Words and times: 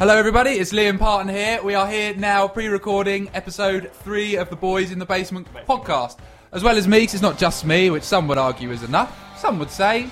Hello, 0.00 0.16
everybody. 0.16 0.52
It's 0.52 0.72
Liam 0.72 0.98
Parton 0.98 1.28
here. 1.28 1.62
We 1.62 1.74
are 1.74 1.86
here 1.86 2.14
now, 2.14 2.48
pre-recording 2.48 3.28
episode 3.34 3.92
three 3.92 4.34
of 4.36 4.48
the 4.48 4.56
Boys 4.56 4.92
in 4.92 4.98
the 4.98 5.04
Basement 5.04 5.46
podcast, 5.68 6.16
as 6.52 6.62
well 6.62 6.78
as 6.78 6.88
me. 6.88 7.02
it's 7.02 7.20
not 7.20 7.36
just 7.36 7.66
me, 7.66 7.90
which 7.90 8.02
some 8.02 8.26
would 8.28 8.38
argue 8.38 8.70
is 8.70 8.82
enough. 8.82 9.14
Some 9.38 9.58
would 9.58 9.70
say 9.70 10.08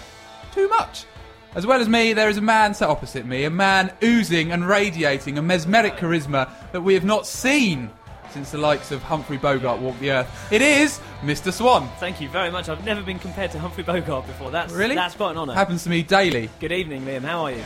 too 0.53 0.69
much. 0.69 1.07
As 1.55 1.65
well 1.65 1.81
as 1.81 1.89
me, 1.89 2.13
there 2.13 2.29
is 2.29 2.37
a 2.37 2.43
man 2.43 2.75
sat 2.75 2.91
opposite 2.91 3.25
me, 3.25 3.45
a 3.45 3.51
man 3.51 3.91
oozing 4.05 4.53
and 4.53 4.69
radiating 4.69 5.39
a 5.39 5.43
mesmeric 5.43 5.97
charisma 5.97 6.51
that 6.73 6.83
we 6.83 6.93
have 6.93 7.07
not 7.07 7.27
seen 7.27 7.91
since 8.31 8.51
the 8.51 8.59
likes 8.59 8.91
of 8.93 9.03
Humphrey 9.03 9.37
Bogart 9.37 9.81
walked 9.81 10.01
the 10.01 10.11
earth. 10.11 10.53
It 10.53 10.63
is 10.63 11.01
Mr. 11.23 11.53
Swan. 11.53 11.89
Thank 11.99 12.21
you 12.21 12.29
very 12.29 12.51
much. 12.51 12.69
I've 12.69 12.85
never 12.85 13.03
been 13.03 13.19
compared 13.19 13.51
to 13.53 13.59
Humphrey 13.59 13.83
Bogart 13.85 14.27
before. 14.27 14.51
That's 14.51 14.73
Really? 14.73 14.95
That's 14.95 15.15
quite 15.15 15.33
an 15.33 15.39
honour. 15.39 15.55
Happens 15.55 15.85
to 15.85 15.91
me 15.91 16.03
daily. 16.03 16.51
Good 16.61 16.73
evening, 16.73 17.03
Liam. 17.03 17.23
How 17.23 17.45
are 17.45 17.53
you? 17.53 17.63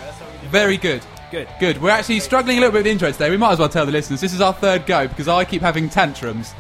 Very 0.50 0.76
good. 0.76 1.02
Good. 1.30 1.48
Good. 1.60 1.80
We're 1.80 1.90
actually 1.90 2.20
struggling 2.20 2.58
a 2.58 2.60
little 2.60 2.72
bit 2.72 2.78
with 2.78 2.84
the 2.84 2.90
intro 2.90 3.10
today. 3.10 3.30
We 3.30 3.36
might 3.36 3.52
as 3.52 3.58
well 3.58 3.68
tell 3.68 3.86
the 3.86 3.92
listeners 3.92 4.20
this 4.20 4.34
is 4.34 4.40
our 4.40 4.52
third 4.52 4.86
go 4.86 5.08
because 5.08 5.28
I 5.28 5.44
keep 5.44 5.62
having 5.62 5.88
tantrums. 5.88 6.54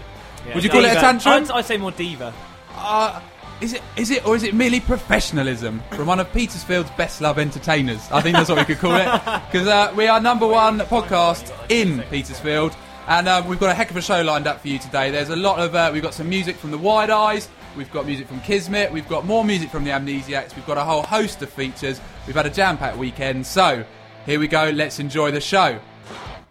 Yeah. 0.46 0.54
Would 0.54 0.64
you 0.64 0.70
call 0.70 0.84
it 0.84 0.92
a 0.92 0.94
tantrum? 0.94 1.34
I'd, 1.44 1.50
I'd 1.50 1.64
say 1.64 1.76
more 1.76 1.92
diva. 1.92 2.32
Uh, 2.74 3.20
is 3.60 3.74
it 3.74 3.82
is 3.96 4.10
it 4.10 4.26
or 4.26 4.34
is 4.34 4.42
it 4.42 4.54
merely 4.54 4.80
professionalism 4.80 5.82
from 5.92 6.06
one 6.08 6.18
of 6.18 6.32
Petersfield's 6.32 6.90
best 6.92 7.20
love 7.20 7.38
entertainers? 7.38 8.00
I 8.10 8.20
think 8.20 8.36
that's 8.36 8.48
what 8.48 8.58
we 8.58 8.64
could 8.64 8.78
call 8.78 8.96
it 8.96 9.04
because 9.52 9.68
uh, 9.68 9.92
we 9.96 10.08
are 10.08 10.20
number 10.20 10.46
one 10.46 10.80
podcast 10.80 11.52
in 11.70 12.02
Petersfield, 12.10 12.74
and 13.08 13.28
uh, 13.28 13.44
we've 13.46 13.58
got 13.58 13.70
a 13.70 13.74
heck 13.74 13.90
of 13.90 13.96
a 13.96 14.02
show 14.02 14.22
lined 14.22 14.46
up 14.46 14.60
for 14.60 14.68
you 14.68 14.78
today. 14.78 15.10
There's 15.10 15.30
a 15.30 15.36
lot 15.36 15.58
of 15.58 15.74
uh, 15.74 15.90
we've 15.92 16.02
got 16.02 16.14
some 16.14 16.28
music 16.28 16.56
from 16.56 16.70
the 16.70 16.78
Wide 16.78 17.10
Eyes. 17.10 17.48
We've 17.76 17.90
got 17.90 18.06
music 18.06 18.28
from 18.28 18.40
Kizmit. 18.40 18.92
We've 18.92 19.08
got 19.08 19.24
more 19.24 19.44
music 19.44 19.70
from 19.70 19.84
the 19.84 19.90
Amnesiacs. 19.90 20.54
We've 20.54 20.66
got 20.66 20.78
a 20.78 20.84
whole 20.84 21.02
host 21.02 21.42
of 21.42 21.50
features. 21.50 22.00
We've 22.26 22.36
had 22.36 22.46
a 22.46 22.50
jam-packed 22.50 22.96
weekend. 22.96 23.46
So 23.46 23.84
here 24.26 24.38
we 24.38 24.46
go. 24.46 24.70
Let's 24.70 24.98
enjoy 25.00 25.30
the 25.30 25.40
show. 25.40 25.80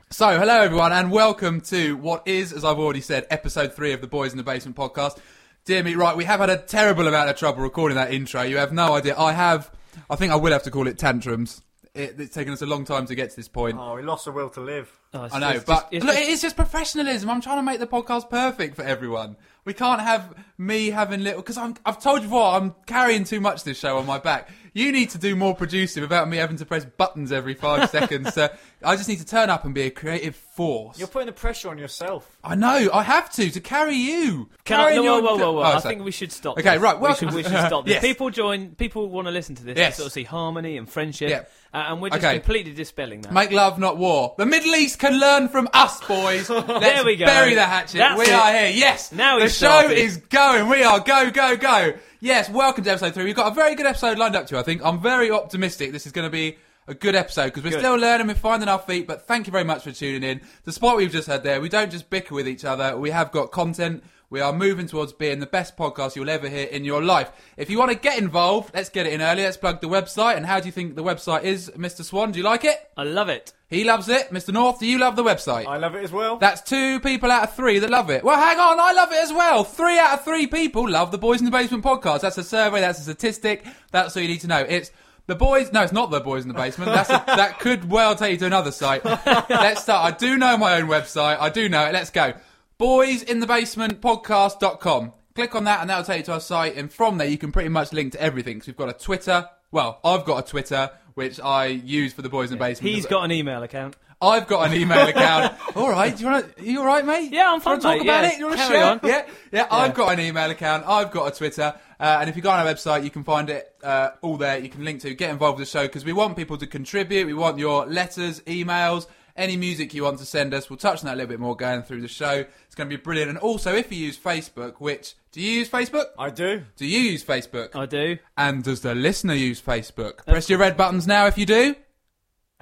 So, 0.09 0.38
hello 0.38 0.61
everyone, 0.61 0.91
and 0.91 1.09
welcome 1.09 1.61
to 1.61 1.95
what 1.95 2.27
is, 2.27 2.52
as 2.52 2.65
I've 2.65 2.80
already 2.80 2.99
said, 2.99 3.25
episode 3.30 3.73
three 3.73 3.93
of 3.93 4.02
the 4.02 4.08
Boys 4.08 4.31
in 4.31 4.38
the 4.38 4.43
Basement 4.43 4.75
podcast. 4.75 5.17
Dear 5.63 5.83
me, 5.83 5.95
right, 5.95 6.17
we 6.17 6.25
have 6.25 6.41
had 6.41 6.49
a 6.49 6.58
terrible 6.58 7.08
amount 7.08 7.30
of 7.30 7.38
trouble 7.38 7.61
recording 7.61 7.95
that 7.95 8.13
intro. 8.13 8.41
You 8.41 8.58
have 8.58 8.73
no 8.73 8.93
idea. 8.93 9.17
I 9.17 9.31
have, 9.31 9.71
I 10.09 10.17
think 10.17 10.33
I 10.33 10.36
will 10.36 10.52
have 10.52 10.63
to 10.63 10.71
call 10.71 10.88
it 10.88 10.97
tantrums. 10.97 11.61
It, 11.94 12.16
it's 12.20 12.34
taken 12.34 12.53
us 12.53 12.61
a 12.61 12.66
long 12.66 12.86
time 12.86 13.06
to 13.08 13.16
get 13.16 13.31
to 13.31 13.36
this 13.36 13.50
point. 13.50 13.78
Oh, 13.78 13.95
we 13.95 14.02
lost 14.02 14.23
the 14.25 14.31
will 14.31 14.50
to 14.52 14.61
live. 14.61 14.89
Oh, 15.14 15.28
I 15.31 15.39
know, 15.39 15.53
just- 15.53 15.66
but 15.66 15.89
it's 15.92 16.06
look, 16.06 16.16
just- 16.16 16.28
it 16.30 16.31
is 16.31 16.42
just 16.42 16.56
professionalism. 16.56 17.30
I'm 17.30 17.42
trying 17.42 17.58
to 17.58 17.64
make 17.64 17.80
the 17.80 17.88
podcast 17.88 18.30
perfect 18.30 18.78
for 18.78 18.83
everyone. 18.83 19.36
We 19.66 19.73
can't 19.73 20.00
have 20.00 20.33
me 20.58 20.89
having 20.89 21.22
little 21.22 21.42
because 21.42 21.58
I'm. 21.58 21.75
I've 21.86 22.02
told 22.02 22.22
you 22.22 22.28
before. 22.30 22.53
I'm 22.53 22.73
carrying 22.86 23.25
too 23.25 23.42
much 23.42 23.64
this 23.66 23.78
show 23.78 23.98
on 23.98 24.06
my 24.06 24.20
back. 24.20 24.50
You 24.73 24.94
need 24.94 25.09
to 25.09 25.17
do 25.17 25.36
more 25.36 25.53
producing 25.53 26.02
without 26.02 26.30
me 26.30 26.38
having 26.38 26.55
to 26.58 26.66
press 26.66 26.86
buttons 26.86 27.33
every 27.33 27.55
five 27.55 27.89
seconds. 27.91 28.33
So 28.33 28.47
I 28.81 28.95
just 28.95 29.09
need 29.09 29.19
to 29.19 29.25
turn 29.25 29.50
up 29.50 29.66
and 29.66 29.73
be 29.73 29.81
a 29.81 29.89
creative 29.89 30.33
force. 30.36 30.97
You're 30.97 31.09
putting 31.09 31.25
the 31.25 31.33
pressure 31.33 31.67
on 31.69 31.77
yourself. 31.77 32.38
I 32.41 32.55
know. 32.55 32.89
I 32.94 33.03
have 33.03 33.30
to 33.33 33.49
to 33.52 33.59
carry 33.59 33.95
you. 33.95 34.49
Can 34.64 34.80
I, 34.80 34.83
Carrying 34.83 35.03
no, 35.05 35.11
whoa, 35.11 35.17
your- 35.19 35.22
whoa, 35.23 35.38
whoa, 35.38 35.52
whoa. 35.53 35.59
Oh, 35.59 35.64
I 35.64 35.80
sorry. 35.80 35.95
think 35.95 36.05
we 36.05 36.11
should 36.11 36.31
stop. 36.31 36.58
Okay, 36.58 36.72
this. 36.72 36.80
right, 36.81 36.95
We 36.95 37.02
welcome- 37.02 37.27
should, 37.30 37.36
we 37.36 37.44
should 37.44 37.66
stop 37.67 37.83
this. 37.86 37.95
Yes. 37.95 38.02
People 38.02 38.30
join. 38.30 38.70
People 38.76 39.09
want 39.09 39.27
to 39.27 39.32
listen 39.32 39.55
to 39.55 39.64
this. 39.65 39.77
Yes. 39.77 39.95
To 39.95 40.02
sort 40.04 40.08
of 40.08 40.14
see 40.14 40.23
harmony 40.23 40.77
and 40.77 40.89
friendship. 40.89 41.30
Yeah. 41.30 41.43
Uh, 41.73 41.86
and 41.92 42.02
we're 42.02 42.09
just 42.09 42.23
Okay. 42.23 42.39
completely 42.39 42.73
dispelling 42.73 43.21
that. 43.21 43.32
Make 43.33 43.52
love, 43.52 43.77
not 43.80 43.98
war. 43.98 44.36
The 44.38 44.45
Middle 44.45 44.73
East 44.76 44.99
can 44.99 45.20
learn 45.20 45.48
from 45.49 45.67
us, 45.73 45.99
boys. 46.05 46.49
Let's 46.49 47.03
we 47.05 47.15
go. 47.17 47.26
bury 47.26 47.55
the 47.55 47.65
hatchet. 47.65 47.98
That's 47.98 48.20
we 48.20 48.26
it. 48.26 48.33
are 48.33 48.52
here. 48.53 48.70
Yes. 48.71 49.11
Now 49.11 49.36
the 49.38 49.43
we've 49.43 49.52
show 49.52 49.67
started. 49.67 49.98
is 49.98 50.17
going. 50.17 50.70
We 50.70 50.83
are 50.83 50.99
go, 51.02 51.30
go, 51.32 51.55
go. 51.58 51.93
Yes. 52.23 52.52
Welcome 52.52 52.83
to 52.83 52.92
episode 52.92 53.15
three. 53.15 53.23
We've 53.23 53.36
got 53.36 53.52
a 53.52 53.55
very 53.55 53.73
good 53.73 53.87
episode 53.87 54.20
lined 54.20 54.36
up 54.36 54.45
to 54.45 54.54
you. 54.54 54.59
I 54.59 54.64
think 54.64 54.86
I'm 54.86 55.02
very 55.02 55.32
optimistic. 55.32 55.92
This 55.92 56.05
is 56.05 56.11
going 56.11 56.27
to 56.27 56.32
be 56.32 56.55
a 56.87 56.93
good 56.93 57.15
episode 57.15 57.45
because 57.45 57.64
we're 57.64 57.71
Good. 57.71 57.80
still 57.80 57.95
learning. 57.95 58.27
We're 58.27 58.36
finding 58.36 58.70
our 58.70 58.77
feet. 58.77 59.08
But 59.08 59.26
thank 59.27 59.48
you 59.48 59.52
very 59.52 59.64
much 59.64 59.86
for 59.86 59.92
tuning 59.92 60.21
in. 60.21 60.42
Despite 60.64 60.87
what 60.87 60.98
we've 60.98 61.11
just 61.11 61.27
heard 61.27 61.42
there, 61.42 61.59
we 61.59 61.67
don't 61.67 61.89
just 61.89 62.11
bicker 62.11 62.36
with 62.36 62.48
each 62.48 62.64
other. 62.64 62.95
We 62.95 63.09
have 63.09 63.32
got 63.32 63.49
content. 63.49 64.04
We 64.31 64.39
are 64.39 64.53
moving 64.53 64.87
towards 64.87 65.11
being 65.11 65.42
the 65.42 65.45
best 65.45 65.75
podcast 65.75 66.15
you'll 66.15 66.30
ever 66.30 66.47
hear 66.47 66.65
in 66.65 66.86
your 66.86 67.03
life. 67.03 67.30
If 67.58 67.69
you 67.69 67.77
want 67.77 67.92
to 67.92 67.97
get 67.97 68.17
involved, 68.17 68.73
let's 68.73 68.87
get 68.87 69.05
it 69.05 69.11
in 69.11 69.21
early. 69.21 69.43
Let's 69.43 69.58
plug 69.58 69.81
the 69.81 69.89
website. 69.89 70.37
And 70.37 70.45
how 70.45 70.61
do 70.61 70.67
you 70.67 70.71
think 70.71 70.95
the 70.95 71.03
website 71.03 71.43
is, 71.43 71.69
Mr. 71.71 72.02
Swan? 72.02 72.31
Do 72.31 72.39
you 72.39 72.45
like 72.45 72.64
it? 72.64 72.77
I 72.95 73.03
love 73.03 73.27
it. 73.27 73.52
He 73.67 73.83
loves 73.83 74.08
it. 74.08 74.30
Mr. 74.30 74.53
North, 74.53 74.80
do 74.80 74.87
you 74.87 74.99
love 74.99 75.17
the 75.17 75.23
website? 75.23 75.67
I 75.67 75.75
love 75.75 75.95
it 75.95 76.05
as 76.05 76.14
well. 76.14 76.37
That's 76.37 76.61
two 76.61 77.02
people 77.02 77.30
out 77.30 77.43
of 77.43 77.55
three 77.58 77.80
that 77.80 77.89
love 77.89 78.09
it. 78.09 78.23
Well, 78.23 78.37
hang 78.39 78.58
on, 78.58 78.80
I 78.80 78.93
love 78.93 79.11
it 79.11 79.21
as 79.21 79.33
well. 79.33 79.65
Three 79.65 79.99
out 79.99 80.20
of 80.20 80.23
three 80.23 80.47
people 80.47 80.89
love 80.89 81.11
the 81.11 81.17
Boys 81.17 81.39
in 81.39 81.45
the 81.45 81.52
Basement 81.52 81.83
podcast. 81.83 82.21
That's 82.21 82.37
a 82.37 82.43
survey, 82.45 82.80
that's 82.80 82.99
a 82.99 83.03
statistic, 83.03 83.65
that's 83.91 84.15
all 84.15 84.23
you 84.23 84.30
need 84.30 84.39
to 84.41 84.47
know. 84.47 84.59
It's 84.59 84.91
the 85.27 85.36
boys, 85.36 85.73
no, 85.73 85.81
it's 85.81 85.91
not 85.91 86.09
the 86.09 86.21
Boys 86.21 86.43
in 86.43 86.47
the 86.47 86.53
Basement. 86.53 86.93
That's 86.93 87.09
a, 87.09 87.23
that 87.27 87.59
could 87.59 87.89
well 87.89 88.15
take 88.15 88.31
you 88.31 88.37
to 88.37 88.45
another 88.45 88.71
site. 88.71 89.03
Let's 89.49 89.83
start. 89.83 90.14
I 90.14 90.17
do 90.17 90.37
know 90.37 90.58
my 90.58 90.75
own 90.75 90.87
website. 90.87 91.37
I 91.39 91.49
do 91.49 91.67
know 91.67 91.86
it. 91.86 91.93
Let's 91.93 92.09
go. 92.11 92.33
Boys 92.81 93.21
in 93.21 93.39
the 93.39 93.45
Basement 93.45 94.02
podcast.com. 94.02 95.14
Click 95.36 95.53
on 95.53 95.65
that 95.65 95.81
and 95.81 95.89
that'll 95.92 96.03
take 96.03 96.17
you 96.17 96.23
to 96.23 96.33
our 96.33 96.39
site. 96.39 96.75
And 96.75 96.92
from 96.92 97.19
there, 97.19 97.27
you 97.27 97.37
can 97.37 97.52
pretty 97.52 97.69
much 97.69 97.93
link 97.93 98.14
to 98.14 98.19
everything. 98.19 98.59
So 98.59 98.69
we've 98.71 98.75
got 98.75 98.89
a 98.89 98.93
Twitter. 98.93 99.47
Well, 99.69 99.99
I've 100.03 100.25
got 100.25 100.43
a 100.43 100.49
Twitter, 100.49 100.89
which 101.14 101.39
I 101.39 101.67
use 101.67 102.11
for 102.11 102.23
the 102.23 102.30
Boys 102.30 102.49
in 102.49 102.58
the 102.58 102.59
Basement. 102.59 102.95
He's 102.95 103.05
got 103.05 103.23
an 103.23 103.31
email 103.31 103.61
account. 103.61 103.97
I've 104.20 104.47
got 104.47 104.67
an 104.67 104.73
email 104.75 105.08
account. 105.09 105.53
all 105.75 105.91
right, 105.91 106.17
do 106.17 106.23
you 106.23 106.31
want 106.31 106.58
to? 106.58 106.64
You 106.64 106.80
all 106.80 106.87
right, 106.87 107.05
mate? 107.05 107.31
Yeah, 107.31 107.53
I'm 107.53 107.59
fine, 107.59 107.81
you 107.81 107.83
want 107.83 107.83
to 107.83 107.87
talk 107.87 107.97
mate, 107.97 108.09
about 108.09 108.23
yeah. 108.23 108.31
it? 108.31 108.39
You 108.39 108.45
want 108.47 108.58
to 108.58 108.65
share? 108.65 108.86
on. 108.86 108.99
Yeah, 109.03 109.27
yeah. 109.52 109.67
I've 109.70 109.93
got 109.93 110.14
an 110.14 110.20
email 110.20 110.49
account. 110.49 110.83
I've 110.87 111.11
got 111.11 111.31
a 111.31 111.37
Twitter, 111.37 111.75
uh, 111.99 112.17
and 112.20 112.31
if 112.31 112.36
you 112.36 112.41
go 112.41 112.49
on 112.49 112.65
our 112.65 112.73
website, 112.73 113.03
you 113.03 113.11
can 113.11 113.23
find 113.23 113.52
it 113.52 113.75
uh, 113.83 114.09
all 114.23 114.37
there. 114.37 114.58
You 114.58 114.70
can 114.70 114.83
link 114.83 115.02
to 115.02 115.14
get 115.14 115.30
involved 115.30 115.59
with 115.59 115.67
the 115.67 115.71
show 115.71 115.86
because 115.86 116.03
we 116.03 116.14
want 116.14 116.36
people 116.36 116.58
to 116.58 116.65
contribute. 116.65 117.27
We 117.27 117.36
want 117.36 117.59
your 117.59 117.86
letters, 117.86 118.39
emails, 118.41 119.05
any 119.36 119.58
music 119.58 119.93
you 119.93 120.03
want 120.03 120.19
to 120.19 120.25
send 120.25 120.53
us. 120.53 120.69
We'll 120.69 120.77
touch 120.77 120.99
on 120.99 121.05
that 121.05 121.14
a 121.14 121.17
little 121.17 121.30
bit 121.30 121.39
more 121.39 121.55
going 121.55 121.83
through 121.83 122.02
the 122.02 122.08
show. 122.08 122.45
It's 122.65 122.75
going 122.75 122.89
to 122.89 122.97
be 122.97 123.02
brilliant. 123.02 123.30
And 123.30 123.37
also, 123.39 123.75
if 123.75 123.92
you 123.92 123.97
use 123.97 124.17
Facebook, 124.17 124.75
which 124.80 125.15
do 125.31 125.42
you 125.42 125.52
use 125.52 125.69
Facebook? 125.69 126.05
I 126.17 126.30
do. 126.30 126.64
Do 126.75 126.86
you 126.86 126.99
use 126.99 127.23
Facebook? 127.23 127.75
I 127.75 127.86
do. 127.86 128.18
And 128.38 128.63
does 128.63 128.81
the 128.81 128.94
listener 128.95 129.33
use 129.33 129.62
Facebook? 129.62 130.25
Press 130.25 130.50
your 130.50 130.59
red 130.59 130.75
buttons 130.77 131.07
now 131.07 131.27
if 131.27 131.38
you 131.38 131.45
do. 131.45 131.75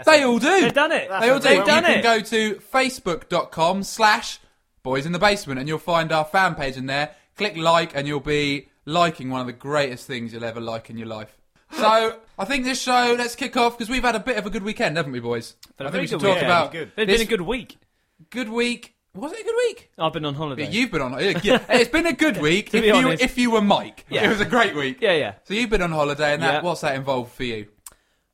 They 0.05 0.23
all 0.23 0.39
do. 0.39 0.61
They've 0.61 0.73
done 0.73 0.91
it. 0.93 1.09
That's 1.09 1.25
They 1.25 1.29
all 1.31 1.39
do. 1.39 1.49
They've 1.49 1.65
done 1.65 1.83
you 1.83 1.89
it. 1.89 1.93
can 1.95 2.03
go 2.03 2.19
to 2.21 2.55
facebook.com 2.55 3.83
slash 3.83 4.39
boys 4.81 5.05
in 5.05 5.11
the 5.11 5.19
basement 5.19 5.59
and 5.59 5.67
you'll 5.67 5.77
find 5.77 6.11
our 6.11 6.23
fan 6.25 6.55
page 6.55 6.77
in 6.77 6.85
there. 6.85 7.15
Click 7.35 7.57
like 7.57 7.95
and 7.95 8.07
you'll 8.07 8.19
be 8.21 8.69
liking 8.85 9.29
one 9.29 9.41
of 9.41 9.47
the 9.47 9.53
greatest 9.53 10.07
things 10.07 10.31
you'll 10.33 10.45
ever 10.45 10.61
like 10.61 10.89
in 10.89 10.97
your 10.97 11.07
life. 11.07 11.37
So 11.79 12.19
I 12.37 12.45
think 12.45 12.65
this 12.65 12.81
show, 12.81 13.15
let's 13.17 13.35
kick 13.35 13.55
off 13.57 13.77
because 13.77 13.89
we've 13.89 14.03
had 14.03 14.15
a 14.15 14.19
bit 14.19 14.37
of 14.37 14.45
a 14.45 14.49
good 14.49 14.63
weekend, 14.63 14.97
haven't 14.97 15.11
we, 15.11 15.19
boys? 15.19 15.55
Been 15.77 15.87
a 15.87 15.89
I 15.89 15.91
think 15.91 16.01
we 16.01 16.07
should 16.07 16.19
talk 16.19 16.27
weekend. 16.35 16.45
about 16.45 16.71
Good. 16.71 16.91
It's 16.97 17.07
this 17.07 17.17
been 17.19 17.27
a 17.27 17.29
good 17.29 17.41
week. 17.41 17.77
good 18.29 18.49
week. 18.49 18.95
Was 19.15 19.31
it 19.33 19.39
a 19.41 19.43
good 19.43 19.55
week? 19.67 19.89
I've 19.97 20.13
been 20.13 20.23
on 20.25 20.35
holiday. 20.35 20.63
Yeah, 20.65 20.69
you've 20.69 20.91
been 20.91 21.01
on. 21.01 21.13
Yeah, 21.13 21.63
it's 21.69 21.89
been 21.89 22.05
a 22.05 22.13
good 22.13 22.37
week 22.37 22.69
To 22.71 22.77
if 22.77 22.83
be 22.83 22.87
you 22.89 22.93
honest. 22.93 23.23
if 23.23 23.37
you 23.37 23.51
were 23.51 23.61
Mike. 23.61 24.05
Yeah. 24.09 24.25
It 24.25 24.29
was 24.29 24.39
a 24.39 24.45
great 24.45 24.75
week. 24.75 24.99
yeah, 25.01 25.13
yeah. 25.13 25.33
So 25.45 25.53
you've 25.55 25.69
been 25.71 25.81
on 25.81 25.91
holiday, 25.91 26.33
and 26.33 26.43
that 26.43 26.53
Yeah. 26.55 26.61
what's 26.61 26.81
that 26.81 26.95
involved 26.95 27.31
for 27.33 27.43
you? 27.43 27.67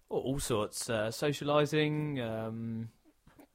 All, 0.10 0.20
all 0.22 0.40
sorts. 0.40 0.90
Uh, 0.90 1.08
socialising, 1.08 2.20
um, 2.22 2.90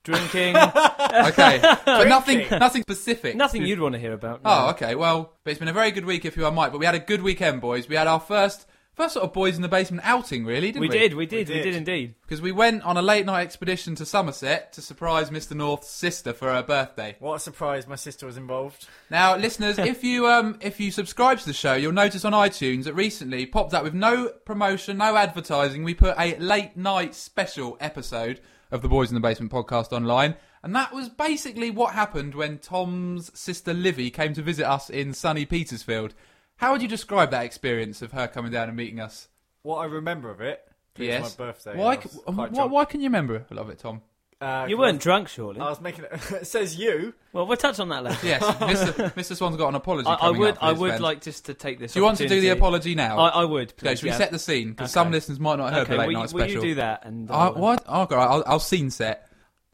drinking. 0.02 0.56
Okay, 1.10 1.58
but 1.84 2.06
nothing, 2.08 2.46
nothing 2.52 2.82
specific. 2.82 3.34
Nothing 3.36 3.66
you'd 3.66 3.80
want 3.80 3.94
to 3.94 3.98
hear 3.98 4.12
about. 4.12 4.40
Oh, 4.44 4.70
okay. 4.70 4.94
Well, 4.94 5.34
but 5.44 5.50
it's 5.50 5.58
been 5.58 5.68
a 5.68 5.72
very 5.72 5.90
good 5.90 6.04
week 6.06 6.24
if 6.24 6.36
you 6.36 6.46
are 6.46 6.52
Mike. 6.52 6.70
But 6.70 6.78
we 6.78 6.86
had 6.86 6.94
a 6.94 7.00
good 7.00 7.20
weekend, 7.20 7.60
boys. 7.60 7.88
We 7.88 7.96
had 7.96 8.06
our 8.06 8.20
first, 8.20 8.66
first 8.94 9.14
sort 9.14 9.24
of 9.24 9.32
boys 9.32 9.56
in 9.56 9.62
the 9.62 9.68
basement 9.68 10.02
outing, 10.06 10.44
really, 10.44 10.68
didn't 10.68 10.80
We 10.82 10.88
we? 10.88 10.98
did, 10.98 11.14
we 11.14 11.26
did, 11.26 11.48
we 11.48 11.54
did. 11.54 11.62
did 11.62 11.74
indeed. 11.74 12.14
because 12.22 12.42
we 12.42 12.52
went 12.52 12.82
on 12.82 12.96
a 12.96 13.02
late 13.02 13.24
night 13.24 13.42
expedition 13.42 13.94
to 13.96 14.04
Somerset 14.06 14.72
to 14.74 14.82
surprise 14.82 15.30
Mr. 15.30 15.52
North's 15.56 15.90
sister 15.90 16.32
for 16.32 16.52
her 16.52 16.62
birthday. 16.62 17.16
What 17.18 17.36
a 17.36 17.38
surprise! 17.40 17.86
My 17.86 17.96
sister 17.96 18.26
was 18.26 18.36
involved. 18.36 18.86
Now, 19.10 19.36
listeners, 19.36 19.78
if 19.78 20.04
you 20.04 20.26
um 20.28 20.58
if 20.60 20.78
you 20.80 20.90
subscribe 20.90 21.38
to 21.38 21.46
the 21.46 21.52
show, 21.52 21.74
you'll 21.74 21.92
notice 21.92 22.24
on 22.24 22.32
iTunes 22.32 22.84
that 22.84 22.94
recently 22.94 23.46
popped 23.46 23.74
up 23.74 23.84
with 23.84 23.94
no 23.94 24.28
promotion, 24.44 24.98
no 24.98 25.16
advertising. 25.16 25.84
We 25.84 25.94
put 25.94 26.14
a 26.18 26.36
late 26.38 26.76
night 26.76 27.14
special 27.14 27.76
episode 27.80 28.40
of 28.70 28.82
the 28.82 28.88
Boys 28.88 29.08
in 29.10 29.14
the 29.14 29.20
Basement 29.20 29.50
podcast 29.50 29.92
online, 29.92 30.36
and 30.62 30.76
that 30.76 30.92
was 30.92 31.08
basically 31.08 31.70
what 31.72 31.92
happened 31.94 32.34
when 32.36 32.58
Tom's 32.58 33.36
sister 33.38 33.74
Livy 33.74 34.10
came 34.10 34.32
to 34.34 34.42
visit 34.42 34.64
us 34.64 34.88
in 34.90 35.12
sunny 35.12 35.44
Petersfield. 35.44 36.14
How 36.60 36.72
would 36.72 36.82
you 36.82 36.88
describe 36.88 37.30
that 37.30 37.44
experience 37.46 38.02
of 38.02 38.12
her 38.12 38.28
coming 38.28 38.52
down 38.52 38.68
and 38.68 38.76
meeting 38.76 39.00
us? 39.00 39.28
What 39.62 39.78
I 39.78 39.86
remember 39.86 40.30
of 40.30 40.40
it. 40.42 40.62
It 40.98 41.04
yes. 41.06 41.22
was 41.22 41.38
my 41.38 41.46
birthday. 41.46 41.76
Why? 41.76 41.98
C- 41.98 42.08
Why, 42.26 42.46
why 42.66 42.84
can 42.84 43.00
you 43.00 43.06
remember 43.06 43.46
a 43.50 43.54
lot 43.54 43.62
of 43.62 43.70
it, 43.70 43.78
Tom? 43.78 44.02
Uh, 44.42 44.66
You 44.68 44.76
'cause 44.76 44.80
weren't 44.80 45.00
drunk, 45.00 45.28
surely. 45.28 45.58
I 45.60 45.70
was 45.70 45.80
making 45.80 46.04
it. 46.04 46.12
it 46.32 46.46
says 46.46 46.76
you. 46.76 47.14
well, 47.32 47.46
we'll 47.46 47.56
touch 47.56 47.78
on 47.80 47.88
that 47.90 48.04
later. 48.04 48.26
Yes, 48.26 48.42
Mr. 48.58 49.12
Mr. 49.14 49.36
Swan's 49.36 49.56
got 49.56 49.68
an 49.68 49.74
apology. 49.74 50.06
I, 50.08 50.14
I 50.14 50.30
would, 50.30 50.50
up 50.50 50.58
for 50.58 50.64
I 50.64 50.72
would 50.72 50.90
fans. 50.90 51.00
like 51.02 51.22
just 51.22 51.46
to 51.46 51.54
take 51.54 51.78
this. 51.78 51.92
Do 51.94 52.00
you 52.00 52.04
want 52.04 52.18
to 52.18 52.28
do 52.28 52.40
the 52.42 52.48
apology 52.50 52.94
now? 52.94 53.18
I, 53.18 53.28
I 53.28 53.44
would. 53.44 53.68
Okay, 53.72 53.74
please, 53.76 53.98
should 54.00 54.06
we 54.10 54.12
set 54.12 54.30
the 54.30 54.38
scene? 54.38 54.70
Because 54.70 54.86
Okay. 54.90 54.92
some 55.04 55.10
listeners 55.12 55.40
might 55.40 55.56
not 55.56 55.72
have 55.72 55.72
heard 55.74 55.82
Okay, 55.84 55.92
the 55.94 55.98
late 55.98 56.06
will, 56.08 56.12
night 56.14 56.30
you- 56.30 56.34
will 56.36 56.44
special. 56.44 56.62
you 56.64 56.68
do 56.70 56.74
that? 56.76 57.04
And 57.06 57.30
I, 57.30 57.46
uh, 57.46 57.52
what? 57.52 57.84
Oh, 57.86 57.92
all 57.92 58.06
right, 58.06 58.28
I'll, 58.28 58.44
I'll 58.46 58.60
scene 58.60 58.90
set. 58.90 59.30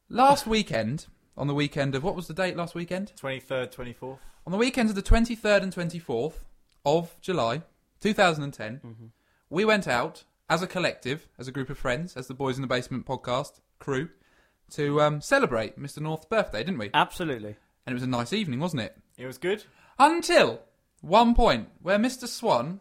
Last 0.09 0.47
weekend, 0.47 1.07
on 1.37 1.47
the 1.49 1.55
weekend 1.55 1.95
of 1.97 2.03
what 2.05 2.15
was 2.15 2.27
the 2.29 2.35
date 2.35 2.57
last 2.57 2.75
weekend? 2.77 3.13
Twenty 3.17 3.41
third, 3.41 3.73
twenty 3.73 3.93
fourth. 3.93 4.21
On 4.47 4.53
the 4.53 4.59
weekends 4.59 4.91
of 4.91 4.97
the 4.97 5.03
23rd 5.03 5.63
and 5.65 5.75
24th 5.75 6.35
of 6.87 7.15
July 7.21 7.61
2010, 8.01 8.81
Mm-hmm. 8.85 9.07
we 9.51 9.65
went 9.67 9.87
out 9.87 10.25
as 10.49 10.63
a 10.63 10.67
collective, 10.67 11.29
as 11.39 11.49
a 11.49 11.53
group 11.53 11.69
of 11.69 11.77
friends, 11.77 12.17
as 12.17 12.29
the 12.29 12.35
Boys 12.35 12.57
in 12.57 12.63
the 12.63 12.69
Basement 12.69 13.05
podcast 13.05 13.61
crew, 13.79 14.09
to 14.71 15.01
um, 15.03 15.21
celebrate 15.21 15.79
Mr. 15.79 15.99
North's 16.01 16.27
birthday, 16.27 16.61
didn't 16.63 16.79
we? 16.79 16.91
Absolutely. 16.95 17.57
And 17.85 17.93
it 17.93 17.95
was 17.95 18.03
a 18.03 18.07
nice 18.09 18.33
evening, 18.33 18.61
wasn't 18.61 18.83
it? 18.83 18.97
It 19.19 19.27
was 19.27 19.39
good. 19.39 19.65
Until 19.99 20.61
one 21.01 21.35
point 21.35 21.69
where 21.83 21.99
Mr. 21.99 22.27
Swan 22.29 22.81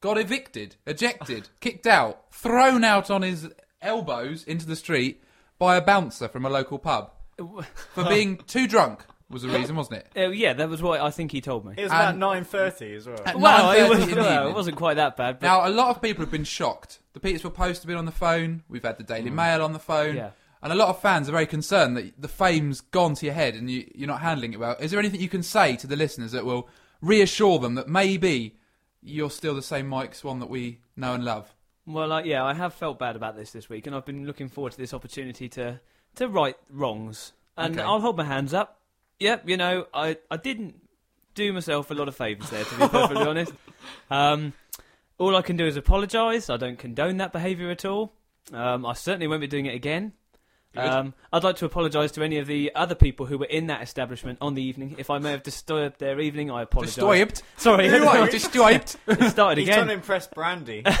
got 0.00 0.18
evicted, 0.18 0.76
ejected, 0.86 1.48
kicked 1.60 1.86
out, 1.86 2.24
thrown 2.32 2.84
out 2.84 3.10
on 3.10 3.22
his 3.22 3.48
elbows 3.82 4.44
into 4.44 4.66
the 4.66 4.76
street 4.76 5.22
by 5.58 5.76
a 5.76 5.80
bouncer 5.82 6.28
from 6.28 6.44
a 6.44 6.50
local 6.50 6.78
pub 6.78 7.12
for 7.94 8.04
being 8.04 8.36
too 8.46 8.66
drunk. 8.66 9.04
Was 9.28 9.42
the 9.42 9.48
reason, 9.48 9.74
wasn't 9.74 9.98
it? 9.98 10.12
Uh, 10.16 10.28
yeah, 10.30 10.52
that 10.52 10.68
was 10.68 10.80
what 10.82 11.00
I 11.00 11.10
think 11.10 11.32
he 11.32 11.40
told 11.40 11.64
me. 11.64 11.74
It 11.76 11.82
was 11.82 11.90
about 11.90 12.10
And- 12.10 12.20
nine 12.20 12.44
thirty 12.44 12.94
as 12.94 13.06
well. 13.08 13.20
At 13.26 13.36
well, 13.38 13.72
it, 13.72 13.78
9:30 13.78 13.88
was, 13.88 13.98
in 13.98 14.10
the 14.10 14.16
well, 14.16 14.32
evening. 14.34 14.50
it 14.50 14.54
wasn't 14.54 14.76
quite 14.76 14.94
that 14.94 15.16
bad. 15.16 15.40
But 15.40 15.46
Now, 15.46 15.66
a 15.66 15.70
lot 15.70 15.88
of 15.94 16.00
people 16.00 16.22
have 16.22 16.30
been 16.30 16.44
shocked. 16.44 17.00
The 17.12 17.18
Petersfield 17.20 17.54
Post 17.54 17.82
have 17.82 17.88
been 17.88 17.96
on 17.96 18.04
the 18.04 18.12
phone. 18.12 18.62
We've 18.68 18.84
had 18.84 18.98
the 18.98 19.04
Daily 19.04 19.30
Mail 19.30 19.62
on 19.64 19.72
the 19.72 19.78
phone. 19.80 20.14
Yeah. 20.16 20.30
And 20.62 20.72
a 20.72 20.76
lot 20.76 20.88
of 20.88 21.00
fans 21.00 21.28
are 21.28 21.32
very 21.32 21.46
concerned 21.46 21.96
that 21.96 22.20
the 22.20 22.28
fame's 22.28 22.80
gone 22.80 23.14
to 23.16 23.26
your 23.26 23.34
head 23.34 23.54
and 23.54 23.70
you, 23.70 23.90
you're 23.94 24.06
not 24.08 24.20
handling 24.20 24.52
it 24.52 24.58
well. 24.60 24.76
Is 24.80 24.90
there 24.90 25.00
anything 25.00 25.20
you 25.20 25.28
can 25.28 25.42
say 25.42 25.76
to 25.76 25.86
the 25.86 25.96
listeners 25.96 26.32
that 26.32 26.44
will 26.44 26.68
reassure 27.00 27.58
them 27.58 27.74
that 27.74 27.88
maybe 27.88 28.56
you're 29.02 29.30
still 29.30 29.54
the 29.54 29.62
same 29.62 29.86
Mike 29.88 30.14
Swan 30.14 30.38
that 30.40 30.48
we 30.50 30.80
know 30.96 31.14
and 31.14 31.24
love? 31.24 31.54
Well, 31.86 32.10
uh, 32.12 32.22
yeah, 32.22 32.42
I 32.44 32.54
have 32.54 32.74
felt 32.74 32.98
bad 32.98 33.14
about 33.16 33.36
this 33.36 33.52
this 33.52 33.68
week, 33.68 33.86
and 33.86 33.94
I've 33.94 34.04
been 34.06 34.26
looking 34.26 34.48
forward 34.48 34.72
to 34.72 34.78
this 34.78 34.92
opportunity 34.94 35.48
to 35.50 35.80
to 36.16 36.26
right 36.28 36.56
wrongs. 36.70 37.32
And 37.56 37.74
Okay. 37.76 37.84
I'll 37.86 38.00
hold 38.00 38.16
my 38.16 38.24
hands 38.24 38.52
up. 38.54 38.80
Yep, 39.20 39.48
you 39.48 39.56
know, 39.56 39.86
I 39.94 40.16
I 40.30 40.36
didn't 40.36 40.74
do 41.34 41.52
myself 41.52 41.90
a 41.90 41.94
lot 41.94 42.08
of 42.08 42.16
favours 42.16 42.50
there, 42.50 42.64
to 42.64 42.70
be 42.78 42.88
perfectly 42.88 43.26
honest. 43.26 43.52
Um, 44.10 44.52
all 45.18 45.36
I 45.36 45.42
can 45.42 45.56
do 45.56 45.66
is 45.66 45.76
apologise. 45.76 46.50
I 46.50 46.56
don't 46.56 46.78
condone 46.78 47.18
that 47.18 47.32
behaviour 47.32 47.70
at 47.70 47.84
all. 47.84 48.12
Um, 48.52 48.84
I 48.86 48.92
certainly 48.92 49.26
won't 49.26 49.40
be 49.40 49.46
doing 49.46 49.66
it 49.66 49.74
again. 49.74 50.12
Um, 50.76 51.14
I'd 51.32 51.42
like 51.42 51.56
to 51.56 51.64
apologise 51.64 52.12
to 52.12 52.22
any 52.22 52.36
of 52.36 52.46
the 52.46 52.70
other 52.74 52.94
people 52.94 53.24
who 53.24 53.38
were 53.38 53.46
in 53.46 53.68
that 53.68 53.82
establishment 53.82 54.38
on 54.42 54.54
the 54.54 54.62
evening. 54.62 54.96
If 54.98 55.08
I 55.08 55.18
may 55.18 55.30
have 55.30 55.42
disturbed 55.42 55.98
their 55.98 56.20
evening, 56.20 56.50
I 56.50 56.62
apologise. 56.62 56.96
Disturbed? 56.96 57.42
Sorry, 57.56 57.88
Who 57.88 58.04
are 58.06 58.26
you? 58.26 58.30
Disturbed? 58.30 58.96
it 59.06 59.30
started 59.30 59.58
He's 59.58 59.68
again. 59.68 59.78
trying 59.78 59.88
to 59.88 59.94
impress 59.94 60.26
Brandy. 60.26 60.82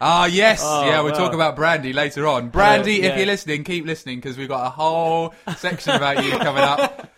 Ah, 0.00 0.26
yes. 0.26 0.62
Oh, 0.64 0.84
yeah, 0.84 1.00
we'll 1.00 1.12
well. 1.12 1.20
talk 1.20 1.32
about 1.32 1.54
Brandy 1.54 1.92
later 1.92 2.26
on. 2.26 2.48
Brandy, 2.48 2.94
yeah. 2.96 3.10
if 3.10 3.16
you're 3.16 3.26
listening, 3.26 3.62
keep 3.62 3.86
listening 3.86 4.16
because 4.18 4.36
we've 4.36 4.48
got 4.48 4.66
a 4.66 4.70
whole 4.70 5.32
section 5.58 5.94
about 5.94 6.24
you 6.24 6.32
coming 6.32 6.62
up. 6.62 7.08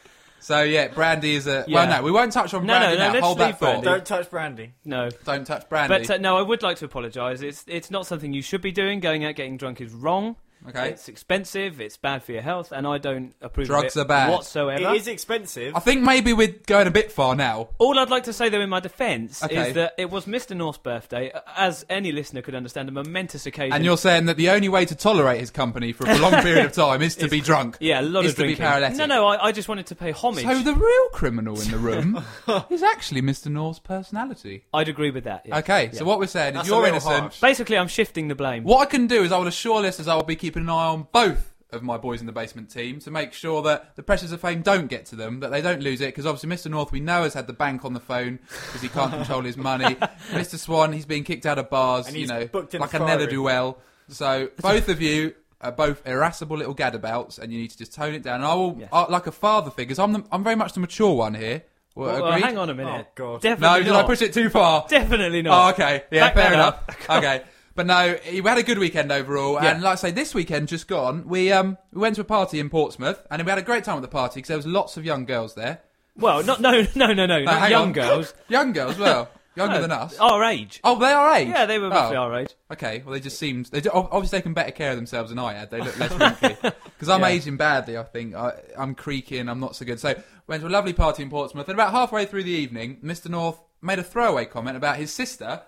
So, 0.41 0.62
yeah, 0.62 0.88
Brandy 0.88 1.35
is 1.35 1.47
a. 1.47 1.65
Well, 1.69 1.88
Yeah. 1.88 1.97
no, 1.97 2.03
we 2.03 2.11
won't 2.12 2.33
touch 2.33 2.55
on 2.55 2.65
No, 2.67 2.75
no, 2.75 2.79
Brandy 2.81 2.99
no, 2.99 3.06
now. 3.06 3.12
let's 3.15 3.25
Hold 3.27 3.38
that 3.38 3.47
leave 3.47 3.56
thought. 3.59 3.83
Brandy. 3.83 3.85
Don't 3.87 4.06
touch 4.06 4.31
Brandy. 4.31 4.73
No. 4.85 5.09
Don't 5.25 5.44
touch 5.47 5.69
Brandy. 5.69 5.88
But 6.06 6.11
uh, 6.11 6.17
no, 6.19 6.37
I 6.37 6.43
would 6.43 6.62
like 6.62 6.77
to 6.79 6.85
apologise. 6.85 7.41
It's 7.43 7.65
it's 7.67 7.91
not 7.91 8.06
something 8.06 8.33
you 8.33 8.43
should 8.43 8.61
be 8.62 8.71
doing. 8.73 9.00
Going 9.00 9.25
out 9.25 9.35
getting 9.35 9.56
drunk 9.56 9.81
is 9.81 9.93
wrong. 9.93 10.37
Okay. 10.69 10.91
It's 10.91 11.08
expensive. 11.08 11.81
It's 11.81 11.97
bad 11.97 12.23
for 12.23 12.32
your 12.32 12.43
health, 12.43 12.73
and 12.73 12.87
I 12.87 12.99
don't 12.99 13.35
approve 13.41 13.67
Drugs 13.67 13.97
of 13.97 14.00
it 14.00 14.05
are 14.05 14.08
bad. 14.08 14.31
whatsoever. 14.31 14.82
It 14.91 14.97
is 14.97 15.08
expensive. 15.08 15.75
I 15.76 15.81
think 15.81 16.03
maybe 16.03 16.32
we're 16.32 16.55
going 16.67 16.87
a 16.87 16.91
bit 16.91 17.12
far 17.12 17.35
now. 17.35 17.69
All 17.79 17.99
I'd 17.99 18.11
like 18.11 18.25
to 18.25 18.32
say, 18.32 18.49
though, 18.49 18.61
in 18.61 18.69
my 18.70 18.81
defence, 18.81 19.43
Okay. 19.43 19.69
is 19.69 19.75
that 19.75 19.94
it 19.99 20.11
was 20.11 20.26
Mr. 20.26 20.56
North's 20.56 20.79
birthday, 20.79 21.32
as 21.56 21.85
any 21.88 22.12
listener 22.12 22.43
could 22.43 22.55
understand, 22.55 22.88
a 22.88 22.93
momentous 22.93 23.47
occasion. 23.47 23.73
And 23.75 23.85
you're 23.85 23.97
saying 23.97 24.26
that 24.26 24.37
the 24.37 24.50
only 24.50 24.69
way 24.69 24.85
to 24.85 24.94
tolerate 24.94 25.41
his 25.41 25.50
company 25.50 25.93
for 25.93 26.05
a 26.05 26.06
prolonged 26.06 26.43
period 26.43 26.67
of 26.67 26.73
time 26.87 27.02
is 27.02 27.17
to 27.17 27.29
be 27.29 27.41
drunk. 27.41 27.76
yeah, 27.81 28.00
a 28.00 28.02
lot 28.02 28.25
is 28.25 28.32
of 28.32 28.37
to 28.37 28.43
be 28.43 28.47
drinking. 28.55 28.64
paralytic. 28.67 28.99
No, 28.99 29.06
no, 29.06 29.26
I, 29.26 29.47
I 29.47 29.52
just 29.52 29.69
wanted 29.69 29.87
to 29.87 29.94
pay 29.94 30.12
homage. 30.12 30.44
So 30.44 30.59
the 30.62 30.75
real 30.75 31.09
criminal 31.12 31.61
in 31.61 31.70
the 31.70 31.79
room 31.79 32.23
is 32.70 32.82
actually 32.82 33.23
Mr. 33.23 33.47
North's 33.47 33.79
personality. 33.81 34.64
I'd 34.73 34.88
agree 34.88 35.11
with 35.11 35.25
that. 35.25 35.43
yeah. 35.47 35.59
Okay, 35.59 35.91
so 35.93 36.05
what 36.05 36.19
we're 36.19 36.26
saying 36.26 36.55
is 36.55 36.55
That's 36.55 36.69
a 36.69 36.70
you're 36.70 36.81
little 36.81 36.94
innocent. 36.97 37.20
harsh. 37.20 37.41
Basically, 37.41 37.76
I'm 37.79 37.88
shifting 37.88 38.29
the 38.29 38.35
blame. 38.35 38.64
What 38.64 38.81
I 38.81 38.87
can 38.87 39.06
do 39.06 39.23
is 39.23 39.32
I 39.32 39.38
will 39.38 39.47
assure 39.47 39.81
listeners 39.81 40.09
I 40.09 40.14
will 40.14 40.23
be 40.23 40.37
keeping 40.37 40.56
an 40.62 40.70
eye 40.70 40.87
on 40.87 41.06
both 41.12 41.53
of 41.73 41.82
my 41.82 41.97
boys 41.99 42.20
in 42.20 42.26
the 42.26 42.32
basement 42.32 42.70
team 42.70 43.00
to 43.00 43.11
make 43.11 43.32
sure 43.32 43.61
that 43.62 43.97
the 43.97 44.03
pressures 44.03 44.31
of 44.32 44.41
fame 44.41 44.62
don't 44.62 44.87
get 44.87 45.05
to 45.06 45.17
them, 45.17 45.41
that 45.41 45.50
they 45.50 45.61
don't 45.61 45.82
lose 45.82 46.00
it. 46.00 46.06
Because 46.06 46.25
obviously, 46.25 46.49
Mr. 46.49 46.70
North 46.70 46.93
we 46.93 47.00
know 47.00 47.25
has 47.25 47.35
had 47.35 47.47
the 47.47 47.53
bank 47.53 47.85
on 47.85 47.93
the 47.93 48.00
phone 48.00 48.38
because 48.67 48.81
he 48.82 48.88
can't 48.88 49.11
control 49.12 49.43
his 49.43 49.56
money. 49.56 49.94
Mr. 50.31 50.58
Swan 50.58 50.93
he's 50.93 51.06
been 51.06 51.25
kicked 51.25 51.44
out 51.47 51.58
of 51.58 51.69
bars, 51.69 52.06
And 52.06 52.17
you 52.17 52.26
know, 52.26 52.49
like 52.53 52.75
a 52.75 52.99
firing. 52.99 53.06
ne'er 53.19 53.26
do 53.26 53.43
well. 53.43 53.79
So 54.08 54.49
both 54.62 54.88
of 54.88 55.03
you 55.03 55.35
are 55.61 55.73
both 55.73 56.06
irascible 56.06 56.56
little 56.56 56.75
gadabouts, 56.75 57.38
and 57.38 57.52
you 57.52 57.59
need 57.59 57.70
to 57.70 57.79
just 57.79 57.93
tone 57.94 58.14
it 58.14 58.23
down. 58.23 58.37
And 58.37 58.44
I 58.44 58.55
will, 58.55 58.76
Yes. 58.79 58.88
I, 58.93 59.11
like 59.11 59.26
a 59.26 59.32
father 59.32 59.70
figure, 59.70 59.94
'cause 59.94 59.99
I'm 59.99 60.12
the, 60.12 60.25
I'm 60.31 60.44
very 60.44 60.55
much 60.56 60.73
the 60.75 60.81
mature 60.81 61.14
one 61.14 61.35
here. 61.35 61.62
Well, 61.97 62.12
Well, 62.23 62.26
agreed? 62.32 62.44
hang 62.44 62.59
on 62.59 62.69
a 62.70 62.75
minute. 62.75 63.06
Oh, 63.09 63.12
God. 63.14 63.41
Definitely 63.41 63.79
No, 63.79 63.85
did 63.85 63.91
not. 63.93 64.05
I 64.05 64.06
push 64.06 64.20
it 64.23 64.35
too 64.35 64.50
far? 64.50 64.87
Definitely 64.88 65.41
Oh, 65.41 65.43
not. 65.44 65.75
okay. 65.75 66.05
Yeah, 66.11 66.26
Back 66.26 66.35
fair 66.35 66.52
enough. 66.52 66.85
okay. 67.11 67.43
But 67.76 67.87
no, 67.87 68.17
we 68.32 68.40
had 68.40 68.58
a 68.58 68.62
good 68.62 68.78
weekend 68.78 69.12
overall, 69.12 69.55
Yeah. 69.62 69.73
and 69.75 69.82
like 69.82 69.93
I 69.93 69.96
say, 69.96 70.11
this 70.11 70.34
weekend 70.34 70.69
just 70.69 70.88
gone, 70.88 71.28
we 71.28 71.52
um 71.52 71.76
we 71.93 72.00
went 72.00 72.14
to 72.17 72.23
a 72.23 72.25
party 72.25 72.58
in 72.58 72.70
Portsmouth, 72.70 73.25
and 73.31 73.43
we 73.44 73.49
had 73.50 73.58
a 73.58 73.62
great 73.62 73.84
time 73.84 73.96
at 73.96 74.02
the 74.02 74.08
party 74.08 74.38
because 74.38 74.49
there 74.49 74.56
was 74.56 74.67
lots 74.67 74.96
of 74.96 75.05
young 75.05 75.26
girls 75.26 75.55
there. 75.55 75.82
Well, 76.17 76.43
not 76.43 76.61
no, 76.61 76.87
no, 76.94 77.12
no, 77.12 77.26
no, 77.26 77.43
not 77.44 77.70
young 77.70 77.82
on. 77.88 77.93
girls. 77.93 78.32
Young 78.49 78.73
girls, 78.73 78.99
well, 78.99 79.28
younger 79.55 79.75
No, 79.75 79.81
than 79.82 79.93
us. 79.93 80.19
Our 80.19 80.43
age. 80.44 80.81
Oh, 80.82 80.99
they 80.99 81.12
are 81.12 81.34
age. 81.34 81.49
Yeah, 81.49 81.67
they 81.67 81.78
were 81.78 81.90
roughly 81.90 82.17
Oh, 82.17 82.20
our 82.23 82.34
age. 82.40 82.55
Okay, 82.73 83.02
well, 83.05 83.12
they 83.12 83.20
just 83.20 83.38
seemed 83.38 83.67
they 83.67 83.82
obviously 83.90 84.38
taken 84.38 84.55
better 84.55 84.70
care 84.70 84.90
of 84.93 84.96
themselves 84.96 85.28
than 85.28 85.38
I 85.38 85.52
had. 85.52 85.70
They 85.70 85.81
look 85.82 85.99
less 85.99 86.12
wrinkly 86.12 86.56
because 86.62 87.11
I'm 87.11 87.20
Yeah. 87.20 87.26
aging 87.28 87.58
badly. 87.58 87.99
I 87.99 88.02
think 88.05 88.34
I, 88.34 88.55
I'm 88.78 88.94
creaking. 88.94 89.49
I'm 89.50 89.61
not 89.61 89.76
so 89.76 89.84
good. 89.84 90.00
So 90.00 90.14
went 90.46 90.62
to 90.62 90.69
a 90.69 90.70
lovely 90.70 90.94
party 90.94 91.23
in 91.23 91.28
Portsmouth, 91.28 91.69
and 91.69 91.75
about 91.78 91.93
halfway 91.93 92.25
through 92.25 92.44
the 92.44 92.50
evening, 92.50 92.99
Mr. 93.05 93.28
North 93.28 93.61
made 93.82 93.99
a 93.99 94.02
throwaway 94.02 94.46
comment 94.46 94.76
about 94.78 94.96
his 94.96 95.12
sister. 95.12 95.61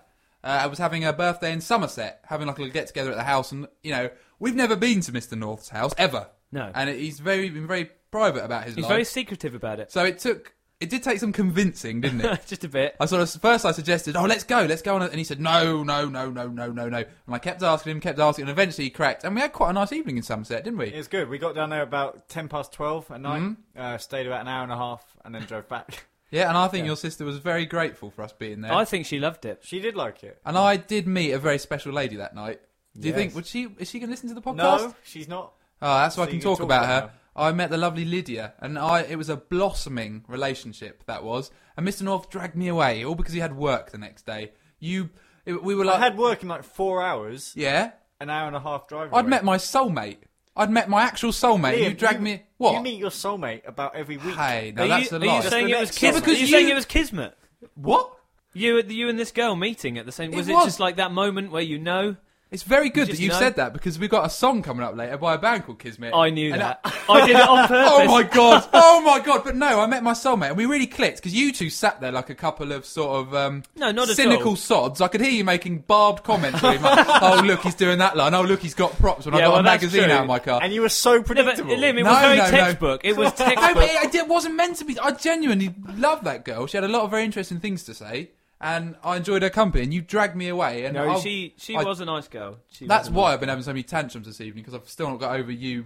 Uh, 0.43 0.47
I 0.63 0.67
was 0.67 0.77
having 0.79 1.03
a 1.03 1.11
birthday 1.13 1.51
in 1.51 1.61
Somerset, 1.61 2.21
having 2.25 2.47
like 2.47 2.57
a 2.57 2.61
little 2.61 2.73
get 2.73 2.87
together 2.87 3.11
at 3.11 3.17
the 3.17 3.23
house, 3.23 3.51
and 3.51 3.67
you 3.83 3.91
know 3.91 4.09
we've 4.39 4.55
never 4.55 4.75
been 4.75 5.01
to 5.01 5.11
Mr. 5.11 5.37
North's 5.37 5.69
house 5.69 5.93
ever. 5.97 6.27
No. 6.51 6.71
and 6.73 6.89
he's 6.89 7.19
very 7.19 7.49
been 7.49 7.67
very 7.67 7.91
private 8.09 8.43
about 8.43 8.63
his 8.63 8.73
He's 8.75 8.83
life. 8.83 8.89
very 8.89 9.03
secretive 9.03 9.53
about 9.53 9.79
it. 9.79 9.91
So 9.91 10.03
it 10.03 10.17
took 10.19 10.55
it 10.79 10.89
did 10.89 11.03
take 11.03 11.19
some 11.19 11.33
convincing, 11.33 11.99
didn't 11.99 12.21
it? 12.21 12.39
Just 12.47 12.63
a 12.63 12.69
bit. 12.69 12.95
I 12.99 13.05
sort 13.05 13.21
of 13.21 13.41
first 13.41 13.65
I 13.65 13.71
suggested, 13.73 14.15
oh, 14.15 14.23
let's 14.23 14.45
go, 14.45 14.63
let's 14.63 14.81
go 14.81 14.95
on, 14.95 15.01
and 15.01 15.13
he 15.13 15.25
said, 15.25 15.41
no, 15.41 15.83
no, 15.83 16.07
no, 16.07 16.31
no, 16.31 16.47
no, 16.47 16.71
no, 16.71 16.87
no, 16.89 16.97
and 16.97 17.05
I 17.35 17.37
kept 17.37 17.61
asking 17.61 17.91
him, 17.91 17.99
kept 17.99 18.17
asking, 18.17 18.43
and 18.43 18.49
eventually 18.49 18.85
he 18.85 18.89
cracked, 18.89 19.25
and 19.25 19.35
we 19.35 19.41
had 19.41 19.51
quite 19.51 19.71
a 19.71 19.73
nice 19.73 19.91
evening 19.91 20.15
in 20.17 20.23
Somerset, 20.23 20.63
didn't 20.63 20.79
we? 20.79 20.87
It 20.87 20.95
was 20.97 21.09
good. 21.09 21.27
We 21.29 21.37
got 21.37 21.53
down 21.53 21.69
there 21.69 21.81
about 21.83 22.29
ten 22.29 22.47
past 22.47 22.71
twelve 22.71 23.11
at 23.11 23.19
night. 23.19 23.41
Mm-hmm. 23.41 23.79
Uh, 23.79 23.97
stayed 23.97 24.25
about 24.25 24.41
an 24.41 24.47
hour 24.47 24.63
and 24.63 24.71
a 24.71 24.77
half, 24.77 25.03
and 25.25 25.35
then 25.35 25.43
drove 25.43 25.67
back. 25.67 26.05
Yeah, 26.31 26.47
and 26.49 26.57
I 26.57 26.67
think 26.67 26.83
Yeah. 26.83 26.87
your 26.89 26.95
sister 26.95 27.25
was 27.25 27.37
very 27.39 27.65
grateful 27.65 28.11
for 28.11 28.21
us 28.23 28.31
being 28.33 28.61
there, 28.61 28.73
I 28.73 28.85
think 28.85 29.05
she 29.05 29.19
loved 29.19 29.45
it. 29.45 29.59
she 29.63 29.79
did 29.79 29.95
like 29.95 30.23
it. 30.23 30.39
and 30.45 30.57
I 30.57 30.77
did 30.77 31.07
meet 31.07 31.31
a 31.31 31.39
very 31.39 31.57
special 31.57 31.91
lady 31.93 32.15
that 32.17 32.35
night. 32.35 32.59
Do 32.99 33.07
you 33.07 33.13
Yes. 33.13 33.15
think 33.17 33.35
would 33.35 33.45
she 33.45 33.67
is 33.77 33.89
she 33.89 33.99
going 33.99 34.09
to 34.09 34.11
listen 34.11 34.29
to 34.29 34.35
the 34.35 34.41
podcast? 34.41 34.55
No, 34.57 34.95
she's 35.03 35.27
not. 35.27 35.53
Oh, 35.81 35.93
that's 35.99 36.17
why 36.17 36.23
I 36.23 36.25
So 36.25 36.29
can 36.31 36.35
you 36.35 36.41
can 36.41 36.49
talk, 36.49 36.57
talk 36.59 36.65
about, 36.65 36.83
about 36.85 37.09
her. 37.11 37.15
I 37.35 37.51
met 37.53 37.69
the 37.69 37.77
lovely 37.77 38.03
Lydia, 38.03 38.53
and 38.59 38.77
I 38.77 39.01
it 39.03 39.17
was 39.17 39.29
a 39.29 39.37
blossoming 39.37 40.25
relationship 40.27 41.03
that 41.05 41.23
was. 41.23 41.51
And 41.77 41.87
Mr. 41.87 42.01
North 42.01 42.29
dragged 42.29 42.55
me 42.55 42.67
away, 42.67 43.05
all 43.05 43.15
because 43.15 43.33
he 43.33 43.39
had 43.39 43.55
work 43.55 43.91
the 43.91 43.97
next 43.97 44.25
day. 44.25 44.51
You, 44.79 45.09
it, 45.45 45.63
we 45.63 45.73
were 45.75 45.85
like, 45.85 45.97
I 45.97 45.99
had 45.99 46.17
work 46.17 46.41
in 46.43 46.49
like 46.49 46.63
four 46.63 47.01
hours, 47.01 47.53
yeah. 47.55 47.91
an 48.19 48.29
hour 48.29 48.47
and 48.47 48.55
a 48.55 48.59
half 48.59 48.87
drive. 48.89 49.13
I'd 49.13 49.21
away. 49.21 49.29
met 49.29 49.43
my 49.45 49.57
soulmate. 49.57 50.17
I'd 50.59 50.69
met 50.69 50.89
my 50.89 51.03
actual 51.03 51.31
soulmate. 51.31 51.73
and 51.75 51.83
you 51.85 51.93
dragged 51.93 52.19
you- 52.19 52.23
me. 52.25 52.41
What? 52.57 52.73
You 52.73 52.81
meet 52.81 52.99
your 52.99 53.09
soulmate 53.09 53.65
about 53.67 53.95
every 53.95 54.17
week. 54.17 54.35
Hey, 54.35 54.73
now 54.75 54.83
are 54.83 54.87
that's 54.89 55.11
you, 55.11 55.17
a 55.17 55.19
are 55.21 55.23
you 55.25 55.31
Just 55.41 55.49
saying 55.49 55.69
it 55.69 55.79
was 55.79 55.91
kismet? 55.91 56.13
one. 56.13 56.21
because 56.21 56.37
are 56.37 56.41
you, 56.41 56.47
saying 56.47 56.69
it 56.69 56.75
was 56.75 56.85
kismet? 56.85 57.37
What? 57.75 58.13
You, 58.53 58.81
you 58.81 59.07
and 59.09 59.17
this 59.17 59.31
girl 59.31 59.55
meeting 59.55 59.97
at 59.97 60.05
the 60.05 60.11
same. 60.11 60.33
It 60.33 60.37
Was 60.37 60.49
it, 60.49 60.53
was. 60.53 60.65
just 60.65 60.79
like 60.79 60.97
that 60.97 61.11
moment 61.13 61.51
where 61.51 61.61
you 61.61 61.77
know? 61.79 62.17
It's 62.51 62.63
very 62.63 62.89
good 62.89 63.09
that 63.09 63.19
you've 63.19 63.31
know? 63.33 63.37
said 63.39 63.57
that 63.57 63.73
because 63.73 63.99
we've 63.99 64.09
got 64.09 64.25
a 64.25 64.29
song 64.29 64.63
coming 64.63 64.83
up 64.83 64.95
later 64.95 65.17
by 65.17 65.35
a 65.35 65.37
band 65.37 65.65
called 65.65 65.77
Kizmit. 65.77 66.15
I 66.15 66.31
knew 66.31 66.51
And 66.51 66.61
that. 66.61 66.79
I 67.07 67.27
did 67.27 67.35
it 67.35 67.47
on 67.47 67.67
purpose. 67.67 67.91
Oh 67.93 68.05
my 68.07 68.23
god! 68.23 68.67
Oh 68.73 69.01
my 69.01 69.19
god! 69.19 69.43
But 69.43 69.55
no, 69.55 69.79
I 69.79 69.85
met 69.85 70.01
my 70.01 70.13
soulmate 70.13 70.47
and 70.49 70.57
we 70.57 70.65
really 70.65 70.87
clicked 70.87 71.17
because 71.17 71.33
you 71.33 71.51
two 71.53 71.69
sat 71.69 72.01
there 72.01 72.11
like 72.11 72.31
a 72.31 72.35
couple 72.35 72.71
of 72.71 72.85
sort 72.87 73.19
of 73.27 73.35
um, 73.35 73.63
No, 73.75 73.91
not 73.91 74.07
cynical 74.09 74.55
sods. 74.55 74.99
I 74.99 75.07
could 75.09 75.21
hear 75.21 75.29
you 75.31 75.43
making 75.43 75.79
barbed 75.81 76.23
comments. 76.23 76.63
like, 76.63 76.79
oh 76.83 77.41
look, 77.45 77.61
he's 77.61 77.75
doing 77.75 77.99
that 77.99 78.17
line. 78.17 78.33
Oh 78.33 78.41
look, 78.41 78.61
he's 78.61 78.73
got 78.73 78.97
props. 78.97 79.25
When 79.25 79.35
I 79.35 79.41
got 79.41 79.51
well, 79.51 79.59
a 79.59 79.63
magazine 79.63 80.05
true. 80.05 80.11
out 80.11 80.21
of 80.21 80.27
my 80.27 80.39
car. 80.39 80.59
And 80.63 80.73
you 80.73 80.81
were 80.81 80.89
so 80.89 81.17
No, 81.17 81.17
but 81.19 81.27
predictable. 81.27 81.75
Liam, 81.75 81.99
it 81.99 82.03
No, 82.03 82.09
was 82.11 82.19
very 82.19 82.37
no, 82.37 82.45
no. 82.45 82.49
textbook. 82.51 83.01
It 83.03 83.15
was 83.15 83.31
textbook. 83.33 83.63
No, 83.63 83.73
but 83.75 83.83
it, 83.89 84.15
it 84.15 84.27
wasn't 84.27 84.55
meant 84.55 84.77
to 84.77 84.85
be. 84.85 84.97
I 84.97 85.11
genuinely 85.11 85.73
love 85.95 86.23
that 86.23 86.45
girl. 86.45 86.65
She 86.65 86.77
had 86.77 86.83
a 86.83 86.87
lot 86.87 87.03
of 87.03 87.11
very 87.11 87.25
interesting 87.25 87.59
things 87.59 87.83
to 87.83 87.93
say, 87.93 88.31
and 88.61 88.95
I 89.03 89.17
enjoyed 89.17 89.41
her 89.43 89.49
company. 89.49 89.83
And 89.83 89.93
you 89.93 90.01
dragged 90.01 90.35
me 90.35 90.47
away. 90.49 90.85
And 90.85 90.95
no, 90.95 91.09
I'll- 91.11 91.21
she 91.21 91.53
she 91.57 91.75
I- 91.75 91.83
was 91.83 91.99
a 91.99 92.05
nice 92.05 92.27
girl. 92.27 92.57
She 92.71 92.85
That's 92.87 93.07
was 93.09 93.15
why 93.15 93.23
nice 93.29 93.33
I've 93.35 93.39
been 93.39 93.49
having 93.49 93.63
so 93.63 93.71
many 93.71 93.83
tantrums 93.83 94.27
this 94.27 94.41
evening 94.41 94.63
because 94.63 94.73
I've 94.79 94.89
still 94.89 95.09
not 95.09 95.19
got 95.19 95.39
over 95.39 95.51
you 95.51 95.85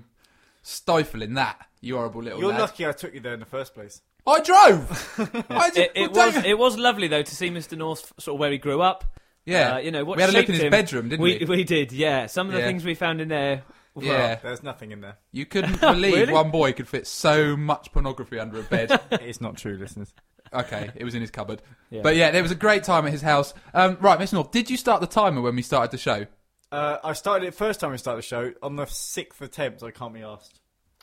stifling 0.62 1.34
that. 1.36 1.68
You 1.82 1.96
horrible 1.96 2.22
little 2.24 2.40
You're 2.40 2.52
lad. 2.52 2.62
lucky 2.62 2.88
I 2.88 2.92
took 2.94 3.14
you 3.14 3.20
there 3.20 3.34
in 3.34 3.40
the 3.40 3.46
first 3.46 3.74
place. 3.74 4.02
I 4.26 4.40
drove. 4.40 5.14
I 5.50 5.72
It, 5.76 5.92
it 5.96 6.12
well, 6.14 6.28
was 6.34 6.46
it 6.46 6.58
was 6.58 6.78
lovely 6.78 7.08
though 7.08 7.24
to 7.24 7.36
see 7.36 7.50
Mr. 7.50 7.78
North 7.78 8.14
sort 8.20 8.36
of 8.36 8.40
where 8.40 8.52
he 8.52 8.58
grew 8.58 8.82
up. 8.82 9.04
Yeah, 9.46 9.76
Uh, 9.76 9.78
you 9.80 9.92
know 9.92 10.06
what 10.06 10.16
we 10.16 10.24
had 10.24 10.30
a 10.30 10.34
look 10.34 10.48
in 10.48 10.54
his 10.56 10.64
him. 10.64 10.72
bedroom, 10.72 11.10
didn't 11.10 11.22
we? 11.22 11.40
we? 11.40 11.46
We 11.58 11.64
did, 11.66 11.92
yeah. 11.92 12.28
Some 12.28 12.48
of 12.48 12.54
the 12.54 12.60
Yeah. 12.60 12.66
things 12.68 12.86
we 12.86 12.96
found 12.96 13.20
in 13.20 13.28
there. 13.28 13.64
well, 13.94 14.06
Yeah. 14.06 14.36
There's 14.36 14.64
nothing 14.64 14.92
in 14.92 15.02
there. 15.02 15.18
You 15.34 15.46
couldn't 15.46 15.82
believe 15.82 16.14
Really? 16.14 16.32
one 16.34 16.50
boy 16.50 16.72
could 16.72 16.88
fit 16.88 17.06
so 17.08 17.58
much 17.58 17.92
pornography 17.92 18.40
under 18.40 18.60
a 18.62 18.64
bed. 18.64 18.98
it's 19.12 19.42
not 19.42 19.58
true, 19.58 19.76
listeners. 19.76 20.14
Okay, 20.54 20.92
it 20.96 21.04
was 21.04 21.16
in 21.16 21.22
his 21.22 21.32
cupboard. 21.32 21.62
Yeah. 21.90 22.02
But 22.02 22.16
yeah, 22.16 22.32
there 22.32 22.42
was 22.42 22.52
a 22.52 22.56
great 22.56 22.84
time 22.84 23.06
at 23.06 23.12
his 23.12 23.22
house. 23.22 23.54
Um, 23.74 23.98
right, 24.02 24.20
Mr. 24.20 24.34
North, 24.34 24.52
did 24.52 24.70
you 24.70 24.78
start 24.78 25.02
the 25.02 25.08
timer 25.08 25.42
when 25.42 25.56
we 25.56 25.62
started 25.62 25.92
the 25.92 25.98
show? 25.98 26.26
Uh, 26.72 26.98
I 27.04 27.14
started 27.14 27.48
it 27.48 27.54
first 27.54 27.80
time 27.80 27.92
we 27.92 27.98
started 27.98 28.20
the 28.20 28.28
show 28.28 28.54
on 28.64 28.76
the 28.76 28.86
sixth 28.86 29.42
attempt. 29.42 29.84
I 29.84 29.92
can't 29.92 30.14
be 30.14 30.24
asked. 30.24 30.60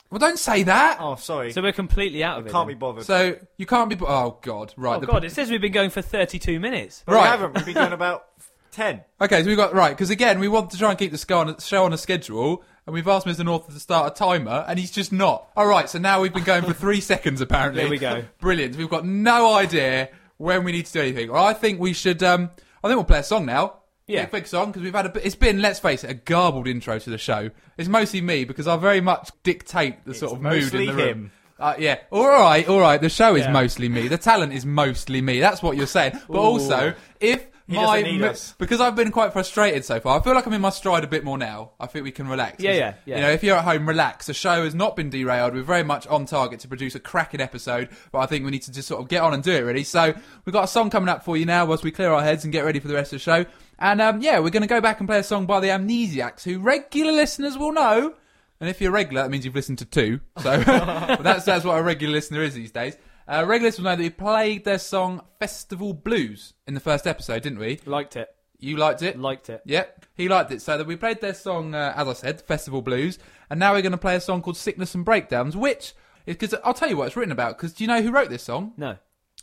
Well, 0.09 0.19
don't 0.19 0.37
say 0.37 0.63
that. 0.63 0.97
Oh, 0.99 1.15
sorry. 1.15 1.53
So 1.53 1.61
we're 1.61 1.71
completely 1.71 2.21
out 2.21 2.39
of 2.39 2.45
it. 2.45 2.51
Can't 2.51 2.67
then. 2.67 2.75
be 2.75 2.79
bothered. 2.79 3.05
So 3.05 3.37
you 3.57 3.65
can't 3.65 3.89
be. 3.89 3.95
Oh 4.01 4.39
God! 4.41 4.73
Right. 4.75 4.97
Oh 4.97 4.99
the- 4.99 5.07
god, 5.07 5.23
it 5.23 5.31
says 5.31 5.49
we've 5.49 5.61
been 5.61 5.71
going 5.71 5.89
for 5.89 6.01
32 6.01 6.59
minutes. 6.59 7.03
But 7.05 7.13
right. 7.15 7.21
We 7.21 7.27
haven't. 7.27 7.55
We've 7.55 7.65
been 7.65 7.75
doing 7.75 7.93
about 7.93 8.25
ten. 8.71 9.05
Okay, 9.21 9.41
so 9.41 9.47
we've 9.47 9.55
got 9.55 9.73
right 9.73 9.91
because 9.91 10.09
again 10.09 10.39
we 10.39 10.49
want 10.49 10.71
to 10.71 10.77
try 10.77 10.89
and 10.89 10.99
keep 10.99 11.11
the 11.13 11.17
show 11.17 11.39
on, 11.39 11.57
show 11.59 11.85
on 11.85 11.93
a 11.93 11.97
schedule, 11.97 12.63
and 12.87 12.93
we've 12.93 13.07
asked 13.07 13.25
Mr. 13.27 13.45
North 13.45 13.67
to 13.67 13.79
start 13.79 14.11
a 14.11 14.15
timer, 14.15 14.65
and 14.67 14.77
he's 14.79 14.91
just 14.91 15.11
not. 15.11 15.49
All 15.55 15.67
right, 15.67 15.89
so 15.89 15.99
now 15.99 16.21
we've 16.21 16.33
been 16.33 16.43
going 16.43 16.63
for 16.63 16.73
three 16.73 17.01
seconds 17.11 17.41
apparently. 17.41 17.81
There 17.83 17.89
we 17.91 17.97
go. 17.97 18.23
Brilliant. 18.39 18.75
We've 18.75 18.89
got 18.89 19.05
no 19.05 19.53
idea 19.55 20.09
when 20.37 20.63
we 20.63 20.71
need 20.71 20.85
to 20.87 20.93
do 20.93 21.01
anything. 21.01 21.31
Well, 21.31 21.43
I 21.45 21.53
think 21.53 21.79
we 21.79 21.93
should. 21.93 22.23
Um, 22.23 22.49
I 22.83 22.87
think 22.87 22.97
we'll 22.97 23.03
play 23.03 23.19
a 23.19 23.23
song 23.23 23.45
now. 23.45 23.75
Yeah. 24.07 24.23
a 24.23 24.27
big 24.27 24.45
song 24.47 24.67
because 24.67 24.81
we've 24.81 24.93
had 24.93 25.05
a. 25.05 25.09
bit- 25.09 25.25
It's 25.25 25.35
been, 25.35 25.61
let's 25.61 25.79
face 25.79 26.03
it, 26.03 26.09
a 26.09 26.13
garbled 26.15 26.67
intro 26.67 26.99
to 26.99 27.09
the 27.09 27.17
show. 27.17 27.49
It's 27.77 27.87
mostly 27.87 28.19
me 28.19 28.43
because 28.43 28.67
I 28.67 28.75
very 28.75 28.99
much 28.99 29.29
dictate 29.43 30.03
the 30.05 30.13
sort 30.13 30.33
of 30.33 30.41
mood 30.41 30.73
in 30.73 30.87
the 30.87 30.93
room. 30.93 31.07
him. 31.07 31.31
Uh, 31.57 31.75
yeah. 31.77 31.99
All 32.09 32.27
right. 32.27 32.67
All 32.67 32.79
right. 32.79 32.99
The 32.99 33.07
show 33.07 33.35
is 33.35 33.45
Yeah. 33.45 33.51
mostly 33.51 33.87
me. 33.87 34.07
The 34.07 34.17
talent 34.17 34.51
is 34.51 34.65
mostly 34.65 35.21
me. 35.21 35.39
That's 35.39 35.61
what 35.61 35.77
you're 35.77 35.85
saying. 35.87 36.19
But 36.27 36.39
Ooh. 36.39 36.41
also, 36.41 36.93
if 37.19 37.45
He 37.71 37.77
my 37.77 38.01
doesn't 38.01 38.03
need 38.03 38.21
us. 38.21 38.53
because 38.57 38.79
I've 38.79 38.95
been 38.95 39.11
quite 39.11 39.33
frustrated 39.33 39.83
so 39.83 39.99
far, 39.99 40.19
I 40.19 40.23
feel 40.23 40.33
like 40.33 40.45
I'm 40.45 40.53
in 40.53 40.61
my 40.61 40.69
stride 40.69 41.03
a 41.03 41.07
bit 41.07 41.23
more 41.23 41.37
now. 41.37 41.71
I 41.79 41.87
think 41.87 42.03
we 42.03 42.11
can 42.11 42.27
relax. 42.27 42.61
Yeah, 42.63 42.73
yeah, 42.73 42.93
yeah. 43.05 43.15
You 43.15 43.21
know, 43.23 43.31
if 43.31 43.43
you're 43.43 43.57
at 43.57 43.63
home, 43.63 43.87
relax. 43.87 44.27
The 44.27 44.33
show 44.33 44.63
has 44.63 44.75
not 44.75 44.95
been 44.95 45.09
derailed. 45.09 45.53
We're 45.53 45.63
very 45.63 45.83
much 45.83 46.05
on 46.07 46.25
target 46.25 46.59
to 46.61 46.67
produce 46.67 46.95
a 46.95 46.99
cracking 46.99 47.41
episode, 47.41 47.89
but 48.11 48.19
I 48.19 48.25
think 48.27 48.45
we 48.45 48.51
need 48.51 48.63
to 48.63 48.71
just 48.71 48.87
sort 48.87 49.01
of 49.01 49.07
get 49.07 49.21
on 49.23 49.33
and 49.33 49.41
do 49.41 49.51
it 49.51 49.61
really. 49.61 49.83
So 49.83 50.13
we've 50.45 50.53
got 50.53 50.65
a 50.65 50.67
song 50.67 50.89
coming 50.89 51.09
up 51.09 51.23
for 51.25 51.37
you 51.37 51.45
now, 51.45 51.65
whilst 51.65 51.83
we 51.83 51.91
clear 51.91 52.11
our 52.11 52.21
heads 52.23 52.43
and 52.43 52.53
get 52.53 52.65
ready 52.65 52.79
for 52.79 52.87
the 52.87 52.93
rest 52.93 53.13
of 53.13 53.19
the 53.19 53.23
show. 53.23 53.45
And 53.79 53.99
um, 53.99 54.21
yeah, 54.21 54.39
we're 54.39 54.51
going 54.51 54.61
to 54.61 54.67
go 54.67 54.79
back 54.81 54.99
and 54.99 55.09
play 55.09 55.17
a 55.19 55.23
song 55.23 55.47
by 55.47 55.59
the 55.59 55.69
Amnesiacs, 55.69 56.43
who 56.43 56.59
regular 56.59 57.11
listeners 57.11 57.57
will 57.57 57.71
know. 57.71 58.13
And 58.59 58.69
if 58.69 58.79
you're 58.79 58.91
regular, 58.91 59.23
that 59.23 59.31
means 59.31 59.43
you've 59.43 59.55
listened 59.55 59.79
to 59.79 59.85
two. 59.85 60.19
So 60.37 60.57
that's 60.63 61.45
that's 61.45 61.65
what 61.65 61.79
a 61.79 61.81
regular 61.81 62.13
listener 62.13 62.43
is 62.43 62.53
these 62.53 62.71
days. 62.71 62.95
Uh, 63.31 63.45
will 63.47 63.59
know 63.61 63.95
that 63.95 63.97
we 63.97 64.09
played 64.09 64.65
their 64.65 64.77
song 64.77 65.21
"Festival 65.39 65.93
Blues" 65.93 66.53
in 66.67 66.73
the 66.73 66.81
first 66.81 67.07
episode, 67.07 67.43
didn't 67.43 67.59
we? 67.59 67.79
Liked 67.85 68.17
it. 68.17 68.35
You 68.59 68.75
liked 68.75 69.01
it. 69.01 69.17
Liked 69.17 69.49
it. 69.49 69.61
Yep, 69.63 70.05
he 70.15 70.27
liked 70.27 70.51
it. 70.51 70.61
So 70.61 70.77
that 70.77 70.85
we 70.85 70.97
played 70.97 71.21
their 71.21 71.33
song, 71.33 71.73
uh, 71.73 71.93
as 71.95 72.09
I 72.09 72.13
said, 72.13 72.41
Festival 72.41 72.81
Blues, 72.81 73.19
and 73.49 73.57
now 73.57 73.71
we're 73.71 73.83
going 73.83 73.93
to 73.93 73.97
play 73.97 74.17
a 74.17 74.19
song 74.19 74.41
called 74.41 74.57
Sickness 74.57 74.95
and 74.95 75.05
Breakdowns, 75.05 75.55
which 75.55 75.93
is 76.25 76.35
because 76.35 76.53
I'll 76.65 76.73
tell 76.73 76.89
you 76.89 76.97
what 76.97 77.07
it's 77.07 77.15
written 77.15 77.31
about. 77.31 77.57
Because 77.57 77.71
do 77.71 77.85
you 77.85 77.87
know 77.87 78.01
who 78.01 78.11
wrote 78.11 78.29
this 78.29 78.43
song? 78.43 78.73
No. 78.75 78.97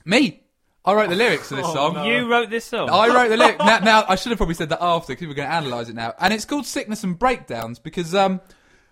Me. 0.05 0.43
I 0.85 0.93
wrote 0.93 1.09
the 1.09 1.17
lyrics 1.17 1.49
to 1.49 1.57
this 1.57 1.67
Oh, 1.67 1.75
song. 1.75 2.07
You 2.07 2.31
wrote 2.31 2.51
this 2.51 2.67
song. 2.67 2.91
I 2.91 3.09
wrote 3.09 3.31
the 3.31 3.39
lyric. 3.39 3.59
now, 3.65 3.79
now, 3.79 4.05
I 4.07 4.17
should 4.17 4.33
have 4.33 4.39
probably 4.39 4.55
said 4.55 4.69
that 4.69 4.83
after 4.83 5.15
because 5.15 5.29
we're 5.29 5.35
going 5.35 5.49
to 5.49 5.57
analyse 5.57 5.89
it 5.89 5.95
now. 5.95 6.13
And 6.19 6.35
it's 6.35 6.45
called 6.45 6.67
Sickness 6.67 7.05
and 7.05 7.19
Breakdowns 7.19 7.79
because 7.79 8.15
um, 8.15 8.43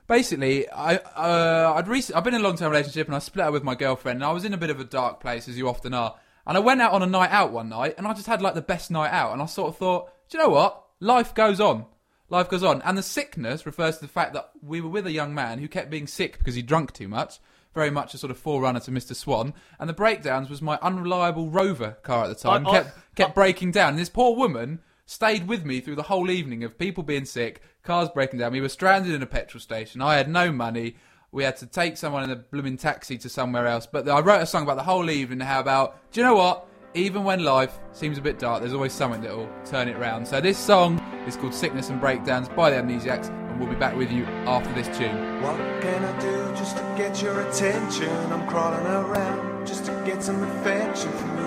basically, 0.06 0.68
I 0.70 0.96
uh, 0.96 1.74
I'd 1.76 1.88
rec- 1.88 2.14
I've 2.14 2.24
been 2.24 2.34
in 2.34 2.40
a 2.40 2.44
long 2.44 2.56
term 2.56 2.70
relationship 2.70 3.06
and 3.06 3.16
I 3.16 3.18
split 3.20 3.46
up 3.46 3.52
with 3.52 3.62
my 3.64 3.74
girlfriend 3.74 4.16
and 4.18 4.24
I 4.24 4.32
was 4.32 4.44
in 4.44 4.52
a 4.54 4.58
bit 4.58 4.70
of 4.70 4.80
a 4.80 4.84
dark 4.84 5.20
place 5.20 5.48
as 5.48 5.56
you 5.58 5.68
often 5.68 5.94
are. 5.94 6.14
And 6.46 6.56
I 6.56 6.60
went 6.60 6.80
out 6.80 6.92
on 6.92 7.02
a 7.02 7.06
night 7.06 7.30
out 7.32 7.52
one 7.52 7.68
night 7.68 7.94
and 7.98 8.06
I 8.06 8.12
just 8.14 8.26
had 8.28 8.40
like 8.40 8.54
the 8.54 8.62
best 8.62 8.90
night 8.90 9.10
out 9.10 9.32
and 9.32 9.42
I 9.42 9.46
sort 9.46 9.68
of 9.68 9.76
thought, 9.76 10.10
do 10.28 10.38
you 10.38 10.44
know 10.44 10.50
what? 10.50 10.80
Life 11.00 11.34
goes 11.34 11.60
on. 11.60 11.86
Life 12.28 12.48
goes 12.48 12.62
on. 12.62 12.82
And 12.82 12.96
the 12.96 13.02
sickness 13.02 13.66
refers 13.66 13.96
to 13.96 14.02
the 14.02 14.08
fact 14.08 14.32
that 14.34 14.50
we 14.62 14.80
were 14.80 14.88
with 14.88 15.06
a 15.06 15.12
young 15.12 15.34
man 15.34 15.58
who 15.58 15.66
kept 15.68 15.90
being 15.90 16.06
sick 16.06 16.38
because 16.38 16.54
he 16.54 16.62
drunk 16.62 16.92
too 16.92 17.08
much. 17.08 17.40
Very 17.74 17.90
much 17.90 18.14
a 18.14 18.18
sort 18.18 18.30
of 18.30 18.38
forerunner 18.38 18.80
to 18.80 18.90
Mr. 18.92 19.14
Swan. 19.14 19.54
And 19.80 19.88
the 19.88 19.92
breakdowns 19.94 20.48
was 20.48 20.62
my 20.62 20.78
unreliable 20.82 21.50
Rover 21.50 21.98
car 22.02 22.24
at 22.24 22.28
the 22.28 22.34
time. 22.36 22.66
I- 22.66 22.70
I- 22.70 22.72
kept 22.84 22.98
kept 23.16 23.34
breaking 23.34 23.72
down. 23.72 23.90
And 23.90 23.98
this 23.98 24.08
poor 24.08 24.34
woman 24.36 24.80
stayed 25.04 25.46
with 25.48 25.64
me 25.64 25.80
through 25.80 25.96
the 25.96 26.02
whole 26.04 26.30
evening 26.30 26.64
of 26.64 26.78
people 26.78 27.02
being 27.02 27.24
sick, 27.24 27.60
cars 27.86 28.08
breaking 28.10 28.40
down. 28.40 28.52
We 28.52 28.60
were 28.60 28.68
stranded 28.68 29.14
in 29.14 29.22
a 29.22 29.26
petrol 29.26 29.60
station. 29.60 30.02
I 30.02 30.16
had 30.16 30.28
no 30.28 30.52
money. 30.52 30.96
We 31.32 31.44
had 31.44 31.56
to 31.58 31.66
take 31.66 31.96
someone 31.96 32.24
in 32.24 32.30
a 32.30 32.36
blooming 32.36 32.76
taxi 32.76 33.16
to 33.18 33.28
somewhere 33.28 33.66
else. 33.66 33.86
But 33.86 34.08
I 34.08 34.20
wrote 34.20 34.42
a 34.42 34.46
song 34.46 34.64
about 34.64 34.76
the 34.76 34.82
whole 34.82 35.10
evening. 35.10 35.40
How 35.40 35.60
about, 35.60 36.10
do 36.12 36.20
you 36.20 36.26
know 36.26 36.34
what? 36.34 36.68
Even 36.94 37.24
when 37.24 37.44
life 37.44 37.78
seems 37.92 38.16
a 38.16 38.22
bit 38.22 38.38
dark, 38.38 38.60
there's 38.60 38.72
always 38.72 38.92
something 38.92 39.20
that 39.20 39.36
will 39.36 39.50
turn 39.64 39.86
it 39.88 39.98
round. 39.98 40.26
So 40.26 40.40
this 40.40 40.56
song 40.56 40.98
is 41.26 41.36
called 41.36 41.52
Sickness 41.52 41.90
and 41.90 42.00
Breakdowns 42.00 42.48
by 42.48 42.70
the 42.70 42.76
Amnesiacs, 42.76 43.28
and 43.28 43.60
we'll 43.60 43.68
be 43.68 43.76
back 43.76 43.94
with 43.96 44.10
you 44.10 44.24
after 44.46 44.72
this 44.72 44.88
tune. 44.96 45.42
What 45.42 45.56
can 45.82 46.04
I 46.04 46.18
do 46.20 46.54
just 46.56 46.76
to 46.78 46.82
get 46.96 47.20
your 47.20 47.40
attention? 47.46 48.08
I'm 48.32 48.46
crawling 48.48 48.86
around 48.86 49.66
just 49.66 49.84
to 49.86 49.92
get 50.06 50.22
some 50.22 50.42
affection 50.42 51.12
from 51.12 51.36
you. 51.38 51.44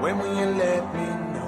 When 0.00 0.18
will 0.18 0.38
you 0.38 0.46
let 0.46 0.94
me 0.94 1.06
know? 1.34 1.39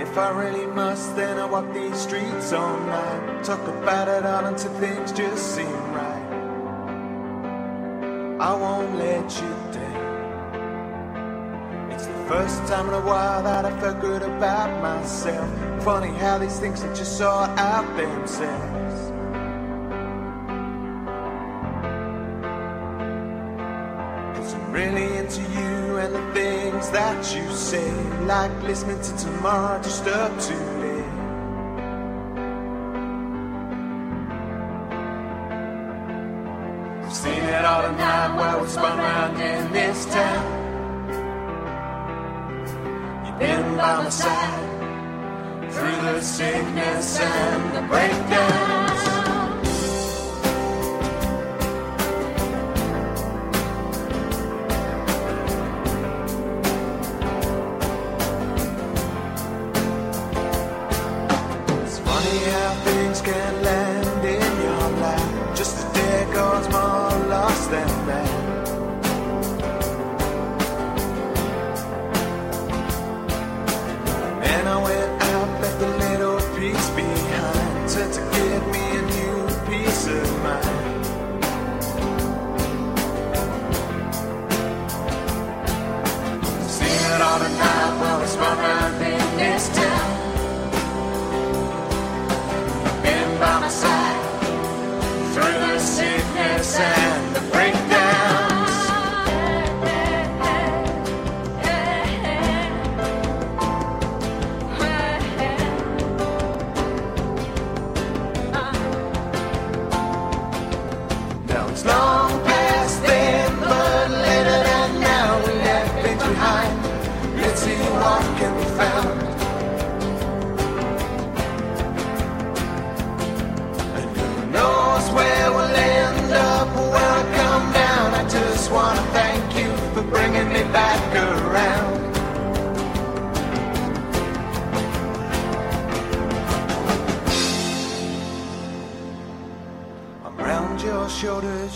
If 0.00 0.16
I 0.16 0.30
really 0.30 0.66
must, 0.66 1.14
then 1.14 1.38
I 1.38 1.44
walk 1.44 1.74
these 1.74 1.94
streets 1.94 2.54
all 2.54 2.80
night. 2.80 3.44
Talk 3.44 3.60
about 3.68 4.08
it 4.08 4.24
all 4.24 4.46
until 4.46 4.72
things 4.80 5.12
just 5.12 5.54
seem 5.54 5.92
right. 5.92 6.26
I 8.40 8.54
won't 8.54 8.96
let 8.96 9.30
you 9.42 9.54
down. 9.78 9.90
It's 11.92 12.06
the 12.06 12.24
first 12.30 12.66
time 12.66 12.88
in 12.88 12.94
a 12.94 13.00
while 13.02 13.42
that 13.42 13.66
I 13.66 13.78
felt 13.78 14.00
good 14.00 14.22
about 14.22 14.80
myself. 14.80 15.50
Funny 15.84 16.14
how 16.16 16.38
these 16.38 16.58
things 16.58 16.80
that 16.82 16.96
just 16.96 17.18
sort 17.18 17.50
out 17.58 17.84
themselves. 17.98 19.12
Cause 24.34 24.54
I'm 24.54 24.72
really 24.72 25.18
into 25.18 25.42
you 25.42 25.79
and 26.00 26.14
the 26.14 26.32
things 26.32 26.90
that 26.90 27.34
you 27.34 27.46
say. 27.52 27.92
Like 28.24 28.62
listening 28.62 29.00
to 29.02 29.16
tomorrow 29.16 29.82
just 29.82 30.06
up 30.06 30.32
too 30.40 30.54
late. 30.82 31.04
I've 37.04 37.14
seen 37.14 37.42
it 37.56 37.64
all 37.64 37.82
tonight 37.82 38.36
while 38.36 38.60
we 38.62 38.68
spun 38.68 38.98
around 38.98 39.40
in 39.40 39.72
this 39.72 40.06
town. 40.06 40.44
You've 43.26 43.38
been 43.38 43.76
by 43.76 44.02
my 44.02 44.08
side 44.08 45.72
through 45.72 46.00
the 46.06 46.20
sickness 46.22 47.20
and 47.20 47.76
the 47.76 47.82
breakdowns. 47.88 48.69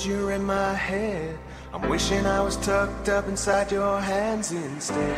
Shoulders, 0.05 0.07
you're 0.07 0.33
in 0.33 0.45
my 0.45 0.75
head. 0.75 1.39
I'm 1.73 1.89
wishing 1.89 2.25
I 2.27 2.41
was 2.41 2.57
tucked 2.59 3.09
up 3.09 3.29
inside 3.29 3.73
your 3.73 4.01
hands 4.01 4.53
instead. 4.53 5.17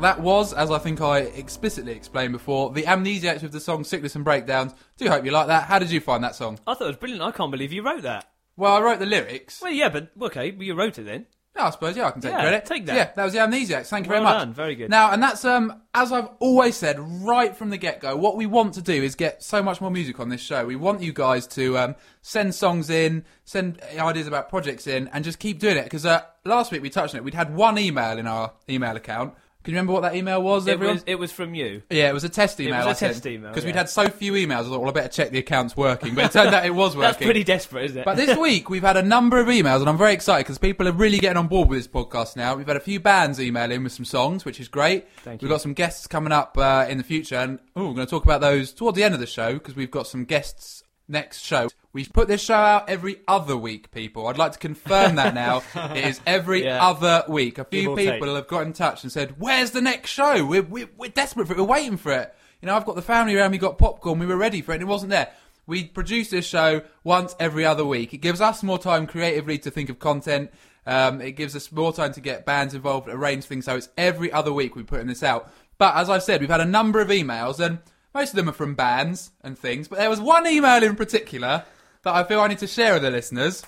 that 0.00 0.20
was, 0.20 0.52
as 0.54 0.70
I 0.70 0.78
think 0.78 1.00
I 1.00 1.18
explicitly 1.18 1.92
explained 1.92 2.32
before, 2.32 2.72
the 2.72 2.84
Amnesiacs 2.84 3.42
with 3.42 3.52
the 3.52 3.60
song 3.60 3.84
Sickness 3.84 4.16
and 4.16 4.24
Breakdowns. 4.24 4.72
Do 4.96 5.08
hope 5.08 5.24
you 5.24 5.30
like 5.30 5.48
that. 5.48 5.64
How 5.64 5.78
did 5.78 5.90
you 5.90 6.00
find 6.00 6.24
that 6.24 6.34
song? 6.34 6.58
I 6.66 6.74
thought 6.74 6.84
it 6.84 6.86
was 6.88 6.96
brilliant. 6.96 7.22
I 7.22 7.30
can't 7.32 7.50
believe 7.50 7.72
you 7.72 7.82
wrote 7.82 8.02
that. 8.02 8.30
Well, 8.56 8.74
I 8.74 8.80
wrote 8.80 8.98
the 8.98 9.06
lyrics. 9.06 9.60
Well, 9.62 9.72
yeah, 9.72 9.88
but 9.88 10.10
okay, 10.20 10.54
you 10.58 10.74
wrote 10.74 10.98
it 10.98 11.04
then. 11.04 11.26
Yeah, 11.56 11.66
I 11.66 11.70
suppose, 11.70 11.96
yeah, 11.96 12.06
I 12.06 12.10
can 12.12 12.20
take 12.20 12.30
Yeah, 12.30 12.40
credit. 12.42 12.64
take 12.64 12.86
that. 12.86 12.94
Yeah, 12.96 13.10
that 13.16 13.24
was 13.24 13.32
the 13.32 13.40
Amnesiacs. 13.40 13.88
Thank 13.88 14.06
you 14.06 14.10
Well 14.12 14.20
very 14.22 14.32
much. 14.34 14.38
done, 14.40 14.54
very 14.54 14.74
good. 14.76 14.88
Now, 14.88 15.10
and 15.10 15.20
that's, 15.20 15.44
um, 15.44 15.82
as 15.94 16.12
I've 16.12 16.28
always 16.38 16.76
said 16.76 16.96
right 17.00 17.56
from 17.56 17.70
the 17.70 17.76
get 17.76 18.00
go, 18.00 18.16
what 18.16 18.36
we 18.36 18.46
want 18.46 18.74
to 18.74 18.82
do 18.82 18.92
is 19.02 19.16
get 19.16 19.42
so 19.42 19.60
much 19.60 19.80
more 19.80 19.90
music 19.90 20.20
on 20.20 20.28
this 20.28 20.40
show. 20.40 20.64
We 20.64 20.76
want 20.76 21.02
you 21.02 21.12
guys 21.12 21.48
to 21.48 21.76
um, 21.76 21.96
send 22.22 22.54
songs 22.54 22.88
in, 22.88 23.24
send 23.44 23.80
ideas 23.98 24.28
about 24.28 24.48
projects 24.48 24.86
in, 24.86 25.08
and 25.08 25.24
just 25.24 25.40
keep 25.40 25.58
doing 25.58 25.76
it. 25.76 25.84
Because 25.84 26.06
uh, 26.06 26.22
last 26.44 26.70
week 26.70 26.82
we 26.82 26.90
touched 26.90 27.14
on 27.14 27.18
it. 27.18 27.24
We'd 27.24 27.34
had 27.34 27.52
one 27.54 27.78
email 27.78 28.16
in 28.16 28.28
our 28.28 28.52
email 28.68 28.94
account. 28.96 29.34
Can 29.62 29.72
you 29.72 29.76
remember 29.76 29.92
what 29.92 30.00
that 30.02 30.14
email 30.14 30.42
was, 30.42 30.66
It 30.66 30.70
everyone? 30.72 30.96
was, 30.96 31.04
it 31.06 31.16
was 31.16 31.30
from 31.32 31.54
you. 31.54 31.82
Yeah, 31.90 32.08
it 32.08 32.14
was 32.14 32.24
a 32.24 32.30
test 32.30 32.58
email. 32.60 32.82
It 32.82 32.86
was 32.86 33.02
a 33.02 33.06
test 33.08 33.26
email, 33.26 33.50
because 33.50 33.66
we'd 33.66 33.74
had 33.76 33.90
so 33.90 34.08
few 34.08 34.32
emails. 34.32 34.60
I 34.60 34.62
thought, 34.64 34.80
well, 34.80 34.88
I 34.88 34.92
better 34.92 35.08
check 35.08 35.32
the 35.32 35.38
account's 35.38 35.76
working. 35.76 36.14
But 36.14 36.24
it 36.24 36.32
turned 36.32 36.54
out 36.54 36.64
it 36.64 36.74
was 36.74 36.96
working. 36.96 37.02
That's 37.12 37.16
pretty 37.24 37.44
desperate, 37.44 37.84
isn't 37.86 37.98
it? 37.98 38.04
But 38.06 38.16
this 38.16 38.38
week 38.38 38.70
we've 38.70 38.82
had 38.82 38.96
a 38.96 39.02
number 39.02 39.38
of 39.38 39.48
emails, 39.48 39.80
and 39.80 39.88
I'm 39.90 39.98
very 39.98 40.14
excited 40.14 40.44
because 40.46 40.56
people 40.56 40.88
are 40.88 40.92
really 40.92 41.18
getting 41.18 41.36
on 41.36 41.46
board 41.46 41.68
with 41.68 41.78
this 41.78 41.88
podcast 41.88 42.36
now. 42.36 42.54
We've 42.54 42.66
had 42.66 42.78
a 42.78 42.80
few 42.80 43.00
bands 43.00 43.38
email 43.38 43.70
in 43.70 43.82
with 43.84 43.92
some 43.92 44.06
songs, 44.06 44.46
which 44.46 44.60
is 44.60 44.68
great. 44.68 45.06
Thank 45.18 45.42
We've 45.42 45.50
you. 45.50 45.54
got 45.54 45.60
some 45.60 45.74
guests 45.74 46.06
coming 46.06 46.32
up 46.32 46.56
uh, 46.56 46.86
in 46.88 46.96
the 46.96 47.04
future, 47.04 47.36
and 47.36 47.58
oh, 47.76 47.88
we're 47.88 47.94
going 47.94 48.06
to 48.06 48.10
talk 48.10 48.24
about 48.24 48.40
those 48.40 48.72
towards 48.72 48.96
the 48.96 49.04
end 49.04 49.12
of 49.12 49.20
the 49.20 49.26
show 49.26 49.52
because 49.54 49.76
we've 49.76 49.90
got 49.90 50.06
some 50.06 50.24
guests 50.24 50.84
next 51.06 51.42
show. 51.44 51.68
We 51.92 52.04
put 52.04 52.28
this 52.28 52.40
show 52.40 52.54
out 52.54 52.88
every 52.88 53.16
other 53.26 53.56
week, 53.56 53.90
people. 53.90 54.28
I'd 54.28 54.38
like 54.38 54.52
to 54.52 54.58
confirm 54.58 55.16
that 55.16 55.34
now. 55.34 55.62
it 55.94 56.04
is 56.04 56.20
every 56.24 56.64
Yeah. 56.64 56.84
other 56.86 57.24
week. 57.28 57.58
A 57.58 57.64
few 57.64 57.96
people 57.96 58.26
take. 58.26 58.36
have 58.36 58.46
got 58.46 58.66
in 58.66 58.72
touch 58.72 59.02
and 59.02 59.10
said, 59.10 59.34
"Where's 59.38 59.72
the 59.72 59.80
next 59.80 60.10
show? 60.10 60.44
We're, 60.44 60.62
we're, 60.62 60.88
we're 60.96 61.10
desperate 61.10 61.48
for 61.48 61.54
it. 61.54 61.58
We're 61.58 61.64
waiting 61.64 61.96
for 61.96 62.12
it." 62.12 62.32
You 62.62 62.66
know, 62.66 62.76
I've 62.76 62.84
got 62.84 62.94
the 62.94 63.02
family 63.02 63.34
around. 63.36 63.50
We 63.50 63.58
got 63.58 63.76
popcorn. 63.78 64.18
We 64.20 64.26
were 64.26 64.36
ready 64.36 64.62
for 64.62 64.70
it, 64.72 64.76
and 64.76 64.82
it 64.82 64.86
wasn't 64.86 65.10
there. 65.10 65.30
We 65.66 65.84
produce 65.84 66.30
this 66.30 66.46
show 66.46 66.82
once 67.02 67.34
every 67.40 67.64
other 67.64 67.84
week. 67.84 68.14
It 68.14 68.18
gives 68.18 68.40
us 68.40 68.62
more 68.62 68.78
time 68.78 69.06
creatively 69.06 69.58
to 69.58 69.70
think 69.70 69.88
of 69.90 69.98
content. 69.98 70.50
Um, 70.86 71.20
it 71.20 71.32
gives 71.32 71.54
us 71.56 71.70
more 71.72 71.92
time 71.92 72.12
to 72.12 72.20
get 72.20 72.46
bands 72.46 72.72
involved, 72.74 73.08
arrange 73.08 73.44
things. 73.44 73.64
So 73.64 73.76
it's 73.76 73.88
every 73.98 74.30
other 74.32 74.52
week 74.52 74.76
we're 74.76 74.84
putting 74.84 75.06
this 75.08 75.22
out. 75.22 75.52
But 75.78 75.96
as 75.96 76.08
I've 76.10 76.22
said, 76.22 76.40
we've 76.40 76.50
had 76.50 76.60
a 76.60 76.64
number 76.64 77.00
of 77.00 77.08
emails, 77.08 77.58
and 77.64 77.78
most 78.14 78.30
of 78.30 78.36
them 78.36 78.48
are 78.48 78.52
from 78.52 78.74
bands 78.74 79.32
and 79.42 79.58
things. 79.58 79.88
But 79.88 79.98
there 79.98 80.10
was 80.10 80.20
one 80.20 80.46
email 80.46 80.82
in 80.82 80.94
particular 80.96 81.64
that 82.02 82.14
I 82.14 82.24
feel 82.24 82.40
I 82.40 82.48
need 82.48 82.58
to 82.58 82.66
share 82.66 82.94
with 82.94 83.02
the 83.02 83.10
listeners. 83.10 83.64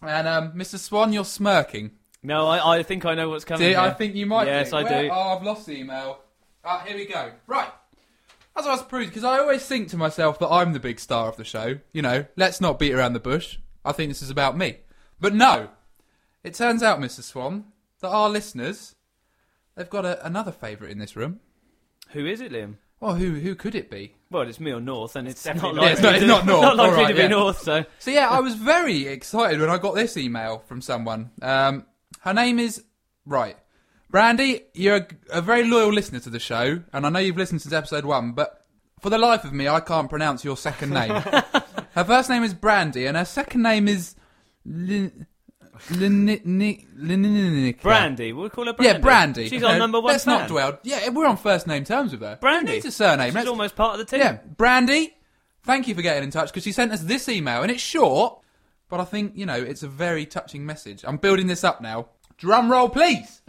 And 0.00 0.26
um, 0.28 0.52
Mr. 0.52 0.78
Swan, 0.78 1.12
you're 1.12 1.24
smirking. 1.24 1.92
no, 2.22 2.46
I, 2.48 2.78
I 2.78 2.82
think 2.82 3.04
I 3.04 3.14
know 3.14 3.28
what's 3.30 3.44
coming. 3.44 3.60
See, 3.68 3.76
I 3.76 3.90
think 3.90 4.14
you 4.14 4.26
might. 4.26 4.46
Yes, 4.46 4.70
do. 4.70 4.76
I 4.76 4.82
Where- 4.82 5.02
do. 5.04 5.08
Oh, 5.12 5.36
I've 5.36 5.42
lost 5.42 5.66
the 5.66 5.78
email. 5.78 6.18
Ah, 6.64 6.82
here 6.86 6.96
we 6.96 7.06
go. 7.06 7.32
Right. 7.46 7.70
As 8.56 8.66
I 8.66 8.70
was 8.70 8.82
perusing, 8.82 9.08
because 9.10 9.24
I 9.24 9.38
always 9.38 9.64
think 9.64 9.88
to 9.88 9.96
myself 9.96 10.38
that 10.40 10.48
I'm 10.48 10.72
the 10.74 10.80
big 10.80 11.00
star 11.00 11.28
of 11.28 11.36
the 11.36 11.44
show. 11.44 11.78
You 11.92 12.02
know, 12.02 12.26
let's 12.36 12.60
not 12.60 12.78
beat 12.78 12.92
around 12.92 13.14
the 13.14 13.20
bush. 13.20 13.58
I 13.84 13.92
think 13.92 14.10
this 14.10 14.22
is 14.22 14.30
about 14.30 14.56
me. 14.58 14.78
But 15.20 15.34
no. 15.34 15.68
It 16.44 16.54
turns 16.54 16.82
out, 16.82 17.00
Mr. 17.00 17.22
Swan, 17.22 17.66
that 18.00 18.08
our 18.10 18.28
listeners, 18.28 18.94
they've 19.74 19.88
got 19.88 20.04
a, 20.04 20.24
another 20.26 20.52
favourite 20.52 20.90
in 20.92 20.98
this 20.98 21.16
room. 21.16 21.40
Who 22.10 22.26
is 22.26 22.40
it, 22.40 22.52
Liam? 22.52 22.74
Well, 23.02 23.16
who 23.16 23.32
who 23.34 23.56
could 23.56 23.74
it 23.74 23.90
be? 23.90 24.14
Well, 24.30 24.42
it's 24.48 24.60
me 24.60 24.70
or 24.72 24.80
North, 24.80 25.16
and 25.16 25.26
it's, 25.26 25.42
definitely 25.42 25.72
not 25.72 25.74
not- 25.76 25.82
likely 25.82 25.88
Yeah, 25.88 25.92
it's 25.92 26.02
not- 26.02 26.10
to- 26.10 26.16
it's 26.16 26.26
not 26.26 26.46
North, 26.46 26.62
Not 26.62 26.76
likely 26.76 26.94
alright, 26.94 27.08
to 27.08 27.14
be 27.14 27.22
yeah. 27.22 27.28
North, 27.28 27.58
so 27.62 27.84
So 27.98 28.10
yeah, 28.12 28.28
I 28.30 28.38
was 28.40 28.54
very 28.54 29.08
excited 29.08 29.60
when 29.60 29.68
I 29.70 29.78
got 29.78 29.96
this 29.96 30.16
email 30.16 30.62
from 30.68 30.80
someone. 30.80 31.30
Um, 31.42 31.84
her 32.20 32.32
name 32.32 32.60
is 32.60 32.84
right, 33.26 33.56
Brandy. 34.08 34.60
You're 34.72 34.96
a, 34.98 35.06
a 35.30 35.42
very 35.42 35.64
loyal 35.64 35.92
listener 35.92 36.20
to 36.20 36.30
the 36.30 36.38
show, 36.38 36.80
and 36.92 37.04
I 37.04 37.08
know 37.10 37.18
you've 37.18 37.36
listened 37.36 37.60
since 37.62 37.74
episode 37.74 38.04
one. 38.04 38.32
But 38.32 38.64
for 39.00 39.10
the 39.10 39.18
life 39.18 39.42
of 39.42 39.52
me, 39.52 39.66
I 39.66 39.80
can't 39.80 40.08
pronounce 40.08 40.44
your 40.44 40.56
second 40.56 40.90
name. 40.90 41.10
her 41.94 42.04
first 42.06 42.30
name 42.30 42.44
is 42.44 42.54
Brandy, 42.54 43.06
and 43.06 43.16
her 43.16 43.24
second 43.24 43.62
name 43.62 43.88
is 43.88 44.14
Lin. 44.64 45.26
Brandy. 47.82 48.32
We'll 48.32 48.50
call 48.50 48.66
her 48.66 48.72
Brandy. 48.72 48.84
Yeah, 48.94 48.98
Brandy. 48.98 49.48
She's 49.48 49.62
our 49.62 49.74
uh, 49.74 49.78
number 49.78 50.00
one 50.00 50.12
Let's 50.12 50.24
fan. 50.24 50.40
not 50.40 50.48
dwell. 50.48 50.78
Yeah, 50.82 51.08
we're 51.10 51.26
on 51.26 51.36
first 51.36 51.66
name 51.66 51.84
terms 51.84 52.12
with 52.12 52.20
her. 52.20 52.38
Brandy. 52.40 52.72
Needs 52.72 52.86
a 52.86 52.92
surname? 52.92 53.28
She's 53.28 53.34
Let's- 53.34 53.48
almost 53.48 53.76
part 53.76 53.98
of 53.98 53.98
the 53.98 54.04
team. 54.04 54.20
yeah, 54.20 54.38
Brandy, 54.56 55.14
thank 55.64 55.88
you 55.88 55.94
for 55.94 56.02
getting 56.02 56.24
in 56.24 56.30
touch 56.30 56.48
because 56.50 56.62
she 56.64 56.72
sent 56.72 56.92
us 56.92 57.00
this 57.02 57.28
email 57.28 57.62
and 57.62 57.70
it's 57.70 57.82
short, 57.82 58.40
but 58.88 59.00
I 59.00 59.04
think, 59.04 59.32
you 59.36 59.46
know, 59.46 59.54
it's 59.56 59.82
a 59.82 59.88
very 59.88 60.26
touching 60.26 60.64
message. 60.66 61.04
I'm 61.06 61.16
building 61.16 61.46
this 61.46 61.64
up 61.64 61.80
now. 61.80 62.08
Drum 62.38 62.70
roll, 62.70 62.88
please. 62.88 63.42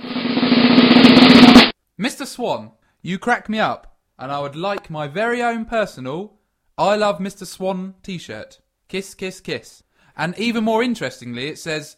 Mr. 2.00 2.26
Swan, 2.26 2.72
you 3.02 3.18
crack 3.20 3.48
me 3.50 3.60
up, 3.60 3.98
and 4.18 4.32
I 4.32 4.40
would 4.40 4.56
like 4.56 4.90
my 4.90 5.08
very 5.08 5.42
own 5.42 5.66
personal 5.66 6.34
I 6.78 6.96
Love 6.96 7.20
Mr. 7.20 7.46
Swan 7.46 7.94
t 8.02 8.18
shirt. 8.18 8.60
Kiss, 8.88 9.14
kiss, 9.14 9.40
kiss. 9.40 9.84
And 10.18 10.38
even 10.40 10.64
more 10.64 10.82
interestingly, 10.84 11.48
it 11.48 11.60
says 11.60 11.98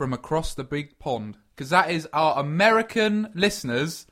from 0.00 0.14
across 0.14 0.54
the 0.54 0.64
big 0.64 0.98
pond 0.98 1.36
because 1.54 1.68
that 1.68 1.90
is 1.90 2.08
our 2.14 2.40
American 2.40 3.30
listeners 3.34 4.06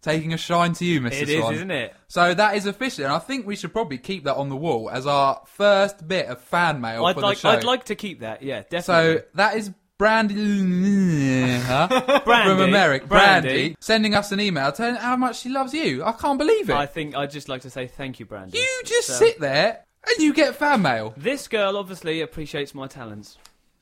taking 0.00 0.32
a 0.32 0.38
shine 0.38 0.72
to 0.72 0.86
you, 0.86 1.02
Mr. 1.02 1.20
It 1.20 1.28
is, 1.28 1.38
Swan. 1.40 1.54
isn't 1.54 1.70
it? 1.70 1.94
So 2.08 2.32
that 2.32 2.56
is 2.56 2.64
official, 2.64 3.04
and 3.04 3.12
I 3.12 3.18
think 3.18 3.46
we 3.46 3.54
should 3.54 3.70
probably 3.74 3.98
keep 3.98 4.24
that 4.24 4.36
on 4.36 4.48
the 4.48 4.56
wall 4.56 4.88
as 4.88 5.06
our 5.06 5.42
first 5.44 6.08
bit 6.08 6.28
of 6.28 6.40
fan 6.40 6.80
mail 6.80 7.04
I'd 7.04 7.14
for 7.14 7.20
like, 7.20 7.36
the 7.36 7.40
show. 7.42 7.50
I'd 7.50 7.62
like 7.62 7.84
to 7.84 7.94
keep 7.94 8.20
that. 8.20 8.42
Yeah, 8.42 8.62
definitely. 8.62 9.16
so 9.18 9.22
that 9.34 9.58
is 9.58 9.70
Brandy 9.98 10.34
huh? 11.58 12.22
Brandy, 12.24 12.50
from 12.50 12.60
America. 12.62 13.06
Brandy. 13.06 13.48
Brandy. 13.48 13.76
sending 13.80 14.14
us 14.14 14.32
an 14.32 14.40
email 14.40 14.72
telling 14.72 14.94
how 14.94 15.14
much 15.16 15.40
she 15.40 15.50
loves 15.50 15.74
you. 15.74 16.02
I 16.04 16.12
can't 16.12 16.38
believe 16.38 16.70
it. 16.70 16.74
I 16.74 16.86
think 16.86 17.14
I'd 17.14 17.30
just 17.30 17.50
like 17.50 17.60
to 17.62 17.70
say 17.70 17.86
thank 17.86 18.18
you, 18.18 18.24
Brandy. 18.24 18.56
you 18.56 18.82
just 18.86 19.08
So- 19.08 19.12
sit 19.26 19.40
there 19.40 19.84
and 20.08 20.18
you 20.24 20.32
get 20.32 20.54
fan 20.54 20.80
mail. 20.80 21.12
This 21.18 21.48
girl 21.48 21.76
obviously 21.76 22.22
appreciates 22.22 22.74
my 22.74 22.86
talents. 22.86 23.36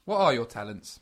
What 0.06 0.18
are 0.18 0.34
your 0.34 0.46
talents, 0.46 0.98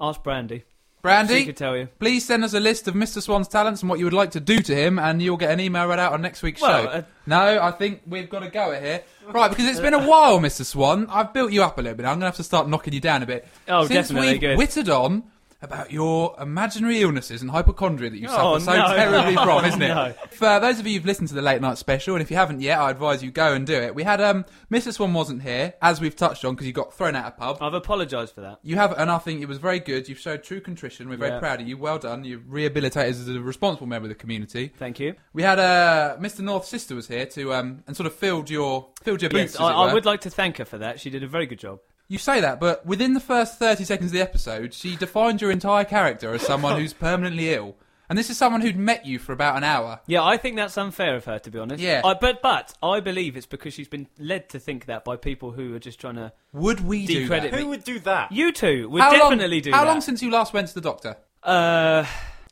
Ask 0.00 0.22
Brandy. 0.22 0.58
She 0.58 0.64
Brandy? 1.02 1.44
could 1.44 1.56
tell 1.58 1.76
you. 1.76 1.88
Please 1.98 2.24
send 2.24 2.44
us 2.44 2.54
a 2.54 2.60
list 2.60 2.88
of 2.88 2.94
Mr. 2.94 3.20
Swan's 3.20 3.46
talents 3.46 3.82
and 3.82 3.90
what 3.90 3.98
you 3.98 4.06
would 4.06 4.14
like 4.14 4.30
to 4.30 4.40
do 4.40 4.60
to 4.60 4.74
him, 4.74 4.98
and 4.98 5.20
you'll 5.20 5.36
get 5.36 5.50
an 5.50 5.60
email 5.60 5.86
read 5.86 5.98
out 5.98 6.14
on 6.14 6.22
next 6.22 6.42
week's 6.42 6.62
Well, 6.62 6.82
show. 6.84 6.88
uh, 6.88 7.02
no, 7.26 7.60
I 7.62 7.70
think 7.72 8.00
we've 8.06 8.28
got 8.30 8.40
to 8.40 8.48
go 8.48 8.70
it 8.70 8.82
here. 8.82 9.02
Right, 9.30 9.48
because 9.50 9.66
it's 9.66 9.80
been 9.80 9.92
a 9.94 10.06
while, 10.06 10.38
Mr. 10.40 10.64
Swan. 10.64 11.06
I've 11.10 11.34
built 11.34 11.52
you 11.52 11.62
up 11.62 11.76
a 11.78 11.82
little 11.82 11.96
bit. 11.96 12.04
I'm 12.06 12.12
going 12.14 12.20
to 12.20 12.26
have 12.26 12.36
to 12.36 12.42
start 12.42 12.68
knocking 12.70 12.94
you 12.94 13.00
down 13.00 13.22
a 13.22 13.26
bit. 13.26 13.46
Oh, 13.68 13.86
Since 13.86 14.08
definitely, 14.08 14.32
we've 14.32 14.40
good. 14.40 14.56
whittled 14.58 14.88
on 14.88 15.24
about 15.64 15.90
your 15.90 16.36
imaginary 16.40 17.00
illnesses 17.00 17.42
and 17.42 17.50
hypochondria 17.50 18.10
that 18.10 18.18
you 18.18 18.28
Oh, 18.30 18.58
suffer 18.58 18.64
so 18.72 18.76
no. 18.76 18.94
terribly 18.94 19.34
from, 19.44 19.64
isn't 19.64 19.82
it? 19.82 19.88
No. 19.88 20.14
For 20.30 20.60
those 20.60 20.78
of 20.78 20.86
you 20.86 20.94
who've 20.94 21.06
listened 21.06 21.28
to 21.28 21.34
the 21.34 21.42
late 21.42 21.60
night 21.60 21.78
special, 21.78 22.14
and 22.14 22.22
if 22.22 22.30
you 22.30 22.36
haven't 22.36 22.60
yet, 22.60 22.78
I 22.78 22.90
advise 22.90 23.22
you 23.22 23.30
go 23.30 23.54
and 23.54 23.66
do 23.66 23.74
it. 23.74 23.94
We 23.94 24.02
had 24.02 24.20
um, 24.20 24.44
Mr. 24.70 24.92
Swan 24.92 25.12
wasn't 25.14 25.42
here, 25.42 25.74
as 25.82 26.00
we've 26.00 26.14
touched 26.14 26.44
on, 26.44 26.54
because 26.54 26.66
you 26.66 26.72
got 26.72 26.94
thrown 26.94 27.16
out 27.16 27.26
of 27.26 27.36
pub. 27.36 27.58
I've 27.60 27.74
apologised 27.74 28.34
for 28.34 28.42
that. 28.42 28.58
You 28.62 28.76
have, 28.76 28.92
and 28.98 29.10
I 29.10 29.18
think 29.18 29.40
it 29.42 29.46
was 29.48 29.58
very 29.58 29.80
good. 29.80 30.08
You've 30.08 30.18
showed 30.18 30.42
true 30.44 30.60
contrition. 30.60 31.08
We're 31.08 31.16
very 31.16 31.32
Yeah. 31.32 31.38
proud 31.40 31.60
of 31.60 31.66
you. 31.68 31.76
Well 31.78 31.98
done. 31.98 32.24
You've 32.24 32.52
rehabilitated 32.52 33.10
as 33.14 33.28
a 33.28 33.40
responsible 33.40 33.86
member 33.86 34.04
of 34.06 34.10
the 34.10 34.14
community. 34.14 34.72
Thank 34.78 35.00
you. 35.00 35.14
We 35.32 35.42
had 35.42 35.58
uh, 35.58 36.16
Mr. 36.20 36.40
North's 36.40 36.68
sister 36.68 36.94
was 36.94 37.08
here 37.08 37.26
to 37.26 37.54
um, 37.54 37.82
and 37.86 37.96
sort 37.96 38.06
of 38.06 38.14
filled 38.14 38.50
your 38.50 38.88
filled 39.02 39.22
your 39.22 39.30
boots. 39.30 39.54
Yes, 39.54 39.54
as 39.54 39.60
I, 39.60 39.72
I 39.72 39.92
would 39.94 40.04
like 40.04 40.20
to 40.22 40.30
thank 40.30 40.58
her 40.58 40.64
for 40.64 40.78
that. 40.78 41.00
She 41.00 41.10
did 41.10 41.22
a 41.22 41.28
very 41.28 41.46
good 41.46 41.58
job. 41.58 41.80
You 42.08 42.18
say 42.18 42.40
that, 42.40 42.60
but 42.60 42.84
within 42.84 43.14
the 43.14 43.20
first 43.20 43.58
thirty 43.58 43.84
seconds 43.84 44.10
of 44.10 44.12
the 44.12 44.20
episode, 44.20 44.74
she 44.74 44.94
defined 44.96 45.40
your 45.40 45.50
entire 45.50 45.84
character 45.84 46.34
as 46.34 46.42
someone 46.42 46.78
who's 46.78 46.92
permanently 46.92 47.52
ill, 47.54 47.76
and 48.10 48.18
this 48.18 48.28
is 48.28 48.36
someone 48.36 48.60
who'd 48.60 48.76
met 48.76 49.06
you 49.06 49.18
for 49.18 49.32
about 49.32 49.56
an 49.56 49.64
hour. 49.64 50.00
Yeah, 50.06 50.22
I 50.22 50.36
think 50.36 50.56
that's 50.56 50.76
unfair 50.76 51.16
of 51.16 51.24
her, 51.24 51.38
to 51.38 51.50
be 51.50 51.58
honest. 51.58 51.82
Yeah. 51.82 52.02
I, 52.04 52.12
but 52.12 52.42
but 52.42 52.74
I 52.82 53.00
believe 53.00 53.38
it's 53.38 53.46
because 53.46 53.72
she's 53.72 53.88
been 53.88 54.06
led 54.18 54.50
to 54.50 54.58
think 54.58 54.84
that 54.84 55.02
by 55.04 55.16
people 55.16 55.52
who 55.52 55.74
are 55.74 55.78
just 55.78 55.98
trying 55.98 56.16
to. 56.16 56.32
Would 56.52 56.80
we 56.80 57.06
do 57.06 57.22
Decredit 57.22 57.50
that? 57.52 57.58
Who 57.60 57.68
would 57.68 57.84
do 57.84 57.98
that? 58.00 58.30
You 58.32 58.52
two 58.52 58.90
would 58.90 59.00
How 59.00 59.10
long- 59.18 59.30
definitely 59.30 59.62
do 59.62 59.70
How 59.72 59.84
that. 59.84 59.90
long 59.90 60.00
since 60.02 60.22
you 60.22 60.30
last 60.30 60.52
went 60.52 60.68
to 60.68 60.74
the 60.74 60.82
doctor? 60.82 61.16
Uh, 61.42 62.04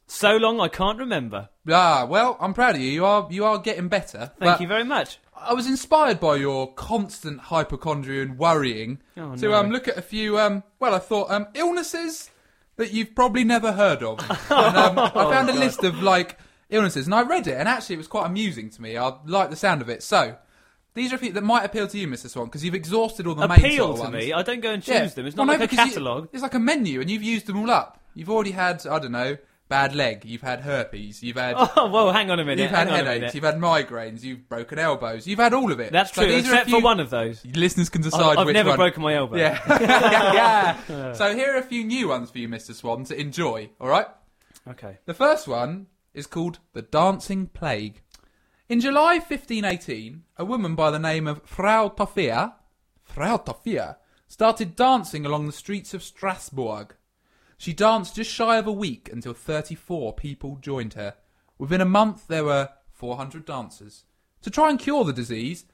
so 0.06 0.36
long 0.38 0.60
I 0.60 0.68
can't 0.68 0.98
remember. 0.98 1.50
Ah, 1.70 2.06
well, 2.08 2.38
I'm 2.40 2.54
proud 2.54 2.74
of 2.76 2.80
you. 2.80 2.90
You 2.90 3.04
are 3.04 3.28
you 3.30 3.44
are 3.44 3.58
getting 3.58 3.88
better. 3.88 4.32
Thank 4.38 4.40
but 4.40 4.60
you 4.62 4.66
very 4.66 4.84
much. 4.84 5.18
I 5.46 5.52
was 5.54 5.66
inspired 5.66 6.20
by 6.20 6.36
your 6.36 6.72
constant 6.74 7.40
hypochondria 7.40 8.22
and 8.22 8.38
worrying 8.38 9.00
Oh, 9.16 9.34
to 9.36 9.48
no. 9.48 9.54
um, 9.54 9.70
look 9.70 9.88
at 9.88 9.96
a 9.96 10.02
few. 10.02 10.38
Um, 10.38 10.62
well, 10.80 10.94
I 10.94 10.98
thought 10.98 11.30
um, 11.30 11.46
illnesses 11.54 12.30
that 12.76 12.92
you've 12.92 13.14
probably 13.14 13.44
never 13.44 13.72
heard 13.72 14.02
of. 14.02 14.18
and, 14.50 14.76
um, 14.76 14.98
I 14.98 15.10
found 15.10 15.50
a 15.50 15.54
list 15.54 15.84
of 15.84 16.02
like 16.02 16.38
illnesses, 16.70 17.06
and 17.06 17.14
I 17.14 17.22
read 17.22 17.46
it, 17.46 17.54
and 17.58 17.68
actually 17.68 17.94
it 17.94 17.98
was 17.98 18.08
quite 18.08 18.26
amusing 18.26 18.70
to 18.70 18.82
me. 18.82 18.96
I 18.96 19.12
like 19.26 19.50
the 19.50 19.56
sound 19.56 19.82
of 19.82 19.88
it. 19.88 20.02
So 20.02 20.36
these 20.94 21.12
are 21.12 21.16
a 21.16 21.18
few 21.18 21.32
that 21.32 21.42
might 21.42 21.64
appeal 21.64 21.86
to 21.88 21.98
you, 21.98 22.06
Mr. 22.08 22.28
Swan, 22.28 22.46
because 22.46 22.64
you've 22.64 22.74
exhausted 22.74 23.26
all 23.26 23.34
the 23.34 23.46
main 23.48 23.58
Appeal 23.58 23.86
sort 23.86 23.90
of 23.90 23.96
to 23.96 24.02
ones. 24.12 24.14
me. 24.26 24.32
I 24.32 24.42
don't 24.42 24.60
go 24.60 24.70
and 24.72 24.82
choose 24.82 24.94
Yeah. 24.94 25.06
them. 25.08 25.26
It's 25.26 25.36
Well, 25.36 25.46
not 25.46 25.58
no, 25.58 25.64
a 25.64 25.68
you- 25.68 25.76
catalogue. 25.76 26.28
it's 26.32 26.42
like 26.42 26.54
a 26.54 26.58
menu, 26.58 27.00
and 27.00 27.10
you've 27.10 27.22
used 27.22 27.46
them 27.46 27.58
all 27.58 27.70
up. 27.70 27.98
You've 28.14 28.30
already 28.30 28.50
had, 28.52 28.86
I 28.86 28.98
don't 28.98 29.12
know, 29.12 29.36
bad 29.72 29.94
leg. 29.94 30.24
You've 30.26 30.42
had 30.42 30.60
herpes. 30.60 31.22
You've 31.22 31.36
had. 31.36 31.56
Oh, 31.76 31.88
well, 31.90 32.12
hang 32.12 32.30
on 32.30 32.38
a 32.38 32.44
minute. 32.44 32.60
You've 32.62 32.70
had 32.70 32.88
hang 32.88 32.88
on 32.88 32.92
a 32.94 32.96
headaches, 33.04 33.20
minute. 33.20 33.34
you've 33.34 33.44
had 33.44 33.56
migraines, 33.56 34.22
you've 34.22 34.48
broken 34.48 34.78
elbows, 34.78 35.26
you've 35.26 35.38
had 35.38 35.54
all 35.54 35.72
of 35.72 35.80
it. 35.80 35.90
That's 35.92 36.12
So 36.14 36.22
true, 36.22 36.30
these 36.32 36.46
are 36.48 36.52
a 36.52 36.54
except 36.56 36.70
for 36.70 36.80
one 36.82 37.00
of 37.00 37.08
those. 37.10 37.44
Listeners 37.46 37.88
can 37.88 38.02
decide 38.02 38.20
I've, 38.32 38.38
I've 38.40 38.46
which 38.46 38.54
never 38.54 38.70
one. 38.70 38.78
broken 38.78 39.02
my 39.02 39.14
elbow. 39.14 39.36
Yeah. 39.44 39.58
yeah. 40.88 41.12
So 41.14 41.34
here 41.34 41.54
are 41.54 41.58
a 41.58 41.62
few 41.62 41.84
new 41.84 42.08
ones 42.08 42.30
for 42.30 42.38
you, 42.38 42.48
Mr. 42.48 42.74
Swan, 42.74 43.04
to 43.04 43.18
enjoy. 43.18 43.70
All 43.80 43.88
right. 43.88 44.06
Okay. 44.68 44.98
The 45.06 45.14
first 45.14 45.48
one 45.48 45.86
is 46.14 46.26
called 46.26 46.58
the 46.74 46.82
Dancing 46.82 47.46
Plague. 47.46 48.02
In 48.68 48.80
July 48.80 49.14
1518, 49.16 50.22
a 50.36 50.44
woman 50.44 50.74
by 50.74 50.90
the 50.90 50.98
name 50.98 51.26
of 51.26 51.42
Frau 51.44 51.88
Toffia, 51.88 52.54
Frau 53.02 53.36
Toffia, 53.38 53.96
started 54.28 54.76
dancing 54.76 55.26
along 55.26 55.46
the 55.46 55.52
streets 55.52 55.94
of 55.94 56.02
Strasbourg. 56.02 56.94
She 57.62 57.72
danced 57.72 58.16
just 58.16 58.28
shy 58.28 58.56
of 58.56 58.66
a 58.66 58.72
week 58.72 59.08
until 59.12 59.34
34 59.34 60.14
people 60.14 60.58
joined 60.60 60.94
her. 60.94 61.14
Within 61.58 61.80
a 61.80 61.84
month, 61.84 62.26
there 62.26 62.42
were 62.42 62.70
400 62.90 63.44
dancers. 63.44 64.02
To 64.40 64.50
try 64.50 64.68
and 64.68 64.80
cure 64.80 65.04
the 65.04 65.12
disease, 65.12 65.64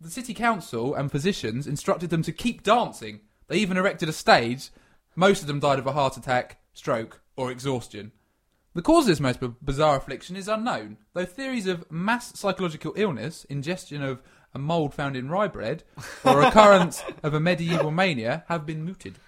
the 0.00 0.10
city 0.10 0.34
council 0.34 0.92
and 0.92 1.08
physicians 1.08 1.68
instructed 1.68 2.10
them 2.10 2.24
to 2.24 2.32
keep 2.32 2.64
dancing. 2.64 3.20
They 3.46 3.58
even 3.58 3.76
erected 3.76 4.08
a 4.08 4.12
stage. 4.12 4.70
Most 5.14 5.40
of 5.40 5.46
them 5.46 5.60
died 5.60 5.78
of 5.78 5.86
a 5.86 5.92
heart 5.92 6.16
attack, 6.16 6.58
stroke, 6.72 7.20
or 7.36 7.52
exhaustion. 7.52 8.10
The 8.74 8.82
cause 8.82 9.04
of 9.04 9.10
this 9.10 9.20
most 9.20 9.38
bizarre 9.64 9.98
affliction 9.98 10.34
is 10.34 10.48
unknown, 10.48 10.96
though 11.12 11.26
theories 11.26 11.68
of 11.68 11.88
mass 11.88 12.36
psychological 12.36 12.92
illness, 12.96 13.44
ingestion 13.44 14.02
of 14.02 14.20
a 14.52 14.58
mould 14.58 14.94
found 14.94 15.14
in 15.14 15.28
rye 15.28 15.46
bread, 15.46 15.84
or 16.24 16.42
occurrence 16.42 17.04
of 17.22 17.34
a 17.34 17.40
medieval 17.40 17.92
mania 17.92 18.42
have 18.48 18.66
been 18.66 18.84
mooted. 18.84 19.20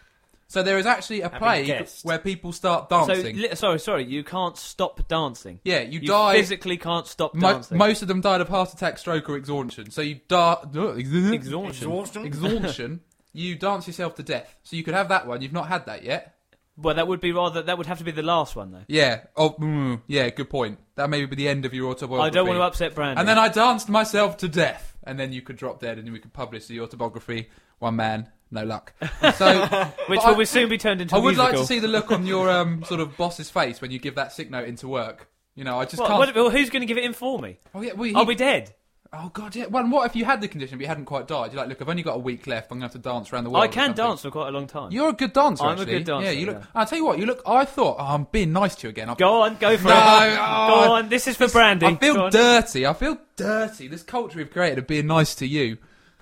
So 0.50 0.62
there 0.62 0.78
is 0.78 0.86
actually 0.86 1.20
a 1.20 1.24
Having 1.24 1.38
plague 1.40 1.66
guessed. 1.66 2.04
where 2.06 2.18
people 2.18 2.52
start 2.52 2.88
So, 2.88 3.06
dancing. 3.06 3.36
li- 3.36 3.54
sorry, 3.54 3.78
sorry, 3.78 4.04
you 4.06 4.24
can't 4.24 4.56
stop 4.56 5.06
dancing. 5.06 5.60
yeah, 5.62 5.80
you, 5.80 6.00
You 6.00 6.08
die. 6.08 6.36
physically 6.38 6.78
can't 6.78 7.06
stop 7.06 7.34
Mo- 7.34 7.52
dancing. 7.52 7.76
most 7.76 8.00
of 8.00 8.08
them 8.08 8.22
died 8.22 8.40
of 8.40 8.48
heart 8.48 8.72
attack, 8.72 8.96
stroke, 8.98 9.28
or 9.28 9.36
exhaustion. 9.36 9.90
So 9.90 10.00
you 10.00 10.20
die. 10.26 10.56
Exhaustion. 10.96 11.34
Exhaustion. 11.34 12.24
exhaustion. 12.26 13.00
you 13.34 13.56
dance 13.56 13.86
yourself 13.86 14.14
to 14.16 14.22
death. 14.22 14.56
So 14.62 14.76
you 14.76 14.82
could 14.84 14.94
have 14.94 15.08
that 15.10 15.26
one. 15.26 15.42
You've 15.42 15.52
not 15.52 15.68
had 15.68 15.84
that 15.86 16.02
yet. 16.02 16.34
Well, 16.78 16.94
that 16.94 17.06
would 17.08 17.20
be 17.20 17.32
rather. 17.32 17.60
That 17.60 17.76
would 17.76 17.86
have 17.88 17.98
to 17.98 18.04
be 18.04 18.12
the 18.12 18.22
last 18.22 18.56
one, 18.56 18.70
though. 18.70 18.84
Yeah. 18.88 19.22
Oh, 19.36 19.50
mm, 19.50 20.00
yeah. 20.06 20.30
Good 20.30 20.48
point. 20.48 20.78
That 20.94 21.10
may 21.10 21.26
be 21.26 21.34
the 21.36 21.48
end 21.48 21.66
of 21.66 21.74
your 21.74 21.90
autobiography. 21.90 22.26
I 22.26 22.30
don't 22.30 22.46
want 22.46 22.56
to 22.58 22.62
upset 22.62 22.94
Brandon. 22.94 23.18
And 23.18 23.28
then 23.28 23.36
I 23.36 23.48
danced 23.48 23.88
myself 23.88 24.36
to 24.38 24.48
death, 24.48 24.96
and 25.02 25.18
then 25.18 25.32
you 25.32 25.42
could 25.42 25.56
drop 25.56 25.80
dead, 25.80 25.98
and 25.98 26.06
then 26.06 26.12
we 26.12 26.20
could 26.20 26.32
publish 26.32 26.66
the 26.68 26.80
autobiography. 26.80 27.48
One 27.80 27.96
man, 27.96 28.28
no 28.50 28.64
luck. 28.64 28.92
So 29.34 29.64
which 30.06 30.20
will 30.24 30.40
I- 30.40 30.44
soon 30.44 30.68
be 30.68 30.78
turned 30.78 31.00
into. 31.00 31.14
I 31.14 31.18
a 31.18 31.22
would 31.22 31.36
like 31.36 31.54
to 31.54 31.66
see 31.66 31.78
the 31.78 31.88
look 31.88 32.10
on 32.10 32.26
your 32.26 32.48
um, 32.50 32.84
sort 32.84 33.00
of 33.00 33.16
boss's 33.16 33.50
face 33.50 33.80
when 33.80 33.90
you 33.90 33.98
give 33.98 34.14
that 34.16 34.32
sick 34.32 34.50
note 34.50 34.68
into 34.68 34.88
work. 34.88 35.28
You 35.54 35.64
know, 35.64 35.78
I 35.78 35.84
just 35.86 35.98
What, 35.98 36.06
can't. 36.08 36.18
what- 36.18 36.34
well, 36.34 36.50
who's 36.50 36.70
going 36.70 36.82
to 36.82 36.86
give 36.86 36.98
it 36.98 37.04
in 37.04 37.12
for 37.12 37.38
me? 37.38 37.58
oh 37.74 37.82
yeah, 37.82 37.92
well, 37.94 38.04
he- 38.08 38.14
I'll 38.14 38.24
be 38.24 38.34
dead. 38.34 38.74
Oh 39.10 39.30
god, 39.32 39.56
yeah. 39.56 39.64
Well, 39.64 39.82
and 39.82 39.90
what 39.90 40.04
if 40.04 40.14
you 40.14 40.26
had 40.26 40.42
the 40.42 40.48
condition 40.48 40.76
but 40.76 40.82
you 40.82 40.86
hadn't 40.88 41.06
quite 41.06 41.26
died? 41.26 41.50
You're 41.50 41.60
like, 41.62 41.70
look, 41.70 41.80
I've 41.80 41.88
only 41.88 42.02
got 42.02 42.16
a 42.16 42.18
week 42.18 42.46
left. 42.46 42.70
I'm 42.70 42.76
gonna 42.76 42.84
have 42.84 42.92
to 42.92 42.98
dance 42.98 43.32
around 43.32 43.44
the 43.44 43.50
world. 43.50 43.64
I 43.64 43.68
can 43.68 43.94
dance 43.94 44.20
for 44.20 44.30
quite 44.30 44.48
a 44.48 44.50
long 44.50 44.66
time. 44.66 44.92
You're 44.92 45.08
a 45.08 45.12
good 45.14 45.32
dancer. 45.32 45.64
I'm 45.64 45.78
a 45.80 45.86
good 45.86 46.04
dancer, 46.04 46.26
Yeah, 46.26 46.38
you 46.38 46.44
look. 46.46 46.58
yeah. 46.58 46.66
I'll 46.74 46.84
tell 46.84 46.98
you 46.98 47.06
what. 47.06 47.18
You 47.18 47.24
look. 47.24 47.40
I 47.46 47.64
thought. 47.64 47.96
Oh, 47.98 48.04
I'm 48.04 48.26
being 48.30 48.52
nice 48.52 48.74
to 48.76 48.86
you 48.86 48.90
again. 48.90 49.08
I, 49.08 49.14
Go 49.14 49.40
on, 49.44 49.56
go 49.56 49.78
for 49.78 49.88
No, 49.88 49.94
it. 49.94 50.38
oh, 50.38 50.84
go 50.84 50.92
on. 50.92 51.08
This 51.08 51.26
is 51.26 51.36
for 51.38 51.48
Brandy. 51.48 51.86
I 51.86 51.94
feel 51.94 52.28
dirty. 52.28 52.84
I 52.86 52.92
feel 52.92 53.16
dirty. 53.36 53.88
This 53.88 54.02
culture 54.02 54.36
we've 54.36 54.50
created 54.50 54.76
of 54.78 54.86
being 54.86 55.06
nice 55.06 55.34
to 55.36 55.46
you. 55.46 55.78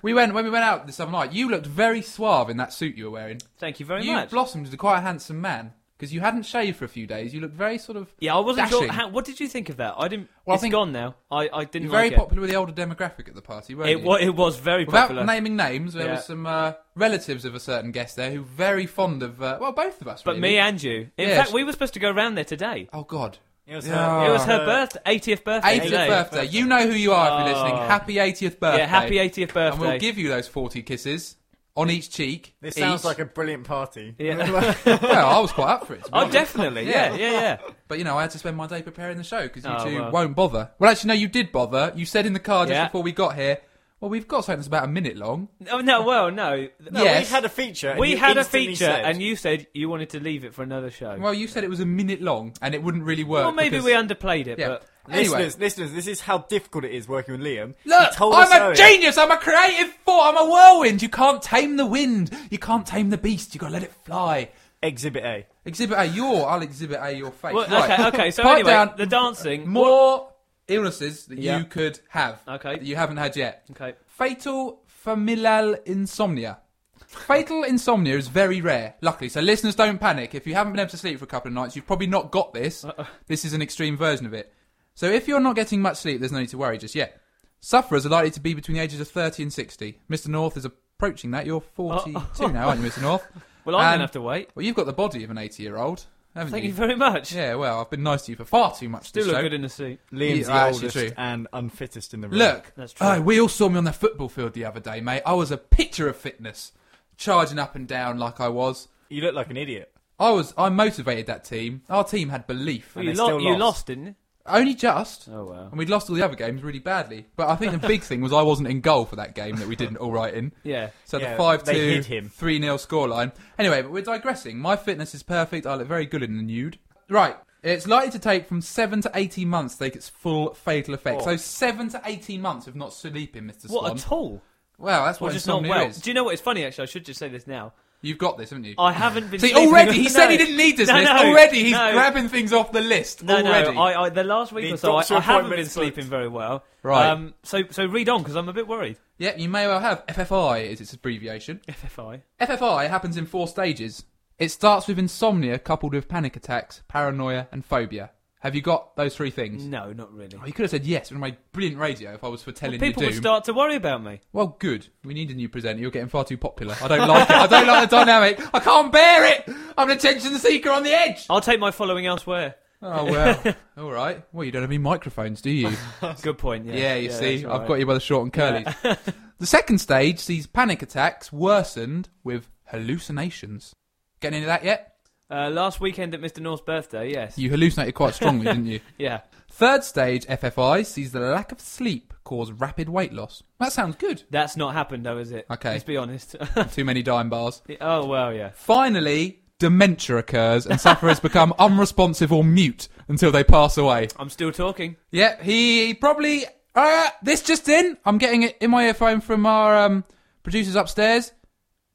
We 0.07 0.13
went 0.13 0.33
when 0.33 0.45
we 0.45 0.49
went 0.51 0.63
out 0.63 0.87
this 0.87 1.01
other 1.01 1.11
night. 1.11 1.33
You 1.33 1.49
looked 1.49 1.65
very 1.67 2.01
suave 2.01 2.49
in 2.49 2.55
that 2.57 2.71
suit 2.71 2.95
you 2.95 3.03
were 3.05 3.11
wearing. 3.11 3.41
Thank 3.57 3.81
you 3.81 3.85
very 3.85 4.05
you 4.05 4.13
much. 4.13 4.31
You 4.31 4.37
blossomed 4.37 4.65
into 4.65 4.77
quite 4.77 4.99
a 4.99 5.01
handsome 5.01 5.41
man 5.41 5.73
because 5.97 6.13
you 6.13 6.21
hadn't 6.21 6.43
shaved 6.43 6.77
for 6.77 6.85
a 6.85 6.87
few 6.87 7.05
days. 7.05 7.33
You 7.33 7.41
looked 7.41 7.55
very 7.55 7.77
sort 7.77 7.97
of. 7.97 8.07
yeah, 8.19 8.33
I 8.33 8.39
wasn't 8.39 8.69
sure. 8.69 8.87
How, 8.87 9.09
what 9.09 9.25
did 9.25 9.41
you 9.41 9.49
think 9.49 9.67
of 9.67 9.75
that? 9.77 9.95
I 9.97 10.07
didn't. 10.07 10.29
Well, 10.45 10.53
I 10.53 10.55
it's 10.55 10.61
think- 10.61 10.71
gone 10.71 10.93
now. 10.93 11.15
I, 11.29 11.49
I 11.51 11.65
didn't 11.65 11.83
You're 11.87 11.91
very 11.91 12.03
like 12.05 12.13
it. 12.13 12.19
popular 12.19 12.39
with 12.39 12.49
the 12.49 12.55
older 12.55 12.71
demographic 12.71 13.27
at 13.27 13.35
the 13.35 13.41
party, 13.41 13.75
weren't 13.75 13.89
It, 13.89 13.99
you? 13.99 14.05
wa- 14.05 14.15
it 14.15 14.33
was 14.33 14.55
very 14.55 14.85
Without 14.85 15.01
popular. 15.09 15.25
naming 15.25 15.57
names, 15.57 15.93
there 15.93 16.05
Yeah. 16.05 16.13
was 16.15 16.25
some 16.25 16.45
uh, 16.45 16.73
relatives 16.95 17.43
of 17.43 17.53
a 17.53 17.59
certain 17.59 17.91
guest 17.91 18.15
there 18.15 18.31
who 18.31 18.39
were 18.43 18.47
very 18.47 18.85
fond 18.85 19.23
of. 19.23 19.41
Uh, 19.41 19.57
well, 19.59 19.73
both 19.73 19.99
of 19.99 20.07
us. 20.07 20.21
but 20.23 20.31
really. 20.35 20.41
me 20.41 20.57
and 20.57 20.81
you. 20.81 21.09
In 21.17 21.27
Yeah, 21.27 21.35
fact, 21.39 21.49
sh- 21.49 21.53
we 21.53 21.65
were 21.65 21.71
supposed 21.73 21.93
to 21.95 21.99
go 21.99 22.11
around 22.11 22.35
there 22.35 22.45
today. 22.45 22.87
Oh 22.93 23.03
God. 23.03 23.39
It 23.67 23.75
was 23.75 23.87
Yeah. 23.87 24.21
her, 24.21 24.29
It 24.29 24.31
was 24.31 24.43
her 24.45 24.65
birthday, 24.65 24.99
80th 25.05 25.43
birthday 25.43 25.77
80th 25.79 25.83
today. 25.83 26.07
birthday. 26.07 26.45
You 26.45 26.65
know 26.67 26.87
who 26.87 26.93
you 26.93 27.11
are 27.11 27.27
if 27.41 27.45
you're 27.47 27.55
listening. 27.55 27.73
Oh. 27.81 27.87
Happy 27.87 28.17
80th 28.19 28.59
birthday. 28.59 28.79
Yeah, 28.83 28.85
happy 28.87 29.19
80th 29.19 29.53
birthday. 29.53 29.71
And 29.71 29.79
we'll 29.79 29.99
give 29.99 30.17
you 30.17 30.29
those 30.29 30.47
40 30.47 30.81
kisses 30.83 31.35
on 31.75 31.89
each 31.91 32.09
cheek. 32.09 32.55
This 32.61 32.75
sounds 32.75 33.03
like 33.03 33.19
a 33.19 33.25
brilliant 33.25 33.65
party. 33.65 34.15
Yeah. 34.17 34.49
well, 34.85 35.27
I 35.27 35.39
was 35.39 35.51
quite 35.51 35.69
up 35.69 35.85
for 35.85 35.95
it. 35.95 36.03
to 36.05 36.09
be 36.09 36.09
oh, 36.13 36.19
honest. 36.21 36.33
definitely. 36.33 36.89
Yeah, 36.89 37.13
yeah, 37.15 37.31
yeah. 37.31 37.57
But 37.89 37.97
you 37.99 38.03
know, 38.05 38.17
I 38.17 38.21
had 38.21 38.31
to 38.31 38.39
spend 38.39 38.55
my 38.57 38.67
day 38.67 38.81
preparing 38.81 39.17
the 39.17 39.23
show 39.23 39.43
because 39.43 39.63
you 39.65 39.69
Oh, 39.71 39.85
two 39.85 39.99
well. 40.01 40.11
won't 40.11 40.35
bother. 40.35 40.71
Well, 40.79 40.89
actually, 40.89 41.09
no, 41.09 41.13
you 41.15 41.27
did 41.27 41.51
bother. 41.51 41.91
You 41.95 42.05
said 42.05 42.25
in 42.25 42.33
the 42.33 42.39
car 42.39 42.65
just 42.65 42.73
Yeah. 42.73 42.85
before 42.85 43.03
we 43.03 43.11
got 43.11 43.35
here. 43.35 43.59
Well, 43.99 44.09
we've 44.11 44.27
got 44.27 44.45
something 44.45 44.59
that's 44.59 44.67
about 44.67 44.83
a 44.85 44.87
minute 44.87 45.17
long. 45.17 45.47
Oh 45.71 45.79
no, 45.79 46.03
well, 46.03 46.29
no. 46.29 46.67
No, 46.91 47.03
Yes. 47.03 47.27
we 47.27 47.33
had 47.33 47.45
a 47.45 47.49
feature. 47.49 47.89
and 47.91 47.99
we 47.99 48.11
you 48.11 48.17
had 48.17 48.37
a 48.37 48.41
instantly 48.41 48.67
feature, 48.67 48.85
said- 48.85 49.05
and 49.05 49.21
you 49.21 49.35
said 49.35 49.65
you 49.73 49.89
wanted 49.89 50.09
to 50.11 50.19
leave 50.19 50.43
it 50.43 50.53
for 50.53 50.61
another 50.61 50.91
show. 50.91 51.17
Well, 51.19 51.33
you 51.33 51.47
said 51.47 51.63
it 51.63 51.69
was 51.69 51.79
a 51.79 51.85
minute 51.85 52.21
long 52.21 52.53
and 52.61 52.75
it 52.75 52.83
wouldn't 52.83 53.03
really 53.05 53.23
work. 53.23 53.43
Well, 53.45 53.51
maybe 53.53 53.71
because- 53.77 53.85
we 53.85 53.91
underplayed 53.93 54.47
it, 54.47 54.59
Yeah. 54.59 54.67
but 54.67 54.83
Anyway, 55.09 55.37
Listeners, 55.45 55.57
listeners, 55.57 55.93
this 55.93 56.05
is 56.05 56.19
how 56.19 56.39
difficult 56.39 56.83
it 56.83 56.91
is 56.91 57.07
working 57.07 57.37
with 57.37 57.41
Liam. 57.47 57.75
look, 57.85 58.11
told 58.11 58.35
us 58.35 58.51
I'm 58.51 58.61
a 58.61 58.65
earlier- 58.65 58.75
genius. 58.75 59.17
I'm 59.17 59.31
a 59.31 59.37
creative 59.37 59.93
force. 60.05 60.21
I'm 60.25 60.35
a 60.37 60.49
whirlwind. 60.51 61.01
You 61.01 61.07
can't 61.07 61.41
tame 61.41 61.77
the 61.77 61.85
wind. 61.85 62.29
You 62.51 62.57
can't 62.59 62.85
tame 62.85 63.09
the 63.09 63.17
beast. 63.17 63.55
You 63.55 63.59
got 63.61 63.67
to 63.67 63.73
let 63.73 63.83
it 63.83 63.93
fly. 64.03 64.49
Exhibit 64.83 65.23
A. 65.23 65.45
Exhibit 65.65 65.97
A, 65.97 66.05
your. 66.05 66.47
I'll 66.49 66.61
exhibit 66.61 66.99
A 67.01 67.13
your 67.13 67.31
face. 67.31 67.53
well, 67.53 67.67
right. 67.69 67.89
okay, 67.99 68.07
okay. 68.09 68.31
So 68.31 68.43
Pipe 68.43 68.55
anyway, 68.55 68.69
down 68.69 68.93
the 68.97 69.05
dancing. 69.05 69.67
more 69.69 70.27
illnesses 70.67 71.25
that 71.27 71.37
Yeah. 71.39 71.59
you 71.59 71.65
could 71.65 71.99
have. 72.09 72.41
Okay. 72.47 72.73
That 72.77 72.83
you 72.83 72.95
haven't 72.95 73.17
had 73.17 73.35
yet. 73.35 73.65
Okay. 73.71 73.93
Fatal 74.05 74.81
familial 74.85 75.75
insomnia. 75.85 76.59
Fatal 77.07 77.63
insomnia 77.63 78.17
is 78.17 78.27
very 78.27 78.59
rare, 78.61 78.95
luckily. 79.01 79.29
So 79.29 79.39
listeners, 79.39 79.75
don't 79.75 79.99
panic. 79.99 80.35
If 80.35 80.45
you 80.45 80.55
haven't 80.55 80.73
been 80.73 80.79
able 80.81 80.89
to 80.91 80.97
sleep 80.97 81.19
for 81.19 81.23
a 81.25 81.27
couple 81.27 81.47
of 81.49 81.53
nights, 81.53 81.75
you've 81.75 81.87
probably 81.87 82.07
not 82.07 82.31
got 82.31 82.53
this. 82.53 82.83
Uh-uh. 82.83 83.05
This 83.27 83.45
is 83.45 83.53
an 83.53 83.61
extreme 83.61 83.95
version 83.95 84.25
of 84.25 84.33
it. 84.33 84.53
So 84.95 85.05
if 85.07 85.27
you're 85.27 85.39
not 85.39 85.55
getting 85.55 85.81
much 85.81 85.97
sleep, 85.97 86.19
there's 86.19 86.31
no 86.31 86.39
need 86.39 86.49
to 86.49 86.57
worry 86.57 86.77
just 86.77 86.95
yet. 86.95 87.21
Sufferers 87.61 88.05
are 88.05 88.09
likely 88.09 88.31
to 88.31 88.39
be 88.39 88.53
between 88.53 88.75
the 88.77 88.83
ages 88.83 88.99
of 88.99 89.07
30 89.07 89.43
and 89.43 89.53
60. 89.53 89.99
Mr. 90.09 90.27
North 90.27 90.57
is 90.57 90.65
approaching 90.65 91.31
that. 91.31 91.45
You're 91.45 91.61
42 91.61 92.49
now, 92.51 92.67
aren't 92.69 92.81
you, 92.81 92.89
Mr. 92.89 93.01
North? 93.01 93.25
Well, 93.65 93.75
I'm 93.75 93.81
And- 93.83 93.93
gonna 93.95 94.03
have 94.03 94.11
to 94.11 94.21
wait. 94.21 94.49
Well, 94.55 94.65
you've 94.65 94.77
got 94.77 94.85
the 94.85 94.93
body 94.93 95.25
of 95.25 95.29
an 95.29 95.37
80 95.37 95.61
year 95.61 95.75
old, 95.75 96.05
haven't 96.37 96.51
Thank 96.51 96.63
you? 96.63 96.69
you 96.69 96.75
very 96.75 96.95
much. 96.95 97.31
Yeah, 97.33 97.55
well, 97.55 97.81
I've 97.81 97.89
been 97.89 98.03
nice 98.03 98.23
to 98.25 98.31
you 98.31 98.35
for 98.35 98.45
far 98.45 98.73
too 98.75 98.89
much 98.89 99.07
Still 99.09 99.23
this 99.23 99.27
look 99.27 99.37
show. 99.37 99.41
good 99.43 99.53
in 99.53 99.61
the 99.61 99.69
suit. 99.69 99.99
Liam's 100.11 100.39
Yeah, 100.39 100.45
the 100.45 100.51
actually 100.53 100.75
oldest 100.75 100.95
true. 100.97 101.11
and 101.17 101.47
unfittest 101.53 102.13
in 102.13 102.21
the 102.21 102.29
room. 102.29 102.39
Look, 102.39 102.71
That's 102.75 102.93
true. 102.93 103.07
oh, 103.07 103.21
we 103.21 103.39
all 103.39 103.47
saw 103.49 103.69
me 103.69 103.77
on 103.77 103.83
the 103.83 103.93
football 103.93 104.29
field 104.29 104.53
the 104.53 104.65
other 104.65 104.79
day, 104.79 105.01
mate. 105.01 105.21
I 105.25 105.33
was 105.33 105.51
a 105.51 105.57
picture 105.57 106.07
of 106.07 106.15
fitness, 106.15 106.71
charging 107.17 107.59
up 107.59 107.75
and 107.75 107.87
down 107.87 108.17
like 108.17 108.39
I 108.39 108.47
was. 108.49 108.87
you 109.09 109.21
look 109.21 109.35
like 109.35 109.49
an 109.49 109.57
idiot. 109.57 109.91
I 110.19 110.31
was. 110.31 110.53
I 110.57 110.69
motivated 110.69 111.27
that 111.27 111.43
team. 111.43 111.81
Our 111.89 112.03
team 112.03 112.29
had 112.29 112.47
belief. 112.47 112.95
Well, 112.95 113.01
and 113.01 113.09
you, 113.09 113.13
they 113.15 113.19
lo- 113.21 113.27
still 113.27 113.39
you 113.41 113.49
lost. 113.51 113.59
lost, 113.59 113.85
didn't 113.87 114.05
you? 114.07 114.15
Only 114.47 114.73
just. 114.73 115.27
Oh 115.31 115.45
well. 115.45 115.67
And 115.67 115.77
we'd 115.77 115.89
lost 115.89 116.09
all 116.09 116.15
the 116.15 116.23
other 116.23 116.35
games 116.35 116.63
really 116.63 116.79
badly. 116.79 117.27
But 117.35 117.49
I 117.49 117.55
think 117.55 117.73
the 117.73 117.87
big 117.87 118.01
thing 118.01 118.21
was 118.21 118.31
I 118.33 118.41
wasn't 118.41 118.69
in 118.69 118.81
goal 118.81 119.05
for 119.05 119.17
that 119.17 119.35
game 119.35 119.57
that 119.57 119.67
we 119.67 119.75
didn't 119.75 119.97
all 119.97 120.11
right 120.11 120.33
in. 120.33 120.53
Yeah. 120.63 120.89
So 121.05 121.19
Yeah, 121.19 121.31
the 121.31 121.37
5 121.37 121.65
they 121.65 122.01
2, 122.01 122.07
him. 122.07 122.29
3 122.29 122.61
0 122.61 122.77
scoreline. 122.77 123.33
Anyway, 123.59 123.81
but 123.81 123.91
we're 123.91 124.03
digressing. 124.03 124.57
My 124.57 124.75
fitness 124.75 125.13
is 125.13 125.23
perfect. 125.23 125.65
I 125.65 125.75
look 125.75 125.87
very 125.87 126.05
good 126.05 126.23
in 126.23 126.37
the 126.37 126.43
nude. 126.43 126.79
Right. 127.09 127.35
It's 127.63 127.87
likely 127.87 128.11
to 128.11 128.19
take 128.19 128.47
from 128.47 128.61
7 128.61 129.01
to 129.01 129.11
18 129.13 129.47
months 129.47 129.75
to 129.75 129.85
take 129.85 129.95
its 129.95 130.07
full 130.07 130.53
fatal 130.53 130.93
effect. 130.93 131.21
Oh. 131.21 131.25
So 131.25 131.35
7 131.37 131.89
to 131.89 132.01
18 132.05 132.41
months 132.41 132.67
of 132.67 132.75
not 132.75 132.93
sleeping, 132.93 133.43
Mr. 133.43 133.67
Swan. 133.67 133.83
What 133.83 133.93
at 133.93 134.11
all? 134.11 134.41
Well, 134.77 135.05
that's 135.05 135.19
what 135.19 135.33
just 135.33 135.47
not 135.47 135.63
well. 135.63 135.87
is. 135.87 135.99
Do 135.99 136.09
you 136.09 136.13
know 136.13 136.23
what? 136.23 136.33
It's 136.33 136.41
funny 136.41 136.63
actually. 136.63 136.83
I 136.83 136.85
should 136.85 137.05
just 137.05 137.19
say 137.19 137.29
this 137.29 137.47
now. 137.47 137.73
You've 138.01 138.19
got 138.19 138.37
this, 138.37 138.51
haven't 138.51 138.65
you? 138.65 138.75
I 138.77 138.91
haven't 138.91 139.31
been. 139.31 139.39
See, 139.41 139.49
sleeping- 139.49 139.67
already 139.69 139.93
he 139.93 140.09
said 140.09 140.29
he 140.29 140.37
didn't 140.37 140.57
need 140.57 140.77
this 140.77 140.87
No, 140.87 140.95
list. 140.95 141.05
no, 141.11 141.17
already 141.29 141.63
he's 141.63 141.71
no. 141.71 141.93
grabbing 141.93 142.29
things 142.29 142.53
off 142.53 142.71
the 142.71 142.81
list. 142.81 143.23
No, 143.23 143.37
already. 143.37 143.73
no. 143.73 143.81
I, 143.81 144.03
I, 144.03 144.09
the 144.09 144.23
last 144.23 144.51
week 144.51 144.65
The 144.65 144.73
or 144.73 144.77
so, 144.77 144.95
I, 144.95 144.99
doctor 145.01 145.15
I 145.15 145.19
haven't 145.21 145.35
been 145.35 145.45
appointment's 145.59 145.75
booked. 145.75 145.83
sleeping 145.95 146.09
very 146.09 146.27
well. 146.27 146.63
Right. 146.83 147.07
Um, 147.09 147.33
so, 147.43 147.63
so 147.71 147.85
read 147.87 148.07
on 148.09 148.21
because 148.21 148.35
I'm 148.35 148.49
a 148.49 148.53
bit 148.53 148.67
worried. 148.67 148.97
Yeah, 149.17 149.35
you 149.35 149.49
may 149.49 149.65
well 149.67 149.79
have. 149.79 150.05
FFI 150.07 150.65
is 150.67 150.79
its 150.79 150.93
abbreviation. 150.93 151.59
FFI. 151.67 152.21
FFI 152.39 152.89
happens 152.89 153.17
in 153.17 153.25
four 153.25 153.47
stages. 153.47 154.03
It 154.37 154.49
starts 154.49 154.87
with 154.87 154.99
insomnia 154.99 155.57
coupled 155.57 155.93
with 155.93 156.07
panic 156.07 156.35
attacks, 156.35 156.83
paranoia, 156.87 157.47
and 157.51 157.65
phobia. 157.65 158.11
Have 158.47 158.55
you 158.55 158.61
got 158.61 158.95
those 158.95 159.13
three 159.13 159.29
things? 159.29 159.65
No, 159.65 159.91
not 159.91 160.09
really. 160.13 160.37
Oh, 160.41 160.45
you 160.45 160.53
could 160.53 160.63
have 160.63 160.71
said 160.71 160.85
yes 160.85 161.11
on 161.11 161.19
my 161.19 161.35
brilliant 161.51 161.77
radio 161.79 162.13
if 162.13 162.23
I 162.23 162.29
was 162.29 162.41
foretelling 162.41 162.79
People 162.79 162.87
you 162.87 162.93
People 162.93 163.03
would 163.07 163.15
start 163.15 163.43
to 163.43 163.53
worry 163.53 163.75
about 163.75 164.01
me. 164.01 164.21
Well, 164.31 164.55
good. 164.57 164.87
We 165.03 165.13
need 165.13 165.31
a 165.31 165.33
new 165.33 165.49
presenter. 165.49 165.81
You're 165.81 165.91
getting 165.91 166.07
far 166.07 166.23
too 166.23 166.37
popular. 166.37 166.73
I 166.81 166.87
don't 166.87 167.09
like 167.09 167.29
it. 167.29 167.35
I 167.35 167.45
don't 167.45 167.67
like 167.67 167.89
the 167.89 167.93
dynamic. 167.97 168.39
I 168.53 168.59
can't 168.61 168.89
bear 168.89 169.33
it. 169.33 169.49
I'm 169.77 169.89
an 169.89 169.97
attention 169.97 170.33
seeker 170.39 170.69
on 170.71 170.83
the 170.83 170.93
edge. 170.93 171.25
I'll 171.29 171.41
take 171.41 171.59
my 171.59 171.71
following 171.71 172.05
elsewhere. 172.05 172.55
Oh 172.81 173.03
well. 173.03 173.43
All 173.77 173.91
right. 173.91 174.23
Well, 174.31 174.45
you 174.45 174.53
don't 174.53 174.61
have 174.61 174.71
any 174.71 174.77
microphones, 174.77 175.41
do 175.41 175.49
you? 175.49 175.71
Good 176.21 176.37
point. 176.37 176.67
Yeah, 176.67 176.75
Yeah, 176.75 176.95
you 176.95 177.11
see, 177.11 177.39
that's 177.41 177.53
I've 177.53 177.59
right. 177.59 177.67
got 177.67 177.79
you 177.79 177.85
by 177.85 177.95
the 177.95 177.99
short 177.99 178.23
and 178.23 178.31
curlies. 178.31 179.13
the 179.39 179.45
second 179.45 179.79
stage 179.79 180.19
sees 180.19 180.47
panic 180.47 180.81
attacks 180.81 181.33
worsened 181.33 182.07
with 182.23 182.47
hallucinations. 182.67 183.73
Getting 184.21 184.37
into 184.37 184.47
that 184.47 184.63
yet? 184.63 184.93
Uh, 185.29 185.49
last 185.49 185.81
weekend 185.81 186.13
at 186.13 186.21
Mr. 186.21 186.39
North's 186.39 186.63
birthday, 186.63 187.11
yes. 187.11 187.37
You 187.37 187.49
hallucinated 187.49 187.95
quite 187.95 188.13
strongly, 188.13 188.45
didn't 188.45 188.67
you? 188.67 188.79
Yeah. 188.97 189.21
Third 189.51 189.83
stage 189.83 190.25
FFI 190.25 190.85
sees 190.85 191.11
the 191.11 191.19
lack 191.19 191.51
of 191.51 191.59
sleep 191.59 192.13
cause 192.23 192.51
rapid 192.51 192.87
weight 192.87 193.11
loss. 193.11 193.43
That 193.59 193.73
sounds 193.73 193.97
good. 193.97 194.23
That's 194.29 194.55
not 194.55 194.73
happened 194.73 195.05
though, 195.05 195.17
is 195.17 195.31
it? 195.31 195.45
Okay. 195.49 195.71
Let's 195.71 195.83
be 195.83 195.97
honest. 195.97 196.35
Too 196.71 196.85
many 196.85 197.03
dime 197.03 197.29
bars. 197.29 197.61
oh 197.81 198.05
well, 198.05 198.33
yeah. 198.33 198.51
Finally, 198.53 199.39
dementia 199.59 200.17
occurs 200.17 200.65
and 200.65 200.79
sufferers 200.79 201.19
become 201.19 201.53
unresponsive 201.59 202.31
or 202.31 202.43
mute 202.43 202.87
until 203.09 203.31
they 203.31 203.43
pass 203.43 203.77
away. 203.77 204.07
I'm 204.17 204.29
still 204.29 204.51
talking. 204.51 204.95
Yeah, 205.11 205.41
he 205.41 205.93
probably. 205.93 206.45
Uh, 206.75 207.09
this 207.23 207.41
just 207.41 207.67
in. 207.67 207.97
I'm 208.05 208.17
getting 208.17 208.43
it 208.43 208.57
in 208.61 208.69
my 208.71 208.87
earphone 208.87 209.19
from 209.19 209.45
our 209.45 209.75
um, 209.77 210.03
producers 210.43 210.75
upstairs. 210.75 211.31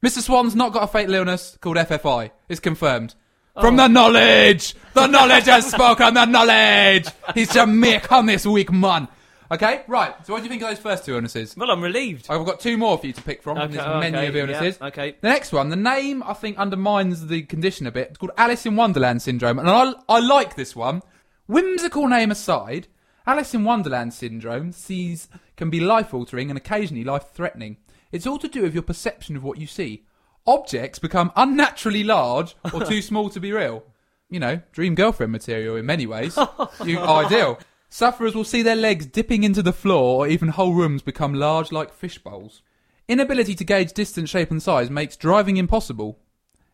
Mr. 0.05 0.21
Swan's 0.21 0.57
not 0.57 0.73
got 0.73 0.83
a 0.83 0.87
fatal 0.88 1.14
illness 1.14 1.57
called 1.61 1.77
FFI. 1.77 2.31
It's 2.49 2.59
confirmed. 2.59 3.14
From 3.60 3.74
oh. 3.74 3.82
the 3.82 3.88
knowledge! 3.88 4.74
The 4.94 5.06
knowledge 5.06 5.44
has 5.44 5.70
spoken, 5.70 6.14
the 6.14 6.24
knowledge! 6.24 7.06
He's 7.34 7.52
Jamaican 7.52 8.08
on 8.10 8.26
this 8.26 8.46
week, 8.46 8.72
man. 8.72 9.08
Okay, 9.50 9.82
right. 9.86 10.14
So 10.26 10.32
what 10.32 10.38
do 10.38 10.44
you 10.44 10.48
think 10.48 10.62
of 10.62 10.70
those 10.70 10.78
first 10.78 11.04
two 11.04 11.14
illnesses? 11.14 11.54
Well, 11.54 11.70
I'm 11.70 11.82
relieved. 11.82 12.28
I've 12.30 12.46
got 12.46 12.60
two 12.60 12.78
more 12.78 12.96
for 12.96 13.06
you 13.06 13.12
to 13.12 13.20
pick 13.20 13.42
from. 13.42 13.56
from 13.56 13.64
Okay, 13.64 13.74
this 13.74 13.82
okay, 13.82 14.10
menu 14.10 14.28
of 14.30 14.36
illnesses. 14.36 14.78
yeah, 14.80 14.86
okay. 14.86 15.16
The 15.20 15.28
next 15.28 15.52
one, 15.52 15.68
the 15.68 15.76
name 15.76 16.22
I 16.22 16.32
think 16.32 16.56
undermines 16.56 17.26
the 17.26 17.42
condition 17.42 17.86
a 17.86 17.90
bit. 17.90 18.08
It's 18.08 18.18
called 18.18 18.32
Alice 18.38 18.64
in 18.64 18.74
Wonderland 18.74 19.20
syndrome, 19.20 19.58
and 19.58 19.68
I, 19.68 19.92
I 20.08 20.20
like 20.20 20.56
this 20.56 20.74
one. 20.74 21.02
Whimsical 21.46 22.08
name 22.08 22.30
aside, 22.30 22.88
Alice 23.26 23.52
in 23.52 23.64
Wonderland 23.64 24.14
syndrome 24.14 24.72
sees 24.72 25.28
can 25.58 25.68
be 25.68 25.80
life 25.80 26.14
altering 26.14 26.50
and 26.50 26.56
occasionally 26.56 27.04
life 27.04 27.26
threatening. 27.34 27.76
It's 28.10 28.26
all 28.26 28.38
to 28.38 28.48
do 28.48 28.62
with 28.62 28.72
your 28.72 28.82
perception 28.82 29.36
of 29.36 29.44
what 29.44 29.58
you 29.58 29.66
see. 29.66 30.04
Objects 30.46 30.98
become 30.98 31.33
unnaturally 31.37 32.05
large 32.05 32.57
or 32.72 32.85
too 32.85 33.02
small 33.02 33.31
to 33.31 33.40
be 33.40 33.52
real. 33.52 33.85
You 34.28 34.40
know, 34.40 34.61
dream 34.72 34.94
girlfriend 34.94 35.31
material 35.31 35.76
in 35.76 35.87
many 35.87 36.07
ways. 36.07 36.38
you, 36.85 36.98
ideal. 36.98 37.59
Sufferers 37.88 38.35
will 38.35 38.44
see 38.44 38.62
their 38.62 38.76
legs 38.76 39.05
dipping 39.05 39.44
into 39.44 39.62
the 39.62 39.72
floor 39.72 40.24
or 40.24 40.28
even 40.28 40.48
whole 40.48 40.72
rooms 40.72 41.02
become 41.02 41.35
large 41.35 41.70
like 41.70 41.92
fish 41.92 42.18
bowls. 42.18 42.62
Inability 43.09 43.55
to 43.57 43.64
gauge 43.64 43.92
distance, 43.92 44.31
shape, 44.31 44.50
and 44.50 44.62
size 44.62 44.88
makes 44.88 45.16
driving 45.16 45.59
impossible. 45.59 46.18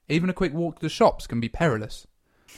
Even 0.09 0.31
a 0.31 0.35
quick 0.35 0.55
walk 0.55 0.77
to 0.77 0.83
the 0.83 0.89
shops 0.89 1.27
can 1.27 1.41
be 1.41 1.49
perilous. 1.49 2.07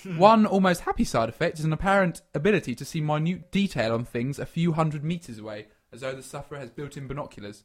One 0.17 0.47
almost 0.47 0.83
happy 0.83 1.05
side 1.05 1.29
effect 1.29 1.59
is 1.59 1.65
an 1.65 1.73
apparent 1.73 2.23
ability 2.35 2.75
to 2.75 2.85
see 2.85 3.01
minute 3.01 3.51
detail 3.51 3.93
on 3.95 4.05
things 4.05 4.39
a 4.39 4.47
few 4.47 4.73
hundred 4.73 5.03
metres 5.03 5.39
away, 5.39 5.69
as 5.93 6.01
though 6.01 6.15
the 6.15 6.23
sufferer 6.23 6.59
has 6.59 6.71
built 6.71 6.97
in 6.97 7.07
binoculars. 7.07 7.65